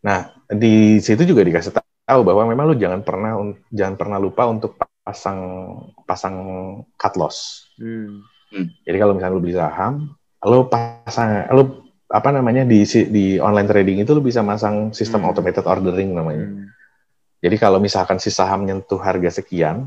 nah 0.02 0.34
di 0.50 0.98
situ 0.98 1.28
juga 1.28 1.46
dikasih 1.46 1.78
tahu 1.78 2.22
bahwa 2.26 2.48
memang 2.50 2.72
lu 2.72 2.76
jangan 2.80 3.06
pernah 3.06 3.38
jangan 3.70 3.96
pernah 4.00 4.18
lupa 4.18 4.50
untuk 4.50 4.80
pasang 4.80 5.40
pasang 6.08 6.36
cut 6.96 7.14
loss 7.20 7.68
Hmm. 7.78 8.24
jadi 8.82 8.98
kalau 8.98 9.14
misalnya 9.14 9.36
lu 9.38 9.44
beli 9.44 9.56
saham 9.56 9.94
lu 10.42 10.66
pasang 10.68 11.46
lu 11.54 11.64
apa 12.12 12.30
namanya 12.34 12.68
di 12.68 12.84
si- 12.84 13.08
di 13.08 13.40
online 13.40 13.70
trading 13.70 13.98
itu 14.04 14.12
lu 14.12 14.20
bisa 14.20 14.42
masang 14.42 14.90
sistem 14.92 15.24
Hmm. 15.24 15.30
automated 15.32 15.64
ordering 15.64 16.12
namanya 16.12 16.50
Hmm. 16.50 16.66
jadi 17.40 17.56
kalau 17.62 17.78
misalkan 17.78 18.18
si 18.18 18.34
saham 18.34 18.66
nyentuh 18.66 18.98
harga 19.00 19.40
sekian 19.40 19.86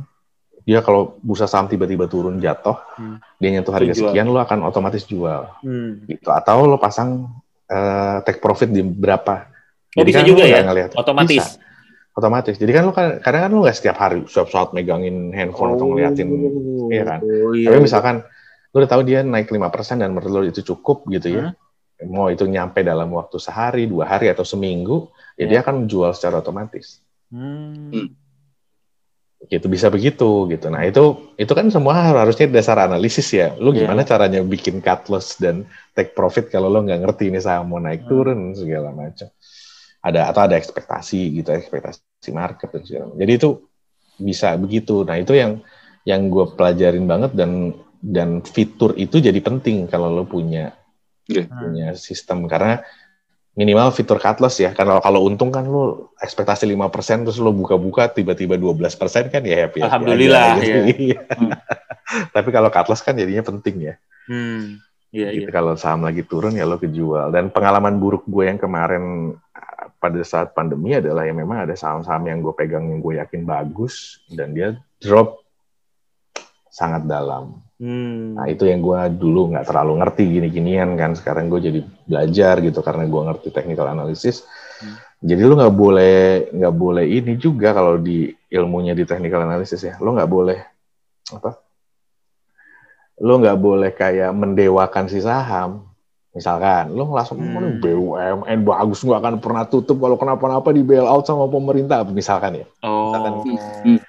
dia 0.65 0.81
kalau 0.81 1.21
bursa 1.21 1.45
saham 1.45 1.67
tiba-tiba 1.67 2.05
turun 2.05 2.37
jatuh 2.37 2.77
Hmm. 2.95 3.21
dia 3.37 3.51
nyentuh 3.51 3.71
harga 3.71 3.93
Jual. 3.93 4.11
sekian 4.11 4.27
lu 4.27 4.37
akan 4.37 4.65
otomatis 4.65 5.05
jual 5.05 5.49
Hmm. 5.61 6.05
gitu 6.05 6.29
atau 6.29 6.65
lo 6.65 6.77
pasang 6.77 7.29
eh, 7.65 8.17
take 8.23 8.39
profit 8.39 8.69
di 8.69 8.81
berapa 8.81 9.49
Oh, 9.95 10.03
bisa 10.03 10.21
kan 10.21 10.27
juga 10.27 10.43
lo 10.43 10.51
ya? 10.51 10.61
ngeliat. 10.61 10.91
Otomatis. 10.95 11.39
Bisa. 11.39 11.63
otomatis 12.13 12.55
jadi 12.55 12.71
kan 12.73 12.83
lo 12.85 12.93
kan 12.93 13.19
kadang 13.19 13.43
kan 13.43 13.51
lo 13.51 13.61
nggak 13.61 13.75
setiap 13.75 13.97
hari 13.97 14.23
setiap 14.25 14.47
saat 14.47 14.71
megangin 14.71 15.31
handphone 15.31 15.75
atau 15.75 15.87
ngeliatin 15.89 16.31
iya 16.89 17.03
kan? 17.05 17.21
Oh, 17.21 17.51
iya. 17.51 17.67
tapi 17.69 17.79
misalkan 17.81 18.23
lo 18.71 18.77
udah 18.77 18.87
tahu 18.89 19.03
dia 19.03 19.21
naik 19.21 19.49
5% 19.49 19.59
dan 19.97 20.11
menurut 20.11 20.31
lo 20.31 20.41
itu 20.43 20.63
cukup 20.63 21.03
gitu 21.09 21.27
ya 21.33 21.45
mau 22.05 22.27
itu 22.27 22.43
nyampe 22.45 22.81
dalam 22.81 23.11
waktu 23.11 23.35
sehari 23.37 23.85
dua 23.85 24.07
hari 24.09 24.27
atau 24.29 24.43
seminggu 24.43 25.11
ya 25.35 25.43
Ya. 25.43 25.47
dia 25.49 25.59
akan 25.61 25.85
jual 25.85 26.11
secara 26.11 26.39
otomatis 26.39 27.03
Hmm. 27.27 28.15
Gitu 29.45 29.67
bisa 29.69 29.93
begitu 29.93 30.49
gitu 30.49 30.73
nah 30.73 30.81
itu 30.83 31.35
itu 31.37 31.53
kan 31.53 31.69
semua 31.69 32.17
harusnya 32.17 32.49
dasar 32.49 32.81
analisis 32.81 33.29
ya 33.29 33.53
lu 33.61 33.77
Iya. 33.77 33.85
gimana 33.85 34.01
caranya 34.03 34.41
bikin 34.41 34.81
cut 34.81 35.05
loss 35.13 35.37
dan 35.37 35.69
take 35.93 36.17
profit 36.17 36.49
kalau 36.49 36.73
lo 36.73 36.81
nggak 36.81 37.05
ngerti 37.05 37.29
ini 37.29 37.39
saham 37.39 37.69
mau 37.69 37.77
naik 37.77 38.05
Hmm. 38.05 38.11
turun 38.11 38.41
segala 38.57 38.89
macam 38.89 39.29
ada 40.01 40.21
atau 40.33 40.41
ada 40.49 40.57
ekspektasi 40.57 41.41
gitu 41.41 41.53
ekspektasi 41.53 42.33
market 42.33 42.73
dan 42.73 42.83
segala 42.85 43.05
macam. 43.13 43.21
jadi 43.21 43.33
itu 43.37 43.51
bisa 44.17 44.49
begitu 44.57 45.05
nah 45.05 45.17
itu 45.17 45.33
yang 45.37 45.61
yang 46.05 46.29
gue 46.29 46.47
pelajarin 46.57 47.05
banget 47.05 47.33
dan 47.37 47.73
dan 48.01 48.41
fitur 48.41 48.97
itu 48.97 49.21
jadi 49.21 49.41
penting 49.41 49.89
kalau 49.89 50.09
lo 50.09 50.25
punya 50.25 50.73
Iya. 51.25 51.49
punya 51.49 51.87
sistem 51.97 52.45
karena 52.45 52.85
minimal 53.55 53.95
fitur 53.95 54.19
cut 54.19 54.43
loss 54.43 54.59
ya 54.59 54.75
karena 54.75 54.99
kalau 54.99 55.31
untung 55.31 55.55
kan 55.55 55.63
lo 55.63 56.11
ekspektasi 56.19 56.67
5% 56.75 57.31
terus 57.31 57.39
lo 57.39 57.55
buka-buka 57.55 58.11
tiba-tiba 58.11 58.59
12% 58.59 59.31
kan 59.31 59.43
ya 59.47 59.67
happy, 59.67 59.79
Alhamdulillah, 59.83 60.59
ya. 60.59 60.77
Iya. 60.91 61.21
Hmm. 61.31 61.55
Tapi 62.35 62.49
kalau 62.51 62.69
cut 62.75 62.91
loss 62.91 63.03
kan 63.07 63.15
jadinya 63.15 63.47
penting 63.47 63.95
ya. 63.95 63.95
Hmm. 64.27 64.83
Iya, 65.15 65.31
iya. 65.31 65.47
Gitu, 65.47 65.55
Kalau 65.55 65.79
saham 65.79 66.03
lagi 66.03 66.27
turun 66.27 66.59
ya 66.59 66.67
lo 66.67 66.83
kejual. 66.83 67.31
Dan 67.31 67.55
pengalaman 67.55 68.03
buruk 68.03 68.27
gue 68.27 68.51
yang 68.51 68.59
kemarin 68.59 69.39
pada 70.03 70.21
saat 70.27 70.51
pandemi 70.53 70.99
adalah 70.99 71.23
ya 71.23 71.33
memang 71.33 71.65
ada 71.65 71.79
saham-saham 71.79 72.27
yang 72.27 72.39
gue 72.43 72.55
pegang 72.59 72.91
yang 72.91 73.01
gue 73.01 73.15
yakin 73.23 73.47
bagus 73.47 74.21
dan 74.35 74.51
dia 74.51 74.75
drop 74.99 75.44
sangat 76.75 77.07
dalam. 77.07 77.63
Hmm. 77.79 78.35
Nah 78.35 78.51
itu 78.51 78.67
yang 78.67 78.83
gue 78.83 78.99
dulu 79.15 79.55
nggak 79.55 79.71
terlalu 79.71 80.03
ngerti 80.03 80.23
gini-ginian 80.27 80.99
kan. 80.99 81.15
Sekarang 81.15 81.47
gue 81.47 81.63
jadi 81.63 81.81
belajar 82.03 82.59
gitu 82.59 82.83
karena 82.83 83.07
gue 83.07 83.23
ngerti 83.31 83.49
technical 83.55 83.87
analysis. 83.87 84.43
Hmm. 84.83 84.99
Jadi 85.23 85.43
lu 85.47 85.55
nggak 85.55 85.75
boleh 85.75 86.17
nggak 86.51 86.75
boleh 86.75 87.07
ini 87.07 87.39
juga 87.39 87.71
kalau 87.71 87.95
di 88.03 88.27
ilmunya 88.51 88.99
di 88.99 89.07
technical 89.07 89.47
analysis 89.47 89.87
ya. 89.87 89.95
Lu 90.03 90.19
nggak 90.19 90.27
boleh 90.27 90.59
apa? 91.31 91.63
Lu 93.23 93.39
nggak 93.39 93.59
boleh 93.63 93.91
kayak 93.95 94.35
mendewakan 94.35 95.07
si 95.07 95.23
saham. 95.23 95.87
Misalkan, 96.35 96.91
lu 96.91 97.07
langsung 97.15 97.39
Hmm. 97.39 97.79
BUMN 97.79 98.67
bagus 98.67 99.07
nggak 99.07 99.23
akan 99.23 99.35
pernah 99.39 99.63
tutup 99.71 100.03
kalau 100.03 100.19
kenapa-napa 100.19 100.75
di 100.75 100.83
bailout 100.83 101.23
sama 101.23 101.47
pemerintah 101.47 102.03
misalkan 102.11 102.59
ya. 102.59 102.67
Oh. 102.83 103.15
Misalkan, 103.15 103.33
Hmm. 103.87 104.01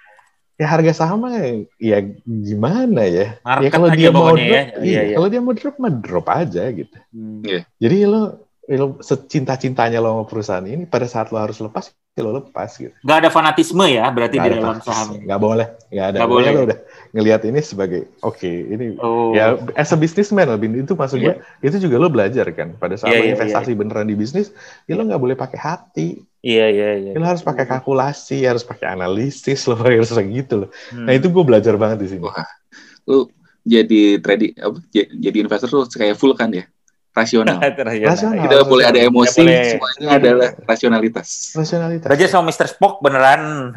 Ya 0.56 0.72
harga 0.72 0.96
saham 0.96 1.28
mah 1.28 1.36
ya 1.76 2.00
gimana 2.24 3.04
ya? 3.04 3.36
Market 3.44 3.64
ya 3.68 3.70
kalau 3.76 3.88
dia 3.92 4.10
mau 4.10 4.32
drop, 4.32 4.40
ya. 4.40 4.48
iya, 4.48 4.62
Iya, 4.80 5.02
iya. 5.12 5.16
kalau 5.20 5.28
dia 5.28 5.42
mau 5.44 5.52
drop 5.52 5.76
mah 5.84 5.92
drop 5.92 6.26
aja 6.32 6.64
gitu. 6.72 6.96
Hmm. 7.12 7.44
Jadi 7.76 7.98
lo, 8.08 8.22
lo 8.72 8.86
secinta-cintanya 9.04 10.00
lo 10.00 10.16
sama 10.16 10.24
perusahaan 10.32 10.64
ini 10.64 10.88
pada 10.88 11.12
saat 11.12 11.36
lo 11.36 11.44
harus 11.44 11.60
lepas, 11.60 11.92
ya 11.92 12.24
lo 12.24 12.40
lepas 12.40 12.72
gitu. 12.80 12.96
Nggak 13.04 13.18
ada 13.20 13.30
fanatisme 13.36 13.84
ya 13.92 14.08
berarti 14.08 14.40
Nggak 14.40 14.48
di 14.48 14.52
ada 14.56 14.64
dalam 14.64 14.80
saham. 14.80 15.08
Nggak 15.28 15.40
boleh, 15.44 15.68
nggak 15.92 16.06
ada. 16.08 16.18
Nggak 16.24 16.30
Pokoknya 16.32 16.52
boleh. 16.52 16.56
Lo 16.56 16.68
udah, 16.72 16.80
ngelihat 17.16 17.42
ini 17.48 17.60
sebagai 17.60 18.02
oke 18.24 18.48
ini 18.48 18.86
Oh. 19.00 19.32
ya 19.32 19.56
as 19.76 19.92
a 19.92 20.00
businessman 20.00 20.48
lebih 20.52 20.72
itu 20.84 20.96
maksud 20.96 21.20
gue 21.20 21.36
itu 21.64 21.80
juga 21.84 21.96
lo 21.96 22.08
belajar 22.12 22.48
kan 22.52 22.76
pada 22.76 22.96
saat 22.96 23.12
Iya, 23.12 23.20
lo 23.20 23.24
iya, 23.24 23.32
investasi 23.40 23.72
beneran 23.76 24.08
di 24.08 24.16
bisnis 24.20 24.52
ya 24.84 24.96
lo 24.96 25.04
nggak 25.08 25.20
boleh 25.20 25.36
pakai 25.36 25.56
hati 25.60 26.08
Iya, 26.46 26.66
iya, 26.70 26.90
iya. 26.96 27.12
ya, 27.12 27.18
lo 27.18 27.26
harus 27.26 27.42
pakai 27.42 27.66
kalkulasi 27.66 28.46
harus 28.46 28.62
pakai 28.62 28.94
analisis 28.94 29.66
lo 29.66 29.74
harus 29.76 30.14
kayak 30.14 30.30
gitu 30.32 30.54
loh 30.62 30.70
Hmm. 30.94 31.10
nah 31.10 31.14
itu 31.14 31.26
gue 31.28 31.42
belajar 31.42 31.74
banget 31.74 32.06
di 32.06 32.08
sini 32.08 32.22
Wah. 32.22 32.46
Lu 33.06 33.26
jadi 33.66 34.22
trading 34.22 34.54
apa 34.56 34.78
jadi 34.94 35.38
investor 35.42 35.66
tuh 35.68 35.90
kayak 35.90 36.14
full 36.14 36.38
kan 36.38 36.54
ya. 36.54 36.70
Rasional. 37.12 37.58
Rasional. 37.64 38.14
Rasional. 38.14 38.44
Tidak 38.46 38.62
boleh 38.68 38.86
ada 38.86 39.00
emosi, 39.00 39.40
Tidak 39.40 39.48
boleh. 39.48 39.70
semuanya 39.74 40.08
adalah 40.14 40.50
rasionalitas. 40.64 41.28
rasionalitas 41.54 42.06
Belajar 42.06 42.28
sama 42.30 42.54
Mr. 42.54 42.68
Spock 42.70 43.02
beneran. 43.02 43.74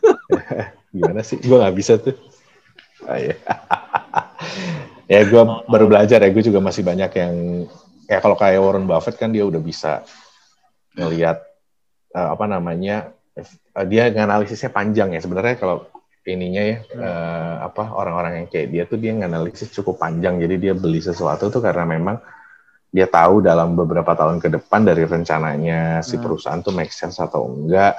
gimana 0.92 1.20
sih 1.20 1.36
gue 1.36 1.52
nggak 1.52 1.76
bisa 1.76 1.96
tuh 1.96 2.16
Ah, 3.02 3.18
iya. 3.18 3.34
ya 5.10 5.20
gue 5.24 5.42
baru 5.66 5.90
belajar 5.90 6.22
ya 6.22 6.30
gue 6.30 6.40
juga 6.40 6.62
masih 6.62 6.80
banyak 6.80 7.10
yang 7.12 7.34
ya 8.06 8.16
kalau 8.16 8.32
kayak 8.32 8.62
Warren 8.62 8.86
Buffett 8.86 9.18
kan 9.18 9.28
dia 9.28 9.42
udah 9.42 9.58
bisa 9.58 10.06
ngelihat 10.94 11.42
eh, 12.12 12.28
apa 12.34 12.44
namanya 12.46 13.10
eh, 13.34 13.46
dia 13.88 14.12
nganalisisnya 14.12 14.70
panjang 14.70 15.12
ya 15.16 15.20
sebenarnya 15.20 15.56
kalau 15.56 15.88
ininya 16.22 16.62
ya 16.62 16.76
eh, 16.86 17.54
apa 17.66 17.90
orang-orang 17.92 18.32
yang 18.44 18.46
kayak 18.46 18.68
dia 18.70 18.82
tuh 18.86 18.98
dia 19.00 19.12
nganalisis 19.16 19.74
cukup 19.74 19.98
panjang 19.98 20.38
jadi 20.38 20.54
dia 20.54 20.72
beli 20.76 21.02
sesuatu 21.02 21.50
tuh 21.50 21.58
karena 21.58 21.82
memang 21.82 22.16
dia 22.92 23.08
tahu 23.08 23.40
dalam 23.40 23.72
beberapa 23.72 24.12
tahun 24.12 24.36
ke 24.38 24.52
depan 24.60 24.84
dari 24.84 25.08
rencananya 25.08 26.04
si 26.04 26.20
Hmm. 26.20 26.22
perusahaan 26.28 26.60
tuh 26.60 26.76
make 26.76 26.92
sense 26.92 27.16
atau 27.18 27.48
enggak 27.48 27.96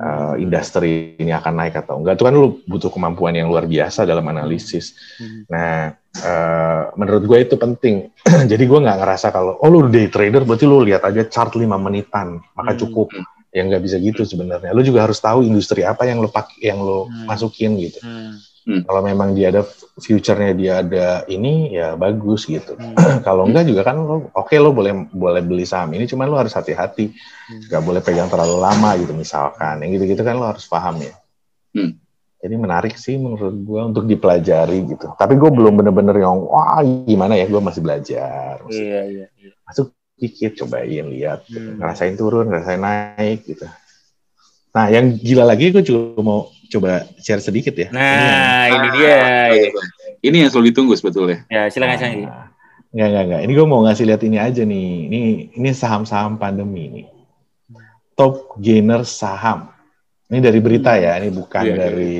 eh, 0.00 0.34
industri 0.40 1.14
ini 1.20 1.28
akan 1.30 1.54
naik 1.60 1.76
atau 1.76 2.00
enggak 2.00 2.16
itu 2.16 2.24
kan 2.24 2.32
lu 2.34 2.58
butuh 2.64 2.88
kemampuan 2.88 3.36
yang 3.36 3.52
luar 3.52 3.68
biasa 3.68 4.08
dalam 4.08 4.24
analisis 4.26 4.96
Hmm. 5.20 5.44
Nah, 5.50 5.92
eh, 6.16 6.82
menurut 6.96 7.22
gue 7.26 7.38
itu 7.42 7.54
penting. 7.60 8.08
Jadi 8.50 8.64
gue 8.64 8.78
nggak 8.80 8.98
ngerasa 9.02 9.28
kalau, 9.28 9.58
oh 9.60 9.68
lu 9.68 9.90
day 9.92 10.08
trader 10.08 10.46
berarti 10.48 10.64
lu 10.64 10.80
lihat 10.80 11.04
aja 11.04 11.26
chart 11.28 11.52
5 11.52 11.76
menitan, 11.76 12.40
maka 12.56 12.72
Hmm. 12.72 12.80
cukup. 12.80 13.12
Ya 13.50 13.66
nggak 13.66 13.82
bisa 13.82 13.98
gitu 13.98 14.22
sebenarnya. 14.22 14.70
Lu 14.70 14.80
juga 14.80 15.02
harus 15.04 15.18
tahu 15.18 15.42
industri 15.42 15.82
apa 15.82 16.06
yang 16.06 16.22
lu 16.22 16.30
pak, 16.30 16.54
yang 16.62 16.78
lu 16.78 17.10
Hmm. 17.10 17.26
masukin 17.26 17.74
gitu. 17.76 17.98
Hmm. 18.00 18.38
Kalau 18.86 19.02
memang 19.02 19.34
dia 19.34 19.50
ada 19.50 19.66
future-nya 19.98 20.52
dia 20.54 20.72
ada 20.78 21.06
ini, 21.26 21.74
ya 21.74 21.98
bagus 21.98 22.46
gitu. 22.46 22.78
Hmm. 22.78 22.94
Kalau 23.26 23.48
enggak 23.48 23.66
juga 23.66 23.82
kan 23.82 23.98
lu, 23.98 24.30
oke 24.30 24.54
lu 24.54 24.70
boleh 24.70 25.10
boleh 25.10 25.42
beli 25.42 25.66
saham 25.66 25.90
ini, 25.96 26.06
cuman 26.06 26.30
lu 26.30 26.38
harus 26.38 26.54
hati-hati. 26.54 27.10
Hmm. 27.10 27.66
Nggak 27.66 27.82
boleh 27.82 28.00
pegang 28.04 28.30
terlalu 28.30 28.62
lama 28.62 28.94
gitu 28.94 29.10
misalkan. 29.16 29.82
Yang 29.82 29.90
gitu-gitu 29.98 30.22
kan 30.22 30.38
lu 30.38 30.46
harus 30.46 30.70
paham 30.70 31.02
ya. 31.02 31.14
Hmm. 31.74 31.98
Jadi 32.40 32.54
menarik 32.56 32.94
sih 32.96 33.20
menurut 33.20 33.52
gue 33.52 33.80
untuk 33.82 34.04
dipelajari 34.06 34.88
gitu. 34.88 35.12
Tapi 35.12 35.34
gue 35.36 35.50
belum 35.52 35.76
bener-bener 35.76 36.24
yang 36.24 36.40
wah 36.40 36.80
gimana 37.04 37.36
ya 37.36 37.44
gue 37.44 37.60
masih 37.60 37.82
belajar. 37.84 38.62
Masih 38.64 38.80
Iya, 38.80 39.00
iya, 39.10 39.26
iya. 39.36 39.52
masuk 39.66 39.92
dikit 40.20 40.52
cobain 40.60 41.08
lihat, 41.08 41.48
gitu. 41.48 41.58
Hmm. 41.58 41.80
ngerasain 41.80 42.14
turun, 42.14 42.46
ngerasain 42.52 42.80
naik 42.80 43.48
gitu. 43.48 43.64
Nah 44.70 44.86
yang 44.92 45.16
gila 45.16 45.48
lagi 45.48 45.72
gue 45.74 45.82
juga 45.82 46.20
mau 46.22 46.52
coba 46.70 47.08
share 47.18 47.42
sedikit 47.42 47.74
ya. 47.74 47.88
Nah, 47.90 48.70
ini 48.70 48.86
Ah, 48.86 48.92
dia. 48.94 49.18
Bang. 49.74 49.88
Ini 50.20 50.36
yang 50.46 50.50
selalu 50.52 50.66
ditunggu 50.70 50.94
sebetulnya. 50.94 51.42
Ya, 51.50 51.66
silakan. 51.66 51.98
Nah, 51.98 52.46
Enggak, 52.90 53.06
enggak, 53.06 53.24
enggak. 53.26 53.40
Ini 53.46 53.52
gue 53.54 53.66
mau 53.66 53.80
ngasih 53.86 54.04
lihat 54.06 54.22
ini 54.26 54.38
aja 54.38 54.62
nih. 54.66 54.88
Ini 55.06 55.20
ini 55.58 55.68
saham-saham 55.70 56.38
pandemi 56.42 56.90
nih. 56.90 57.06
Top 58.18 58.58
gainer 58.58 59.06
saham. 59.06 59.70
Ini 60.30 60.38
dari 60.38 60.58
berita 60.62 60.94
ya, 60.94 61.18
ini 61.18 61.30
bukan 61.34 61.62
Iya, 61.66 61.74
iya, 61.74 61.78
dari 61.78 62.18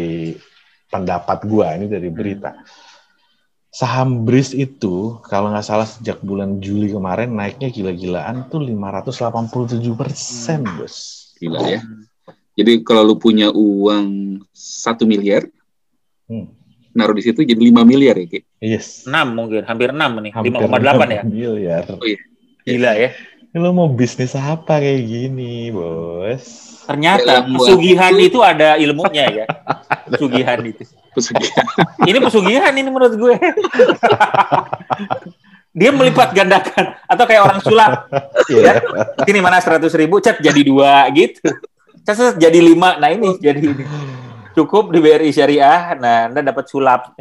pendapat 0.91 1.39
gua, 1.47 1.79
ini 1.79 1.87
dari 1.87 2.11
berita. 2.11 2.59
Saham 3.71 4.27
BRIS 4.27 4.51
itu 4.51 5.23
kalau 5.23 5.55
nggak 5.55 5.63
salah 5.63 5.87
sejak 5.87 6.19
bulan 6.27 6.59
Juli 6.59 6.91
kemarin 6.91 7.39
naiknya 7.39 7.71
gila-gilaan 7.71 8.51
tuh 8.51 8.67
587 8.67 9.95
persen, 9.95 10.67
bos. 10.75 11.31
Gila 11.39 11.63
ya. 11.63 11.81
Jadi 12.59 12.83
kalau 12.83 13.07
lu 13.07 13.17
punya 13.17 13.55
uang 13.55 14.43
satu 14.51 15.07
miliar, 15.07 15.47
Hmm. 16.27 16.47
naruh 16.95 17.15
di 17.15 17.27
situ 17.27 17.43
jadi 17.43 17.59
5 17.59 17.83
miliar 17.83 18.15
ya, 18.19 18.27
Ki? 18.27 18.41
Yes. 18.63 19.07
6 19.07 19.35
mungkin, 19.35 19.63
hampir 19.67 19.91
6 19.91 20.19
nih. 20.19 20.33
Hampir 20.35 20.51
5,8 20.51 21.09
ya. 21.11 21.23
6 21.23 21.31
Miliar. 21.31 21.83
Gila 22.67 22.93
ya. 22.99 23.11
Lo 23.51 23.75
mau 23.75 23.91
bisnis 23.91 24.39
apa 24.39 24.79
kayak 24.79 25.03
gini, 25.03 25.75
bos? 25.75 26.71
Ternyata 26.87 27.43
Dalam 27.43 27.55
pesugihan 27.55 28.15
waktu- 28.15 28.27
itu 28.31 28.39
ada 28.43 28.69
ilmunya 28.79 29.25
ya. 29.43 29.47
Pesugihan 30.11 30.59
itu. 30.63 30.83
Pesugihan. 31.11 31.65
Ini 32.07 32.19
pesugihan 32.19 32.73
ini 32.75 32.87
menurut 32.91 33.15
gue. 33.15 33.35
Dia 35.71 35.91
melipat 35.95 36.35
gandakan 36.35 36.99
atau 37.07 37.25
kayak 37.27 37.43
orang 37.47 37.61
sulap. 37.63 38.11
Iya. 38.51 38.83
Ini 39.23 39.39
mana 39.39 39.63
100 39.63 39.87
ribu, 39.95 40.19
cat 40.19 40.43
jadi 40.43 40.63
dua 40.67 41.07
gitu. 41.15 41.47
Cat 42.03 42.39
jadi 42.39 42.59
lima. 42.59 42.99
Nah 42.99 43.11
ini 43.15 43.39
jadi 43.39 43.59
ini. 43.71 43.85
Cukup 44.51 44.91
di 44.91 44.99
BRI 44.99 45.31
Syariah. 45.31 45.95
Nah, 45.95 46.27
Anda 46.27 46.43
dapat 46.43 46.67
sulap. 46.67 47.15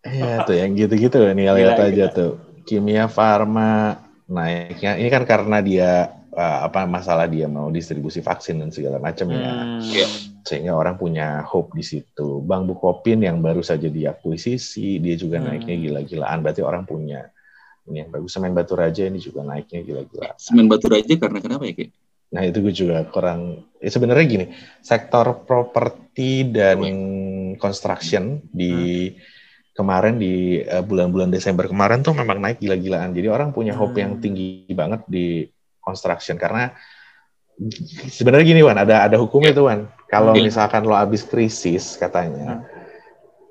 Iya 0.00 0.46
tuh 0.46 0.54
yang 0.54 0.78
gitu-gitu 0.78 1.18
nih 1.34 1.50
lihat 1.50 1.74
aja 1.76 2.06
gila. 2.06 2.14
tuh. 2.14 2.32
Kimia 2.62 3.10
Farma 3.10 3.98
naiknya 4.30 4.94
ini 4.94 5.10
kan 5.10 5.26
karena 5.26 5.58
dia 5.58 5.90
eh, 6.30 6.58
apa 6.64 6.86
masalah 6.86 7.26
dia 7.26 7.50
mau 7.50 7.68
distribusi 7.74 8.22
vaksin 8.22 8.62
dan 8.62 8.70
segala 8.70 9.02
macam 9.02 9.26
ya. 9.34 9.50
Hmm. 9.50 9.82
Iya. 9.82 10.08
Sehingga 10.46 10.72
orang 10.78 10.96
punya 10.96 11.42
hope 11.44 11.74
di 11.74 11.84
situ. 11.84 12.40
Bang 12.40 12.64
Bukopin 12.64 13.20
yang 13.20 13.42
baru 13.42 13.60
saja 13.60 13.90
diakuisisi 13.90 15.02
dia 15.02 15.18
juga 15.18 15.42
Hmm. 15.42 15.52
naiknya 15.52 15.76
gila-gilaan. 15.76 16.40
Berarti 16.40 16.62
orang 16.62 16.86
punya 16.86 17.28
ini 17.90 18.06
yang 18.06 18.10
bagus. 18.14 18.30
Semen 18.30 18.54
Batu 18.54 18.78
Raja 18.78 19.02
ini 19.10 19.18
juga 19.18 19.42
naiknya 19.42 19.82
gila-gilaan. 19.82 20.38
Semen 20.38 20.70
batu 20.70 20.86
raja 20.86 21.10
karena 21.18 21.42
kenapa 21.42 21.66
ya, 21.66 21.74
Ki? 21.74 21.86
Nah 22.30 22.46
itu 22.46 22.62
gue 22.62 22.74
juga 22.74 23.02
kurang. 23.10 23.66
Ya 23.82 23.90
sebenarnya 23.90 24.24
gini, 24.30 24.46
sektor 24.78 25.42
properti 25.42 26.46
dan 26.46 26.78
construction 27.58 28.38
di 28.54 29.10
kemarin 29.80 30.14
di 30.14 30.34
eh, 30.60 30.84
bulan-bulan 30.84 31.32
Desember 31.32 31.64
kemarin 31.64 32.00
tuh 32.00 32.12
memang 32.12 32.36
naik 32.36 32.60
gila-gilaan. 32.60 33.10
Jadi 33.10 33.26
orang 33.26 33.48
punya 33.50 33.72
hope 33.72 33.96
Hmm. 33.96 34.02
yang 34.02 34.12
tinggi 34.18 34.46
banget 34.70 35.00
di 35.08 35.48
construction 35.80 36.36
karena 36.36 36.68
sebenarnya 38.10 38.46
gini 38.46 38.60
Wan, 38.60 38.78
ada 38.78 39.04
ada 39.04 39.16
hukumnya 39.16 39.52
tuh 39.52 39.68
Wan. 39.68 39.80
Kalau 40.04 40.32
Iya. 40.32 40.44
misalkan 40.44 40.82
lo 40.82 40.92
habis 40.92 41.22
krisis 41.22 41.94
katanya, 41.94 42.64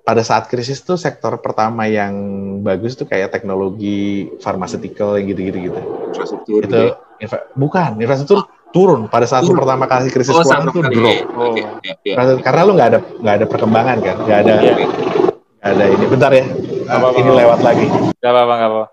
pada 0.02 0.22
saat 0.22 0.46
krisis 0.46 0.82
tuh 0.82 0.98
sektor 0.98 1.38
pertama 1.38 1.86
yang 1.86 2.14
bagus 2.60 2.94
tuh 2.94 3.06
kayak 3.06 3.30
teknologi 3.30 4.26
pharmaceutical 4.38 5.16
yang 5.16 5.30
gitu-gitu 5.30 5.58
gitu 5.64 5.80
Infrastruktur. 6.10 6.60
itu 6.60 6.66
gitu 6.66 6.78
ya. 6.84 6.94
infra- 7.20 7.46
bukan 7.54 7.90
infrastruktur 7.96 8.44
turun 8.70 9.06
pada 9.06 9.26
saat 9.26 9.46
Turun. 9.46 9.58
pertama 9.58 9.86
kali 9.86 10.10
krisis 10.10 10.30
Oh, 10.30 10.42
keuangan 10.42 10.70
tuh 10.70 10.82
kali. 10.84 10.96
drop 10.96 11.18
Oh. 11.32 11.54
ya, 11.54 11.70
ya. 12.02 12.16
Karena- 12.16 12.42
karena 12.42 12.62
lu 12.64 12.72
nggak 12.74 12.90
ada 12.90 13.00
nggak 13.16 13.36
ada 13.36 13.46
perkembangan 13.46 13.98
kan 14.00 14.16
nggak 14.20 14.40
ada 14.44 14.56
Iya. 14.56 14.74
Nggak 15.60 15.72
ada 15.76 15.86
ini 15.92 16.06
bentar 16.08 16.32
ya 16.32 16.46
apa-apa. 16.88 17.18
ini 17.20 17.32
lewat 17.36 17.60
lagi 17.62 17.86
Gak 18.20 18.32
apa-apa, 18.36 18.54
gak 18.60 18.70
apa-apa. 18.70 18.88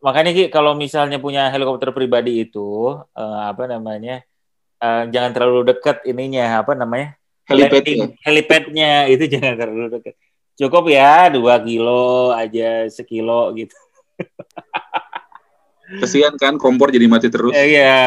Makanya 0.00 0.30
Ki, 0.32 0.44
kalau 0.48 0.72
misalnya 0.72 1.20
punya 1.20 1.52
helikopter 1.52 1.92
pribadi 1.92 2.48
itu, 2.48 2.96
eh, 3.12 3.40
apa 3.52 3.68
namanya, 3.68 4.24
eh, 4.80 5.02
jangan 5.12 5.36
terlalu 5.36 5.68
dekat 5.68 6.00
ininya, 6.08 6.64
apa 6.64 6.72
namanya, 6.72 7.20
Helipad 7.44 7.84
landing 7.84 8.00
ya. 8.00 8.08
helipad-nya 8.24 8.90
itu 9.12 9.24
jangan 9.36 9.54
terlalu 9.60 9.86
dekat. 10.00 10.14
Cukup 10.56 10.88
ya 10.88 11.28
dua 11.28 11.60
kilo 11.60 12.32
aja 12.32 12.88
sekilo 12.88 13.52
gitu. 13.52 13.76
Kesian 15.98 16.38
kan 16.38 16.54
kompor 16.54 16.94
jadi 16.94 17.10
mati 17.10 17.26
terus. 17.26 17.50
Ya, 17.50 17.66
Iya 17.66 17.98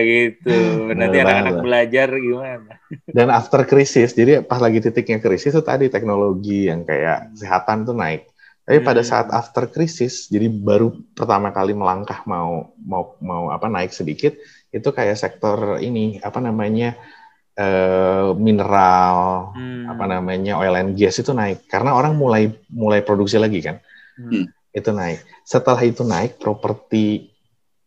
gitu. 0.00 0.56
Nanti 0.96 1.16
anak-anak 1.20 1.60
belajar 1.60 2.08
gimana? 2.16 2.72
dan 3.10 3.28
after 3.28 3.66
krisis 3.66 4.14
jadi 4.14 4.46
pas 4.46 4.62
lagi 4.62 4.78
titiknya 4.78 5.18
krisis 5.18 5.50
itu 5.50 5.58
tadi 5.58 5.90
teknologi 5.90 6.70
yang 6.70 6.86
kayak 6.86 7.34
kesehatan 7.34 7.82
tuh 7.82 7.98
naik 7.98 8.30
tapi 8.62 8.78
pada 8.78 9.02
Hmm. 9.02 9.10
saat 9.10 9.26
after 9.30 9.66
krisis 9.66 10.30
jadi 10.30 10.46
baru 10.46 10.94
pertama 11.10 11.50
kali 11.50 11.74
melangkah 11.74 12.22
mau 12.24 12.70
mau 12.78 13.18
mau 13.18 13.50
apa 13.50 13.66
naik 13.66 13.90
sedikit 13.90 14.38
itu 14.70 14.86
kayak 14.86 15.18
sektor 15.18 15.82
ini 15.82 16.22
apa 16.22 16.38
namanya 16.38 16.94
eh, 17.54 18.30
mineral 18.38 19.50
Hmm. 19.50 19.90
apa 19.90 20.04
namanya 20.06 20.58
oil 20.58 20.74
and 20.76 20.94
gas 20.94 21.18
itu 21.18 21.30
naik 21.30 21.66
karena 21.66 21.90
orang 21.90 22.14
mulai 22.14 22.54
mulai 22.70 23.02
produksi 23.02 23.34
lagi 23.36 23.60
kan 23.60 23.82
Hmm. 24.14 24.46
Itu 24.76 24.92
naik 24.92 25.24
setelah 25.40 25.80
itu 25.80 26.04
naik 26.04 26.36
properti 26.36 27.32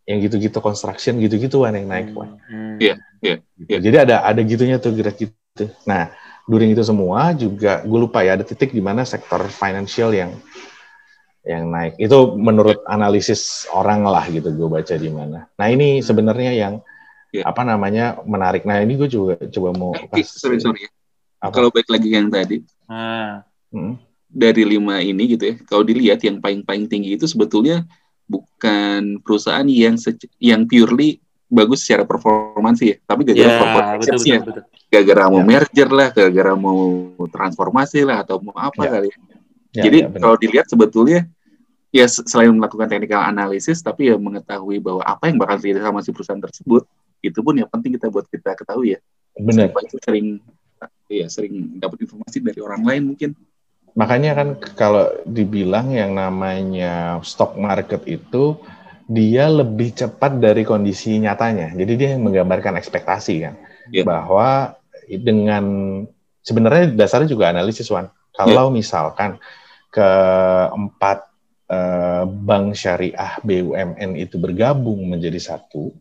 yang 0.09 0.25
gitu-gitu 0.25 0.57
construction 0.57 1.21
gitu-gitu 1.21 1.61
Wan, 1.61 1.77
yang 1.77 1.85
naik 1.85 2.09
Wan. 2.17 2.41
Hmm. 2.49 2.81
Iya. 2.81 2.97
Gitu. 3.21 3.37
Iya. 3.69 3.77
Jadi 3.77 3.97
ada 4.09 4.15
ada 4.25 4.41
gitunya 4.41 4.81
tuh 4.81 4.97
gerak 4.97 5.21
gitu. 5.21 5.69
Nah, 5.85 6.09
during 6.49 6.73
itu 6.73 6.81
semua 6.81 7.29
juga 7.37 7.85
gue 7.85 7.99
lupa 8.09 8.25
ya 8.25 8.33
ada 8.33 8.41
titik 8.41 8.73
di 8.73 8.81
mana 8.81 9.05
sektor 9.05 9.45
financial 9.53 10.09
yang 10.17 10.33
yang 11.45 11.69
naik. 11.69 11.93
Itu 12.01 12.33
menurut 12.33 12.81
analisis 12.89 13.69
orang 13.69 14.01
lah 14.01 14.25
gitu 14.33 14.49
gue 14.49 14.65
baca 14.65 14.95
di 14.97 15.09
mana. 15.13 15.45
Nah, 15.45 15.67
ini 15.69 16.01
sebenarnya 16.01 16.53
yang 16.57 16.73
Iya. 17.29 17.45
apa 17.45 17.61
namanya 17.61 18.17
menarik. 18.25 18.65
Nah, 18.65 18.81
ini 18.81 18.97
gue 18.97 19.05
juga 19.05 19.37
coba 19.37 19.69
mau 19.77 19.93
Eh, 19.93 20.25
sorry, 20.25 20.57
sorry. 20.57 20.89
ya. 20.89 20.91
Apa? 21.37 21.53
Kalau 21.61 21.69
baik 21.69 21.85
lagi 21.85 22.09
yang 22.09 22.33
tadi, 22.33 22.65
Nah, 22.89 23.45
Hmm. 23.69 24.01
Dari 24.29 24.61
lima 24.61 25.01
ini 25.01 25.35
gitu 25.35 25.43
ya, 25.51 25.55
kalau 25.65 25.81
dilihat 25.81 26.21
yang 26.21 26.37
paling-paling 26.37 26.85
tinggi 26.85 27.17
itu 27.17 27.25
sebetulnya 27.25 27.83
bukan 28.29 29.17
perusahaan 29.25 29.65
yang 29.65 29.97
yang 30.37 30.69
purely 30.69 31.17
bagus 31.49 31.81
secara 31.81 32.05
performansi 32.05 32.93
ya, 32.93 32.95
tapi 33.09 33.25
gara-gara 33.25 33.49
Ya, 33.49 33.57
corporate 33.57 33.89
betul, 34.05 34.21
betul. 34.45 34.63
gara-gara 34.93 35.23
mau 35.33 35.41
Ya. 35.41 35.45
merger 35.49 35.89
lah, 35.89 36.07
gara-gara 36.13 36.53
mau 36.53 36.79
transformasi 37.25 38.05
lah 38.05 38.21
atau 38.21 38.37
mau 38.37 38.53
apa 38.53 38.85
Ya. 38.85 38.89
kali. 38.93 39.09
ya. 39.09 39.17
Ya, 39.69 39.83
Jadi 39.89 39.97
ya, 40.01 40.07
benar. 40.09 40.21
kalau 40.21 40.35
dilihat 40.37 40.65
sebetulnya 40.69 41.19
ya 41.89 42.05
se- 42.05 42.25
selain 42.29 42.53
melakukan 42.53 42.85
technical 42.85 43.21
analysis, 43.25 43.81
tapi 43.81 44.13
ya 44.13 44.15
mengetahui 44.17 44.77
bahwa 44.77 45.01
apa 45.01 45.25
yang 45.29 45.41
bakal 45.41 45.57
terjadi 45.57 45.89
sama 45.89 46.05
si 46.05 46.13
perusahaan 46.13 46.41
tersebut, 46.41 46.85
itu 47.25 47.39
pun 47.41 47.57
yang 47.57 47.69
penting 47.69 47.97
kita 47.97 48.13
buat 48.13 48.29
kita 48.29 48.53
ketahui 48.53 48.93
ya. 48.93 48.99
benar. 49.41 49.73
Sering 50.05 50.37
ya 51.09 51.25
sering 51.25 51.81
dapat 51.81 52.05
informasi 52.05 52.37
dari 52.45 52.61
orang 52.61 52.85
lain 52.85 53.09
mungkin. 53.09 53.33
Makanya 53.99 54.31
kan 54.31 54.49
kalau 54.79 55.11
dibilang 55.27 55.91
yang 55.91 56.15
namanya 56.15 57.19
stock 57.19 57.59
market 57.59 58.07
itu 58.07 58.55
dia 59.09 59.51
lebih 59.51 59.91
cepat 59.91 60.39
dari 60.39 60.63
kondisi 60.63 61.19
nyatanya. 61.19 61.75
Jadi 61.75 61.93
dia 61.99 62.09
menggambarkan 62.15 62.79
ekspektasi 62.79 63.35
kan 63.43 63.55
Iya. 63.91 64.05
bahwa 64.07 64.77
dengan 65.09 65.65
sebenarnya 66.39 66.93
dasarnya 66.95 67.27
juga 67.27 67.51
analisis 67.51 67.89
Wan. 67.91 68.07
Kalau 68.31 68.71
misalkan 68.71 69.35
keempat 69.91 71.27
eh, 71.69 72.23
bank 72.25 72.73
syariah 72.73 73.35
BUMN 73.43 74.15
itu 74.15 74.39
bergabung 74.39 75.05
menjadi 75.09 75.37
satu, 75.37 75.91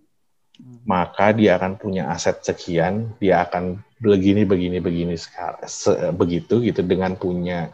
maka 0.84 1.32
dia 1.32 1.56
akan 1.56 1.76
punya 1.76 2.08
aset 2.08 2.40
sekian, 2.40 3.16
dia 3.18 3.42
akan 3.44 3.80
begini 3.98 4.46
begini 4.46 4.78
begini 4.78 5.14
sekarang 5.18 5.66
se- 5.66 6.14
begitu 6.14 6.62
gitu 6.62 6.86
dengan 6.86 7.18
punya 7.18 7.68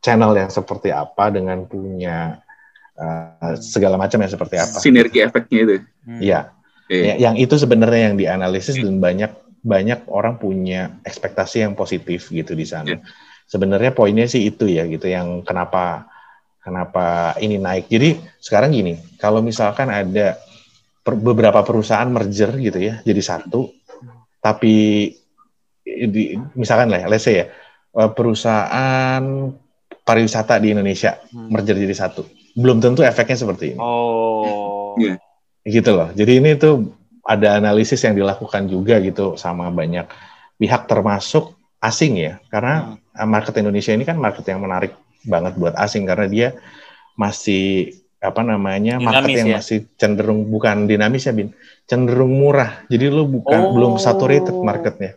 channel 0.00 0.32
yang 0.36 0.50
seperti 0.50 0.92
apa, 0.92 1.28
dengan 1.28 1.64
punya 1.68 2.40
uh, 2.96 3.54
segala 3.60 4.00
macam 4.00 4.20
yang 4.20 4.32
seperti 4.32 4.56
apa. 4.56 4.76
Sinergi 4.80 5.18
efeknya 5.20 5.58
itu. 5.64 5.76
Hmm. 6.04 6.20
Iya, 6.20 6.40
Iya. 6.90 7.14
Ya, 7.14 7.30
yang 7.30 7.34
itu 7.38 7.54
sebenarnya 7.54 8.10
yang 8.10 8.16
dianalisis 8.18 8.74
dan 8.74 8.98
banyak 8.98 9.30
banyak 9.62 10.10
orang 10.10 10.42
punya 10.42 10.98
ekspektasi 11.06 11.62
yang 11.62 11.78
positif 11.78 12.34
gitu 12.34 12.58
di 12.58 12.66
sana. 12.66 12.98
Iya. 12.98 13.06
Sebenarnya 13.46 13.94
poinnya 13.94 14.26
sih 14.26 14.50
itu 14.50 14.66
ya 14.66 14.82
gitu 14.90 15.06
yang 15.06 15.46
kenapa 15.46 16.10
kenapa 16.58 17.38
ini 17.38 17.62
naik. 17.62 17.86
Jadi 17.86 18.18
sekarang 18.42 18.74
gini, 18.74 18.98
kalau 19.22 19.38
misalkan 19.38 19.86
ada 19.86 20.34
per- 21.06 21.22
beberapa 21.22 21.62
perusahaan 21.62 22.10
merger 22.10 22.58
gitu 22.58 22.78
ya, 22.82 22.98
jadi 23.06 23.22
satu, 23.22 23.70
tapi 24.42 25.06
di, 25.86 26.22
misalkan 26.58 26.90
lah, 26.90 27.06
let's 27.06 27.22
say 27.22 27.42
ya, 27.42 27.46
eh, 27.96 28.10
perusahaan 28.10 29.22
pariwisata 30.02 30.56
di 30.56 30.72
Indonesia 30.72 31.18
Hmm. 31.30 31.48
merger 31.48 31.74
jadi 31.74 31.94
satu, 31.94 32.24
belum 32.52 32.78
tentu 32.78 33.00
efeknya 33.00 33.36
seperti 33.36 33.64
ini 33.72 33.80
Oh. 33.80 34.94
Iya. 34.96 35.16
gitu 35.62 35.92
loh. 35.92 36.08
Jadi 36.10 36.32
ini 36.38 36.56
tuh 36.56 36.92
ada 37.22 37.54
analisis 37.54 38.00
yang 38.00 38.16
dilakukan 38.16 38.66
juga 38.66 38.96
gitu 38.98 39.36
sama 39.36 39.68
banyak 39.68 40.08
pihak 40.56 40.84
termasuk 40.84 41.52
asing 41.78 42.16
ya. 42.16 42.40
Karena 42.48 42.96
uh, 42.96 43.28
market 43.28 43.54
Indonesia 43.56 43.92
ini 43.92 44.02
kan 44.02 44.16
market 44.16 44.42
yang 44.44 44.60
menarik 44.60 44.92
banget 45.22 45.54
buat 45.54 45.76
asing 45.76 46.04
karena 46.04 46.26
dia 46.26 46.48
masih 47.14 47.92
apa 48.18 48.40
namanya 48.40 48.96
market 48.96 49.28
Dinamis 49.28 49.36
yang 49.36 49.48
ya? 49.48 49.56
masih 49.60 49.78
cenderung 49.96 50.40
bukan 50.46 50.84
dinamis 50.84 51.24
ya 51.24 51.32
bin 51.32 51.52
cenderung 51.84 52.32
murah 52.32 52.84
jadi 52.86 53.08
lu 53.08 53.24
bukan 53.26 53.60
Oh. 53.60 53.72
belum 53.72 53.92
saturated 53.96 54.52
marketnya 54.54 55.16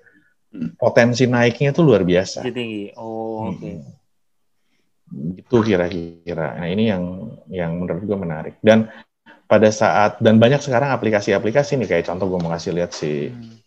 Hmm. 0.54 0.76
potensi 0.78 1.26
naiknya 1.26 1.72
tuh 1.72 1.82
luar 1.82 2.06
biasa 2.06 2.46
Jadi 2.46 2.54
tinggi. 2.54 2.84
Oh, 2.94 3.50
oke. 3.50 3.58
Hmm. 3.60 3.82
Gitu 5.14 5.62
kira-kira. 5.62 6.58
Nah 6.58 6.68
ini 6.68 6.90
yang 6.90 7.04
yang 7.48 7.72
menurut 7.78 8.02
gue 8.02 8.18
menarik. 8.18 8.56
Dan 8.60 8.90
pada 9.46 9.70
saat 9.70 10.18
dan 10.18 10.42
banyak 10.42 10.58
sekarang 10.58 10.90
aplikasi-aplikasi 10.90 11.78
nih 11.78 11.88
kayak 11.88 12.06
contoh 12.10 12.26
gue 12.34 12.40
mau 12.42 12.50
kasih 12.50 12.74
lihat 12.74 12.92
si 12.92 13.30
Hmm. 13.30 13.62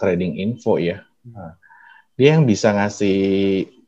trading 0.00 0.40
info 0.40 0.80
ya. 0.80 1.04
Nah, 1.28 1.60
dia 2.16 2.38
yang 2.40 2.48
bisa 2.48 2.72
ngasih 2.72 3.18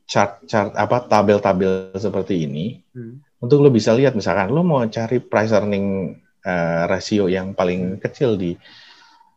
chart-chart 0.05 0.77
apa 0.77 1.03
tabel-tabel 1.09 1.97
seperti 1.97 2.45
ini 2.45 2.79
Hmm. 2.93 3.19
untuk 3.41 3.65
lo 3.65 3.73
bisa 3.73 3.91
lihat 3.97 4.13
misalkan 4.13 4.53
lo 4.53 4.61
mau 4.61 4.85
cari 4.87 5.17
price 5.19 5.51
earning 5.51 6.15
eh, 6.47 6.83
ratio 6.87 7.27
yang 7.27 7.51
paling 7.51 7.99
kecil 7.99 8.39
di 8.39 8.55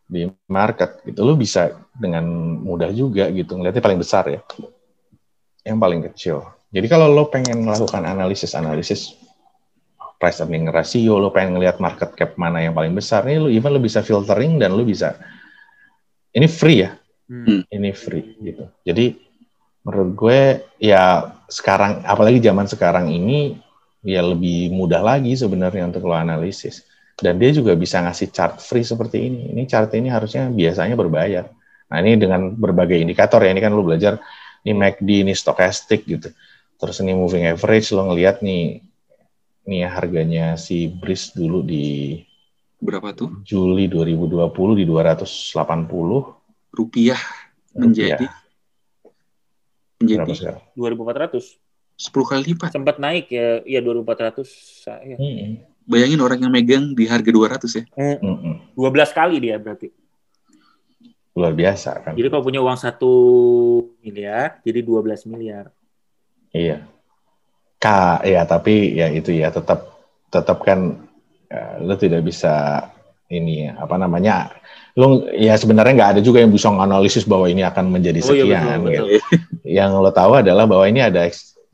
di 0.06 0.26
market 0.46 1.02
gitu 1.02 1.26
lo 1.26 1.34
bisa 1.34 1.70
dengan 1.90 2.22
mudah 2.60 2.90
juga 2.94 3.26
gitu 3.30 3.58
ngeliatnya 3.58 3.82
paling 3.82 3.98
besar 3.98 4.30
ya 4.30 4.40
yang 5.64 5.78
paling 5.78 6.06
kecil 6.06 6.44
jadi 6.70 6.86
kalau 6.86 7.10
lo 7.10 7.26
pengen 7.28 7.66
melakukan 7.66 8.06
analisis 8.06 8.54
analisis 8.54 9.14
price 10.16 10.40
earning 10.40 10.70
ratio 10.70 11.18
lo 11.18 11.34
pengen 11.34 11.58
ngeliat 11.58 11.82
market 11.82 12.14
cap 12.14 12.34
mana 12.38 12.62
yang 12.64 12.72
paling 12.72 12.94
besar 12.94 13.26
ini 13.26 13.38
lo 13.38 13.48
even 13.50 13.74
lo 13.74 13.80
bisa 13.82 14.00
filtering 14.00 14.56
dan 14.56 14.72
lo 14.72 14.86
bisa 14.86 15.18
ini 16.30 16.46
free 16.46 16.86
ya 16.86 16.90
Hmm. 17.30 17.62
ini 17.70 17.94
free 17.94 18.34
gitu. 18.42 18.66
Jadi 18.82 19.14
menurut 19.86 20.10
gue 20.18 20.40
ya 20.82 21.30
sekarang 21.46 22.02
apalagi 22.02 22.42
zaman 22.42 22.66
sekarang 22.66 23.06
ini 23.06 23.54
ya 24.02 24.18
lebih 24.26 24.74
mudah 24.74 24.98
lagi 24.98 25.38
sebenarnya 25.38 25.86
untuk 25.86 26.10
lo 26.10 26.18
analisis. 26.18 26.82
Dan 27.14 27.38
dia 27.38 27.54
juga 27.54 27.78
bisa 27.78 28.02
ngasih 28.02 28.34
chart 28.34 28.58
free 28.58 28.82
seperti 28.82 29.30
ini. 29.30 29.54
Ini 29.54 29.62
chart 29.70 29.94
ini 29.94 30.10
harusnya 30.10 30.50
biasanya 30.50 30.98
berbayar. 30.98 31.46
Nah 31.86 31.96
ini 32.02 32.18
dengan 32.18 32.50
berbagai 32.50 32.98
indikator 32.98 33.46
ya 33.46 33.54
ini 33.54 33.62
kan 33.62 33.78
lo 33.78 33.86
belajar 33.86 34.18
ini 34.66 34.74
MACD, 34.74 35.22
ini 35.22 35.30
stochastic 35.30 36.10
gitu. 36.10 36.34
Terus 36.80 36.96
ini 37.04 37.12
moving 37.12 37.44
average 37.44 37.92
lo 37.92 38.08
ngelihat 38.08 38.40
nih 38.40 38.80
nih 39.68 39.78
ya 39.84 39.88
harganya 39.92 40.46
si 40.56 40.88
Breeze 40.88 41.36
dulu 41.36 41.60
di 41.60 42.16
Berapa 42.80 43.12
tuh? 43.12 43.44
Juli 43.44 43.84
2020 43.92 44.80
di 44.80 44.84
280 44.88 46.72
Rupiah 46.72 47.20
menjadi 47.76 48.24
menjadi 50.00 50.32
sekarang? 50.32 50.64
2400 50.72 51.60
10 52.00 52.08
kali 52.32 52.42
lipat. 52.56 52.72
sempat 52.72 52.96
naik 52.96 53.28
ya 53.28 53.60
iya 53.68 53.84
2400 53.84 54.40
saya 54.88 55.20
Mm-mm. 55.20 55.60
Bayangin 55.84 56.22
orang 56.24 56.40
yang 56.40 56.52
megang 56.54 56.96
di 56.96 57.04
harga 57.04 57.28
200 57.28 57.60
ya. 57.76 57.84
Mm-mm. 58.24 58.72
12 58.72 59.12
kali 59.12 59.36
dia 59.36 59.60
berarti 59.60 59.92
luar 61.36 61.54
biasa 61.54 61.90
kan. 62.02 62.12
jadi 62.16 62.26
kalau 62.26 62.42
punya 62.42 62.58
uang 62.64 62.80
satu 62.80 63.12
miliar 64.02 64.58
jadi 64.64 64.80
12 64.82 65.28
miliar 65.30 65.68
Iya. 66.50 66.86
K 67.80 67.86
ya 68.28 68.44
tapi 68.44 68.92
ya 68.92 69.08
itu 69.08 69.32
ya 69.32 69.48
tetap 69.48 69.88
tetap 70.28 70.60
kan 70.60 71.00
ya, 71.48 71.80
lo 71.80 71.96
tidak 71.96 72.20
bisa 72.28 72.84
ini 73.32 73.70
ya, 73.70 73.80
apa 73.80 73.96
namanya 73.96 74.52
lo 74.98 75.24
ya 75.32 75.56
sebenarnya 75.56 75.96
nggak 75.96 76.10
ada 76.18 76.20
juga 76.20 76.44
yang 76.44 76.52
bisa 76.52 76.68
menganalisis 76.68 77.24
bahwa 77.24 77.48
ini 77.48 77.64
akan 77.64 77.88
menjadi 77.88 78.20
Oh, 78.20 78.34
iya, 78.36 78.42
sekian 78.44 78.78
betul, 78.84 78.90
gitu. 78.92 79.04
betul. 79.16 79.38
Yang 79.64 79.90
lo 79.96 80.10
tahu 80.12 80.32
adalah 80.44 80.64
bahwa 80.68 80.84
ini 80.90 81.00
ada 81.00 81.24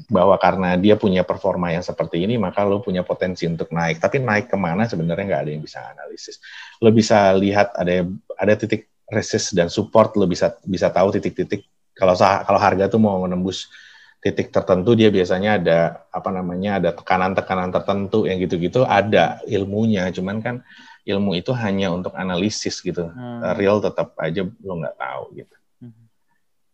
bahwa 0.07 0.37
karena 0.39 0.79
dia 0.79 0.95
punya 0.95 1.27
performa 1.27 1.75
yang 1.75 1.83
seperti 1.83 2.23
ini 2.23 2.39
maka 2.39 2.63
lo 2.63 2.79
punya 2.79 3.03
potensi 3.03 3.43
untuk 3.49 3.75
naik 3.75 3.99
tapi 3.99 4.23
naik 4.23 4.47
ke 4.47 4.55
mana 4.55 4.87
sebenarnya 4.87 5.25
nggak 5.27 5.43
ada 5.43 5.51
yang 5.51 5.63
bisa 5.65 5.83
analisis 5.83 6.39
lo 6.79 6.95
bisa 6.95 7.35
lihat 7.35 7.75
ada 7.75 8.07
ada 8.39 8.53
titik 8.55 8.87
resist 9.11 9.59
dan 9.59 9.67
support 9.67 10.15
lo 10.15 10.31
bisa 10.31 10.55
bisa 10.63 10.95
tahu 10.95 11.11
titik-titik 11.19 11.67
kalau 11.97 12.15
kalau 12.15 12.61
harga 12.61 12.87
tuh 12.87 13.03
mau 13.03 13.19
menembus 13.27 13.67
titik 14.19 14.51
tertentu 14.51 14.97
dia 14.97 15.09
biasanya 15.09 15.61
ada 15.61 15.79
apa 16.11 16.29
namanya 16.33 16.83
ada 16.83 16.91
tekanan-tekanan 16.91 17.71
tertentu 17.71 18.27
yang 18.27 18.43
gitu-gitu 18.43 18.83
ada 18.83 19.39
ilmunya 19.47 20.11
cuman 20.11 20.43
kan 20.43 20.57
ilmu 21.07 21.39
itu 21.39 21.55
hanya 21.55 21.95
untuk 21.95 22.11
analisis 22.17 22.83
gitu 22.83 23.07
Hmm. 23.07 23.55
real 23.55 23.79
tetap 23.79 24.19
aja 24.19 24.43
lo 24.43 24.73
nggak 24.83 24.99
tahu 24.99 25.25
gitu 25.37 25.57
Hmm. 25.85 26.05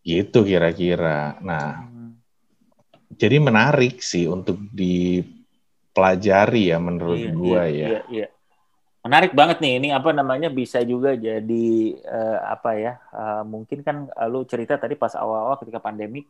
gitu 0.02 0.38
kira-kira 0.42 1.36
nah 1.44 1.84
Hmm. 1.84 2.16
jadi 3.12 3.36
menarik 3.36 4.00
sih 4.00 4.24
untuk 4.24 4.56
dipelajari 4.72 6.72
ya 6.72 6.78
menurut 6.80 7.20
Iya, 7.20 7.32
gua 7.36 7.62
iya, 7.66 7.68
ya 7.68 7.88
iya, 7.88 8.00
iya. 8.08 8.26
Menarik 9.02 9.34
banget 9.34 9.58
nih. 9.58 9.82
Ini 9.82 9.88
apa 9.98 10.14
namanya 10.14 10.46
bisa 10.46 10.78
juga 10.86 11.18
jadi 11.18 11.66
eh, 11.98 12.38
apa 12.38 12.70
ya? 12.78 13.02
eh, 13.10 13.42
mungkin 13.42 13.82
kan 13.82 14.06
eh, 14.06 14.28
lu 14.30 14.46
cerita 14.46 14.78
tadi 14.78 14.94
pas 14.94 15.10
awal-awal 15.18 15.58
ketika 15.58 15.82
pandemi 15.82 16.22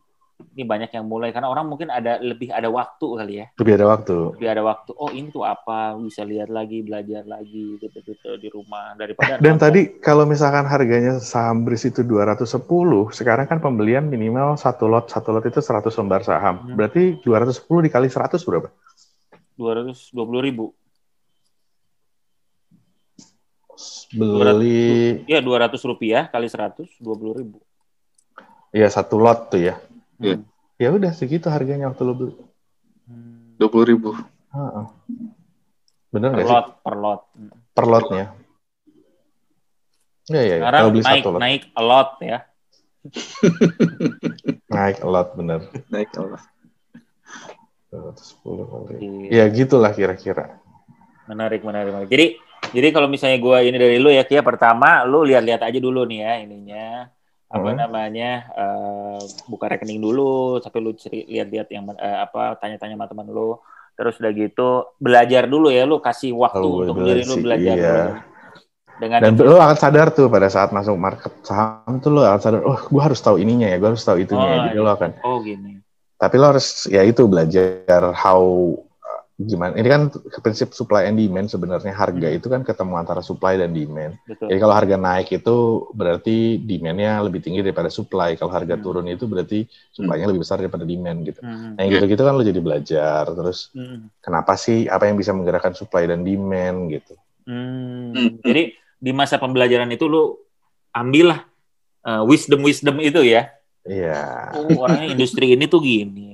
ini 0.50 0.62
banyak 0.62 0.90
yang 0.90 1.04
mulai 1.04 1.30
karena 1.30 1.46
orang 1.46 1.64
mungkin 1.64 1.86
ada 1.86 2.18
lebih 2.18 2.48
ada 2.48 2.66
waktu 2.66 3.06
kali 3.12 3.34
ya. 3.36 3.46
lebih 3.54 3.74
ada 3.74 3.86
waktu 3.88 4.16
Lebih 4.34 4.48
ada 4.48 4.62
waktu. 4.62 4.90
Oh, 4.94 5.08
ini 5.08 5.28
tuh 5.28 5.42
apa? 5.42 5.94
Bisa 5.96 6.22
lihat 6.22 6.48
lagi, 6.48 6.80
belajar 6.80 7.22
lagi 7.22 7.78
gitu-gitu 7.78 8.12
di 8.36 8.48
rumah 8.48 8.94
daripada 8.94 9.36
dan 9.36 9.54
nonton. 9.54 9.62
tadi 9.62 9.80
kalau 9.96 10.24
misalkan 10.24 10.64
harganya 10.64 11.18
saham 11.18 11.62
BRIS 11.62 11.88
itu 11.88 12.02
210 12.02 12.46
sekarang 13.10 13.46
kan 13.46 13.58
pembelian 13.58 14.04
minimal 14.04 14.54
satu 14.54 14.86
lot 14.86 15.06
satu 15.06 15.30
lot 15.30 15.42
itu 15.42 15.58
100 15.58 15.88
lembar 15.94 16.22
saham 16.22 16.54
Hmm. 16.62 16.74
berarti 16.74 17.18
210 17.18 17.58
dikali 17.82 18.06
100 18.06 18.42
berapa 18.42 18.68
220 19.54 20.10
ribu. 20.40 20.66
beli 24.12 25.24
Ya 25.24 25.40
200 25.40 25.80
rupiah 25.82 26.28
kali 26.28 26.46
100, 26.46 26.86
20 26.98 27.32
ribu. 27.34 27.58
ya 28.70 28.88
satu 28.88 29.16
lot 29.16 29.48
tuh 29.48 29.60
ya 29.62 29.74
Iya. 30.22 30.36
Hmm. 30.38 30.46
Ya 30.78 30.88
udah 30.94 31.10
segitu 31.12 31.50
harganya 31.50 31.90
waktu 31.90 32.02
lo 32.06 32.14
beli. 32.14 32.34
Hmm. 33.10 33.58
Dua 33.58 33.68
puluh 33.68 33.86
ribu. 33.86 34.10
Heeh. 34.54 34.86
Bener 36.14 36.28
Per 36.30 36.34
nggak 36.38 36.46
sih? 36.46 36.54
lot, 36.54 36.68
per 36.80 36.94
lot. 36.96 37.20
Per 37.74 37.86
lotnya. 37.86 38.26
Iya, 40.30 40.42
iya. 40.42 40.42
iya. 40.42 40.56
Sekarang 40.62 40.82
beli 40.94 41.02
naik 41.02 41.22
satu 41.22 41.30
lot. 41.34 41.40
naik 41.42 41.62
a 41.74 41.82
lot 41.82 42.10
ya. 42.22 42.38
Naik 44.72 45.02
a 45.02 45.08
lot, 45.10 45.28
bener. 45.34 45.60
Naik 45.90 46.14
Allah. 46.16 46.42
210 47.90 48.70
kali. 48.70 48.94
Iya. 49.28 49.42
Ya 49.42 49.44
gitulah 49.50 49.92
kira-kira. 49.92 50.62
Menarik, 51.26 51.66
menarik, 51.66 51.90
menarik. 51.92 52.08
Jadi, 52.08 52.26
jadi 52.70 52.88
kalau 52.94 53.10
misalnya 53.10 53.42
gua 53.42 53.60
ini 53.60 53.74
dari 53.76 53.98
lu 53.98 54.08
ya, 54.08 54.22
Kia, 54.22 54.40
pertama 54.40 55.02
lu 55.02 55.26
lihat-lihat 55.26 55.60
aja 55.66 55.78
dulu 55.82 56.06
nih 56.06 56.18
ya 56.22 56.32
ininya 56.46 57.10
apa 57.52 57.68
Hmm. 57.68 57.78
namanya 57.84 58.30
eh, 58.56 59.20
buka 59.44 59.68
rekening 59.68 60.00
dulu, 60.00 60.56
tapi 60.58 60.80
lu 60.80 60.96
lihat-lihat 60.96 61.68
yang 61.68 61.84
eh, 62.00 62.18
apa 62.24 62.56
tanya-tanya 62.56 62.96
sama 62.96 63.06
teman 63.12 63.28
lu, 63.28 63.60
terus 63.92 64.16
udah 64.16 64.32
gitu 64.32 64.88
belajar 64.96 65.44
dulu 65.44 65.68
ya, 65.68 65.84
lu 65.84 66.00
kasih 66.00 66.32
waktu 66.32 66.64
Oh, 66.64 66.80
untuk 66.80 67.04
diri 67.04 67.22
lu 67.22 67.36
belajar 67.38 67.76
iya. 67.76 67.92
dulu. 67.92 68.12
Dengan 68.92 69.18
Dan 69.24 69.32
lo 69.36 69.58
akan 69.58 69.76
sadar 69.76 70.14
tuh 70.14 70.30
pada 70.30 70.46
saat 70.46 70.70
masuk 70.70 70.94
market 70.94 71.32
saham 71.42 71.98
tuh 71.98 72.08
lo 72.12 72.22
akan 72.22 72.40
sadar, 72.40 72.60
oh 72.62 72.78
gue 72.78 73.02
harus 73.02 73.18
tahu 73.18 73.36
ininya 73.36 73.66
ya, 73.66 73.76
gue 73.76 73.88
harus 73.92 74.04
tahu 74.04 74.16
itunya 74.22 74.46
ya. 74.46 74.56
Oh, 74.56 74.64
Jadi 74.70 74.78
lo 74.78 74.90
akan, 74.94 75.10
oh 75.26 75.36
gini. 75.42 75.72
tapi 76.16 76.34
lo 76.38 76.46
harus 76.54 76.86
ya 76.86 77.02
itu 77.02 77.26
belajar 77.26 78.14
how 78.14 78.40
uh, 78.40 78.91
gimana. 79.44 79.72
Ini 79.74 79.88
kan 79.88 80.02
prinsip 80.40 80.72
supply 80.72 81.06
and 81.06 81.18
demand 81.18 81.48
sebenarnya 81.48 81.92
harga 81.92 82.28
Hmm. 82.28 82.38
itu 82.38 82.46
kan 82.46 82.60
ketemu 82.62 82.94
antara 82.96 83.20
supply 83.20 83.58
dan 83.58 83.74
demand. 83.74 84.18
Betul. 84.24 84.48
Jadi 84.52 84.58
kalau 84.60 84.74
harga 84.74 84.96
naik 84.96 85.28
itu 85.32 85.56
berarti 85.92 86.60
demand-nya 86.60 87.20
lebih 87.22 87.40
tinggi 87.42 87.60
daripada 87.60 87.90
supply. 87.90 88.36
Kalau 88.36 88.52
harga 88.54 88.78
Hmm. 88.78 88.84
turun 88.84 89.06
itu 89.10 89.24
berarti 89.26 89.66
supply-nya 89.92 90.30
lebih 90.30 90.42
besar 90.46 90.62
daripada 90.62 90.86
demand 90.86 91.18
gitu. 91.26 91.40
Hmm. 91.42 91.74
Nah, 91.74 91.80
yang 91.82 91.92
gitu-gitu 91.98 92.22
kan 92.22 92.34
lo 92.38 92.44
jadi 92.46 92.60
belajar. 92.62 93.22
Terus 93.28 93.72
Hmm. 93.74 94.08
kenapa 94.18 94.54
sih 94.54 94.86
apa 94.86 95.10
yang 95.10 95.16
bisa 95.18 95.34
menggerakkan 95.34 95.74
supply 95.74 96.06
dan 96.06 96.22
demand 96.22 96.92
gitu. 96.92 97.14
Hmm. 97.44 98.14
Hmm. 98.14 98.30
Jadi 98.40 98.78
di 99.02 99.10
masa 99.10 99.40
pembelajaran 99.42 99.90
itu 99.90 100.06
lu 100.06 100.38
ambillah 100.94 101.42
wisdom 102.26 102.62
wisdom 102.66 102.98
itu 102.98 103.22
ya. 103.22 103.50
Iya. 103.82 104.54
Oh 104.54 104.86
orangnya 104.86 105.10
industri 105.10 105.58
ini 105.58 105.66
tuh 105.66 105.82
gini, 105.82 106.31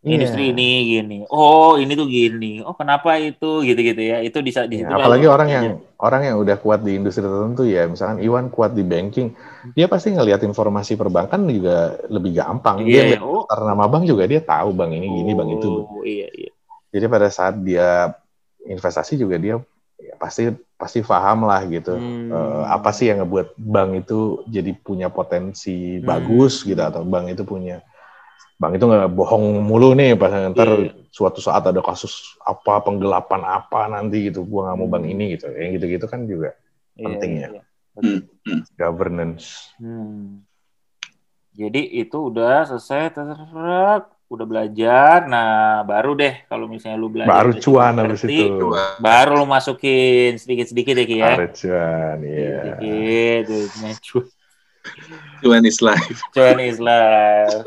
Iya. 0.00 0.16
industri 0.16 0.42
ini 0.48 0.68
gini. 0.96 1.18
Oh 1.28 1.76
ini 1.76 1.92
tuh 1.92 2.08
gini. 2.08 2.64
Oh 2.64 2.72
kenapa 2.72 3.20
itu 3.20 3.60
gitu-gitu 3.60 4.00
ya? 4.00 4.24
Itu 4.24 4.40
bisa 4.40 4.64
di 4.64 4.80
Iya, 4.80 4.88
situ 4.88 4.96
apalagi 4.96 5.28
lalu- 5.28 5.34
orang 5.36 5.48
yang 5.48 5.64
orang 6.00 6.22
yang 6.24 6.36
udah 6.40 6.56
kuat 6.56 6.80
di 6.80 6.96
industri 6.96 7.20
tertentu 7.20 7.68
ya, 7.68 7.84
misalkan 7.84 8.18
Iwan 8.18 8.48
kuat 8.48 8.72
di 8.72 8.80
banking, 8.80 9.36
dia 9.76 9.86
pasti 9.86 10.08
ngelihat 10.10 10.40
informasi 10.40 10.96
perbankan 10.96 11.44
juga 11.44 12.00
lebih 12.08 12.32
gampang. 12.32 12.80
Iya. 12.80 12.88
Dia 12.88 13.02
lihat 13.12 13.20
Oh. 13.20 13.44
daftar 13.44 13.60
nama 13.66 13.84
bank 13.86 14.04
juga 14.04 14.24
dia 14.24 14.40
tahu 14.40 14.72
bank 14.72 14.90
ini 14.90 15.06
gini, 15.06 15.30
bank 15.36 15.50
itu. 15.60 15.68
Oh 15.84 16.00
iya 16.00 16.32
iya. 16.32 16.50
Jadi 16.90 17.04
pada 17.04 17.28
saat 17.28 17.60
dia 17.60 18.16
investasi 18.62 19.14
juga 19.14 19.36
dia 19.36 19.60
ya 19.96 20.14
pasti 20.16 20.48
pasti 20.74 21.04
paham 21.04 21.44
lah 21.44 21.60
gitu. 21.68 21.92
Hmm. 21.92 22.32
Eh, 22.32 22.64
apa 22.66 22.88
sih 22.90 23.12
yang 23.12 23.20
ngebuat 23.20 23.52
bank 23.54 23.90
itu 24.00 24.18
jadi 24.48 24.72
punya 24.74 25.12
potensi 25.12 26.00
Hmm. 26.00 26.08
bagus 26.08 26.64
gitu 26.64 26.80
atau 26.80 27.04
bank 27.04 27.30
itu 27.30 27.44
punya 27.44 27.84
bank 28.60 28.76
itu 28.76 28.84
nggak 28.84 29.08
bohong 29.10 29.64
mulu 29.64 29.96
nih 29.96 30.12
pas 30.14 30.28
ntar 30.52 30.68
Iya. 30.68 30.92
suatu 31.08 31.40
saat 31.40 31.64
ada 31.64 31.80
kasus 31.80 32.36
apa 32.44 32.84
penggelapan 32.84 33.40
apa 33.40 33.88
nanti 33.88 34.28
gitu 34.28 34.44
gua 34.44 34.68
nggak 34.68 34.76
mau 34.76 34.86
bank 34.86 35.04
Hmm. 35.08 35.12
ini 35.16 35.24
gitu 35.32 35.48
yang 35.48 35.70
gitu-gitu 35.74 36.04
kan 36.04 36.28
juga 36.28 36.52
Iya, 36.92 37.04
penting 37.08 37.30
iya, 37.32 37.40
ya. 37.40 37.48
iya. 37.56 37.62
Betul. 37.90 38.16
governance 38.76 39.72
Hmm. 39.80 40.44
Jadi 41.50 41.82
itu 41.98 42.30
udah 42.30 42.62
selesai, 42.62 43.10
terserah, 43.10 44.06
udah 44.30 44.46
belajar. 44.46 45.26
Nah, 45.26 45.82
baru 45.82 46.14
deh 46.14 46.46
kalau 46.46 46.70
misalnya 46.70 46.96
lu 46.96 47.10
belajar 47.10 47.28
baru 47.28 47.52
cuan 47.58 47.94
habis 47.98 48.22
ngerti, 48.22 48.38
itu 48.48 48.66
baru 49.02 49.32
lu 49.34 49.44
masukin 49.44 50.38
sedikit-sedikit 50.38 50.94
ya 50.94 51.04
Ki 51.04 51.16
ya. 51.18 51.26
baru 51.34 51.46
cuan 51.50 52.16
iya 52.22 52.54
Sedikit, 52.54 53.40
duitnya 53.50 53.90
cuan. 53.98 54.26
Cuan 55.40 55.62
is 55.62 55.80
life. 55.80 56.20
Cuan 56.30 56.58
is 56.58 56.76
life. 56.76 57.64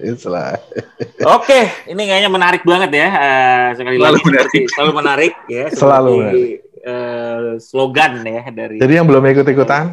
itulah 0.00 0.58
Oke, 1.28 1.60
ini 1.86 2.02
kayaknya 2.04 2.28
menarik 2.28 2.62
banget 2.62 2.90
ya. 2.92 3.08
Eh, 3.10 3.68
sekali 3.74 3.96
Selalu 3.96 4.06
lagi 4.12 4.24
menarik. 4.24 4.46
seperti- 4.46 4.70
selalu 4.70 4.92
menarik 4.92 5.32
ya. 5.46 5.64
Selalu 5.68 6.10
seperti, 6.12 6.22
menarik. 6.22 6.58
eh, 6.82 7.38
slogan 7.58 8.12
ya 8.22 8.42
dari. 8.48 8.76
jadi 8.76 8.92
yang 8.94 9.06
belum 9.06 9.24
ikut-ikutan 9.28 9.84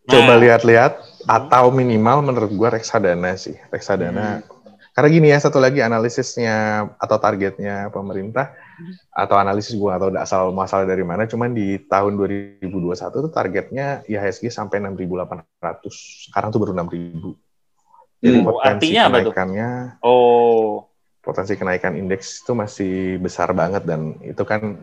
Nah. 0.00 0.08
coba 0.08 0.34
lihat-lihat 0.36 0.92
atau 1.24 1.70
minimal 1.70 2.24
menurut 2.24 2.50
gua 2.50 2.72
reksadana 2.72 3.34
sih 3.34 3.54
reksadana 3.68 4.42
Hmm. 4.42 4.46
karena 4.90 5.08
gini 5.08 5.26
ya 5.28 5.38
satu 5.38 5.56
lagi 5.56 5.78
analisisnya 5.78 6.56
atau 6.96 7.16
targetnya 7.16 7.86
pemerintah 7.88 8.50
atau 9.10 9.36
analisis 9.36 9.74
gua 9.74 9.98
atau 9.98 10.08
asal 10.16 10.54
masalah 10.54 10.86
dari 10.86 11.02
mana 11.02 11.26
cuman 11.26 11.50
di 11.50 11.82
tahun 11.86 12.14
2021 12.16 13.26
tuh 13.26 13.32
targetnya 13.32 14.06
IHSG 14.06 14.48
sampai 14.48 14.78
6.800 14.80 16.30
sekarang 16.30 16.48
tuh 16.54 16.60
baru 16.62 16.72
6.000 16.76 17.34
jadi 18.20 18.36
Hmm. 18.36 18.52
Potensi 18.52 18.92
artinya 18.92 19.00
apa 19.08 19.08
tuh? 19.08 19.32
kenaikannya 19.32 19.68
Oh, 20.04 20.84
potensi 21.24 21.52
kenaikan 21.56 21.96
indeks 21.96 22.44
itu 22.44 22.52
masih 22.52 23.16
besar 23.16 23.48
banget 23.56 23.88
dan 23.88 24.20
itu 24.20 24.44
kan 24.44 24.76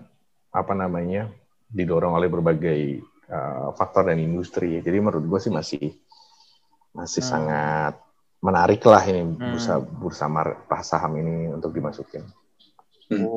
apa 0.49 0.73
namanya 0.73 1.29
didorong 1.69 2.17
oleh 2.17 2.25
berbagai 2.33 3.05
uh, 3.29 3.69
faktor 3.77 4.09
dan 4.09 4.17
industri. 4.17 4.81
Jadi 4.81 4.97
menurut 4.97 5.21
gue 5.29 5.39
sih 5.41 5.53
masih 5.53 5.93
masih 6.97 7.21
Hmm. 7.21 7.29
sangat 7.29 7.93
menarik 8.41 8.81
lah 8.89 9.05
ini 9.05 9.21
Hmm. 9.21 9.53
bursa 9.53 9.73
bursa 9.85 10.25
mar- 10.25 10.65
saham 10.81 11.13
ini 11.21 11.53
untuk 11.53 11.69
dimasukin. 11.77 12.25
Oh, 13.21 13.36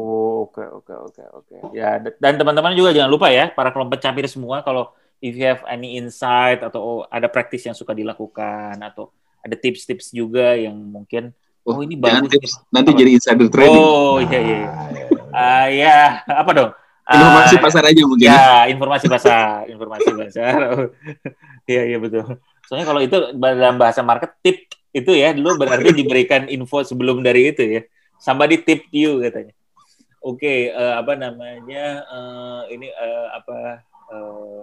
oke 0.50 0.64
oke 0.82 0.94
oke 1.06 1.22
oke. 1.38 1.54
Ya 1.70 2.02
dan 2.18 2.34
teman-teman 2.34 2.74
juga 2.74 2.90
jangan 2.90 3.10
lupa 3.10 3.30
ya 3.30 3.48
para 3.54 3.70
kelompok 3.70 4.02
capir 4.02 4.26
semua 4.26 4.66
kalau 4.66 4.90
if 5.22 5.38
you 5.38 5.46
have 5.46 5.62
any 5.70 5.94
insight 5.94 6.60
atau 6.60 7.06
ada 7.06 7.30
praktis 7.30 7.62
yang 7.62 7.76
suka 7.76 7.94
dilakukan 7.94 8.74
atau 8.82 9.14
ada 9.40 9.54
tips-tips 9.56 10.10
juga 10.10 10.58
yang 10.58 10.74
mungkin 10.74 11.32
oh 11.62 11.80
ini 11.84 11.94
Jangan 11.96 12.24
bagus. 12.26 12.32
tips, 12.34 12.52
nanti 12.72 12.90
Apa? 12.90 12.98
jadi 12.98 13.10
insider 13.14 13.48
trading. 13.52 13.84
Oh 13.84 14.18
iya 14.18 14.40
iya. 14.40 14.58
Nah, 14.64 14.88
ya. 14.90 15.06
Ah 15.30 15.66
ya, 15.70 15.98
apa 16.26 16.50
dong? 16.50 16.70
Inovasi 17.10 17.56
Ah, 17.58 17.62
pasar 17.62 17.82
aja 17.90 18.02
mungkin. 18.06 18.26
Ya, 18.30 18.70
informasi 18.70 19.06
pasar, 19.10 19.66
informasi 19.66 20.08
pasar. 20.14 20.58
Iya, 21.70 21.82
iya 21.86 21.98
betul. 22.02 22.38
Soalnya 22.66 22.86
kalau 22.86 22.98
itu 22.98 23.14
dalam 23.38 23.78
bahasa 23.78 24.02
market 24.02 24.34
tip 24.42 24.66
itu 24.90 25.10
ya 25.14 25.30
dulu 25.30 25.54
berarti 25.62 25.94
diberikan 25.94 26.50
info 26.50 26.82
sebelum 26.82 27.22
dari 27.22 27.54
itu 27.54 27.62
ya. 27.62 27.82
Somebody 28.18 28.58
tip 28.58 28.90
you 28.90 29.22
katanya. 29.22 29.54
Oke, 30.20 30.68
eh, 30.68 30.94
apa 30.96 31.16
namanya? 31.16 32.04
eh, 32.04 32.60
ini 32.76 32.92
eh, 32.92 33.26
apa 33.32 33.80
eh, 34.12 34.60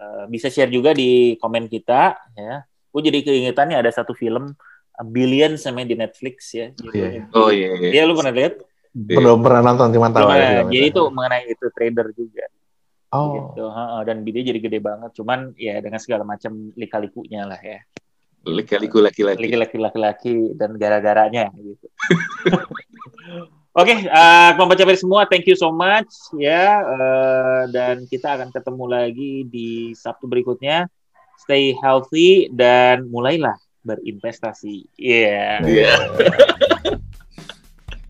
eh, 0.00 0.24
bisa 0.32 0.48
share 0.48 0.72
juga 0.72 0.96
di 0.96 1.36
komen 1.36 1.68
kita 1.68 2.16
ya. 2.32 2.64
Gue 2.88 3.04
jadi 3.04 3.20
keingetan 3.20 3.68
nih 3.68 3.78
ada 3.84 3.92
satu 3.92 4.16
film 4.16 4.56
A 4.96 5.04
Billion 5.04 5.60
sama 5.60 5.84
di 5.84 5.92
Netflix 5.92 6.56
ya. 6.56 6.72
Iya. 6.72 7.28
Oh 7.36 7.52
iya 7.52 7.76
iya. 7.76 7.90
Iya, 8.00 8.02
lu 8.08 8.16
pernah 8.16 8.32
lihat? 8.32 8.54
Belum 8.96 9.44
pernah 9.44 9.60
nonton 9.60 9.92
cuma 9.92 10.08
tahu 10.08 10.32
aja. 10.32 10.40
ya. 10.40 10.48
film 10.64 10.68
Jadi 10.72 10.86
itu 10.88 11.02
mengenai 11.12 11.44
itu 11.52 11.66
trader 11.76 12.08
juga. 12.16 12.44
Oh, 13.12 13.52
gitu. 13.52 13.68
Ha, 13.68 14.00
dan 14.08 14.24
dia 14.24 14.40
jadi 14.40 14.56
gede 14.56 14.80
banget. 14.80 15.12
Cuman 15.12 15.52
ya 15.60 15.76
dengan 15.84 16.00
segala 16.00 16.24
macam 16.24 16.72
lika-likunya 16.72 17.44
lah 17.44 17.60
ya. 17.60 17.84
Laki-liku 18.48 19.04
laki-laki. 19.04 19.44
Laki-laki 19.44 19.76
laki-laki 19.76 20.34
dan 20.56 20.80
gara-garanya 20.80 21.52
gitu. 21.52 21.86
Oke, 23.76 24.08
eh 24.08 24.50
kelompok 24.56 24.80
capir 24.80 24.96
semua, 24.96 25.28
thank 25.28 25.44
you 25.44 25.52
so 25.52 25.68
much 25.68 26.08
ya. 26.40 26.80
Eh, 26.80 27.62
dan 27.76 28.08
kita 28.08 28.32
akan 28.32 28.48
ketemu 28.48 28.84
lagi 28.88 29.44
di 29.44 29.92
Sabtu 29.92 30.24
berikutnya. 30.24 30.88
Stay 31.36 31.76
healthy 31.76 32.48
dan 32.48 33.04
mulailah 33.12 33.60
berinvestasi. 33.84 34.88
Iya. 34.96 35.60
Iya. 35.60 35.92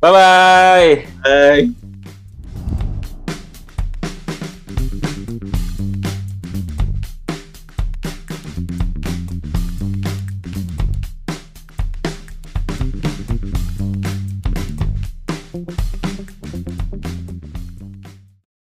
Bye 0.02 0.12
bye. 0.14 1.02
Bye. 1.26 1.85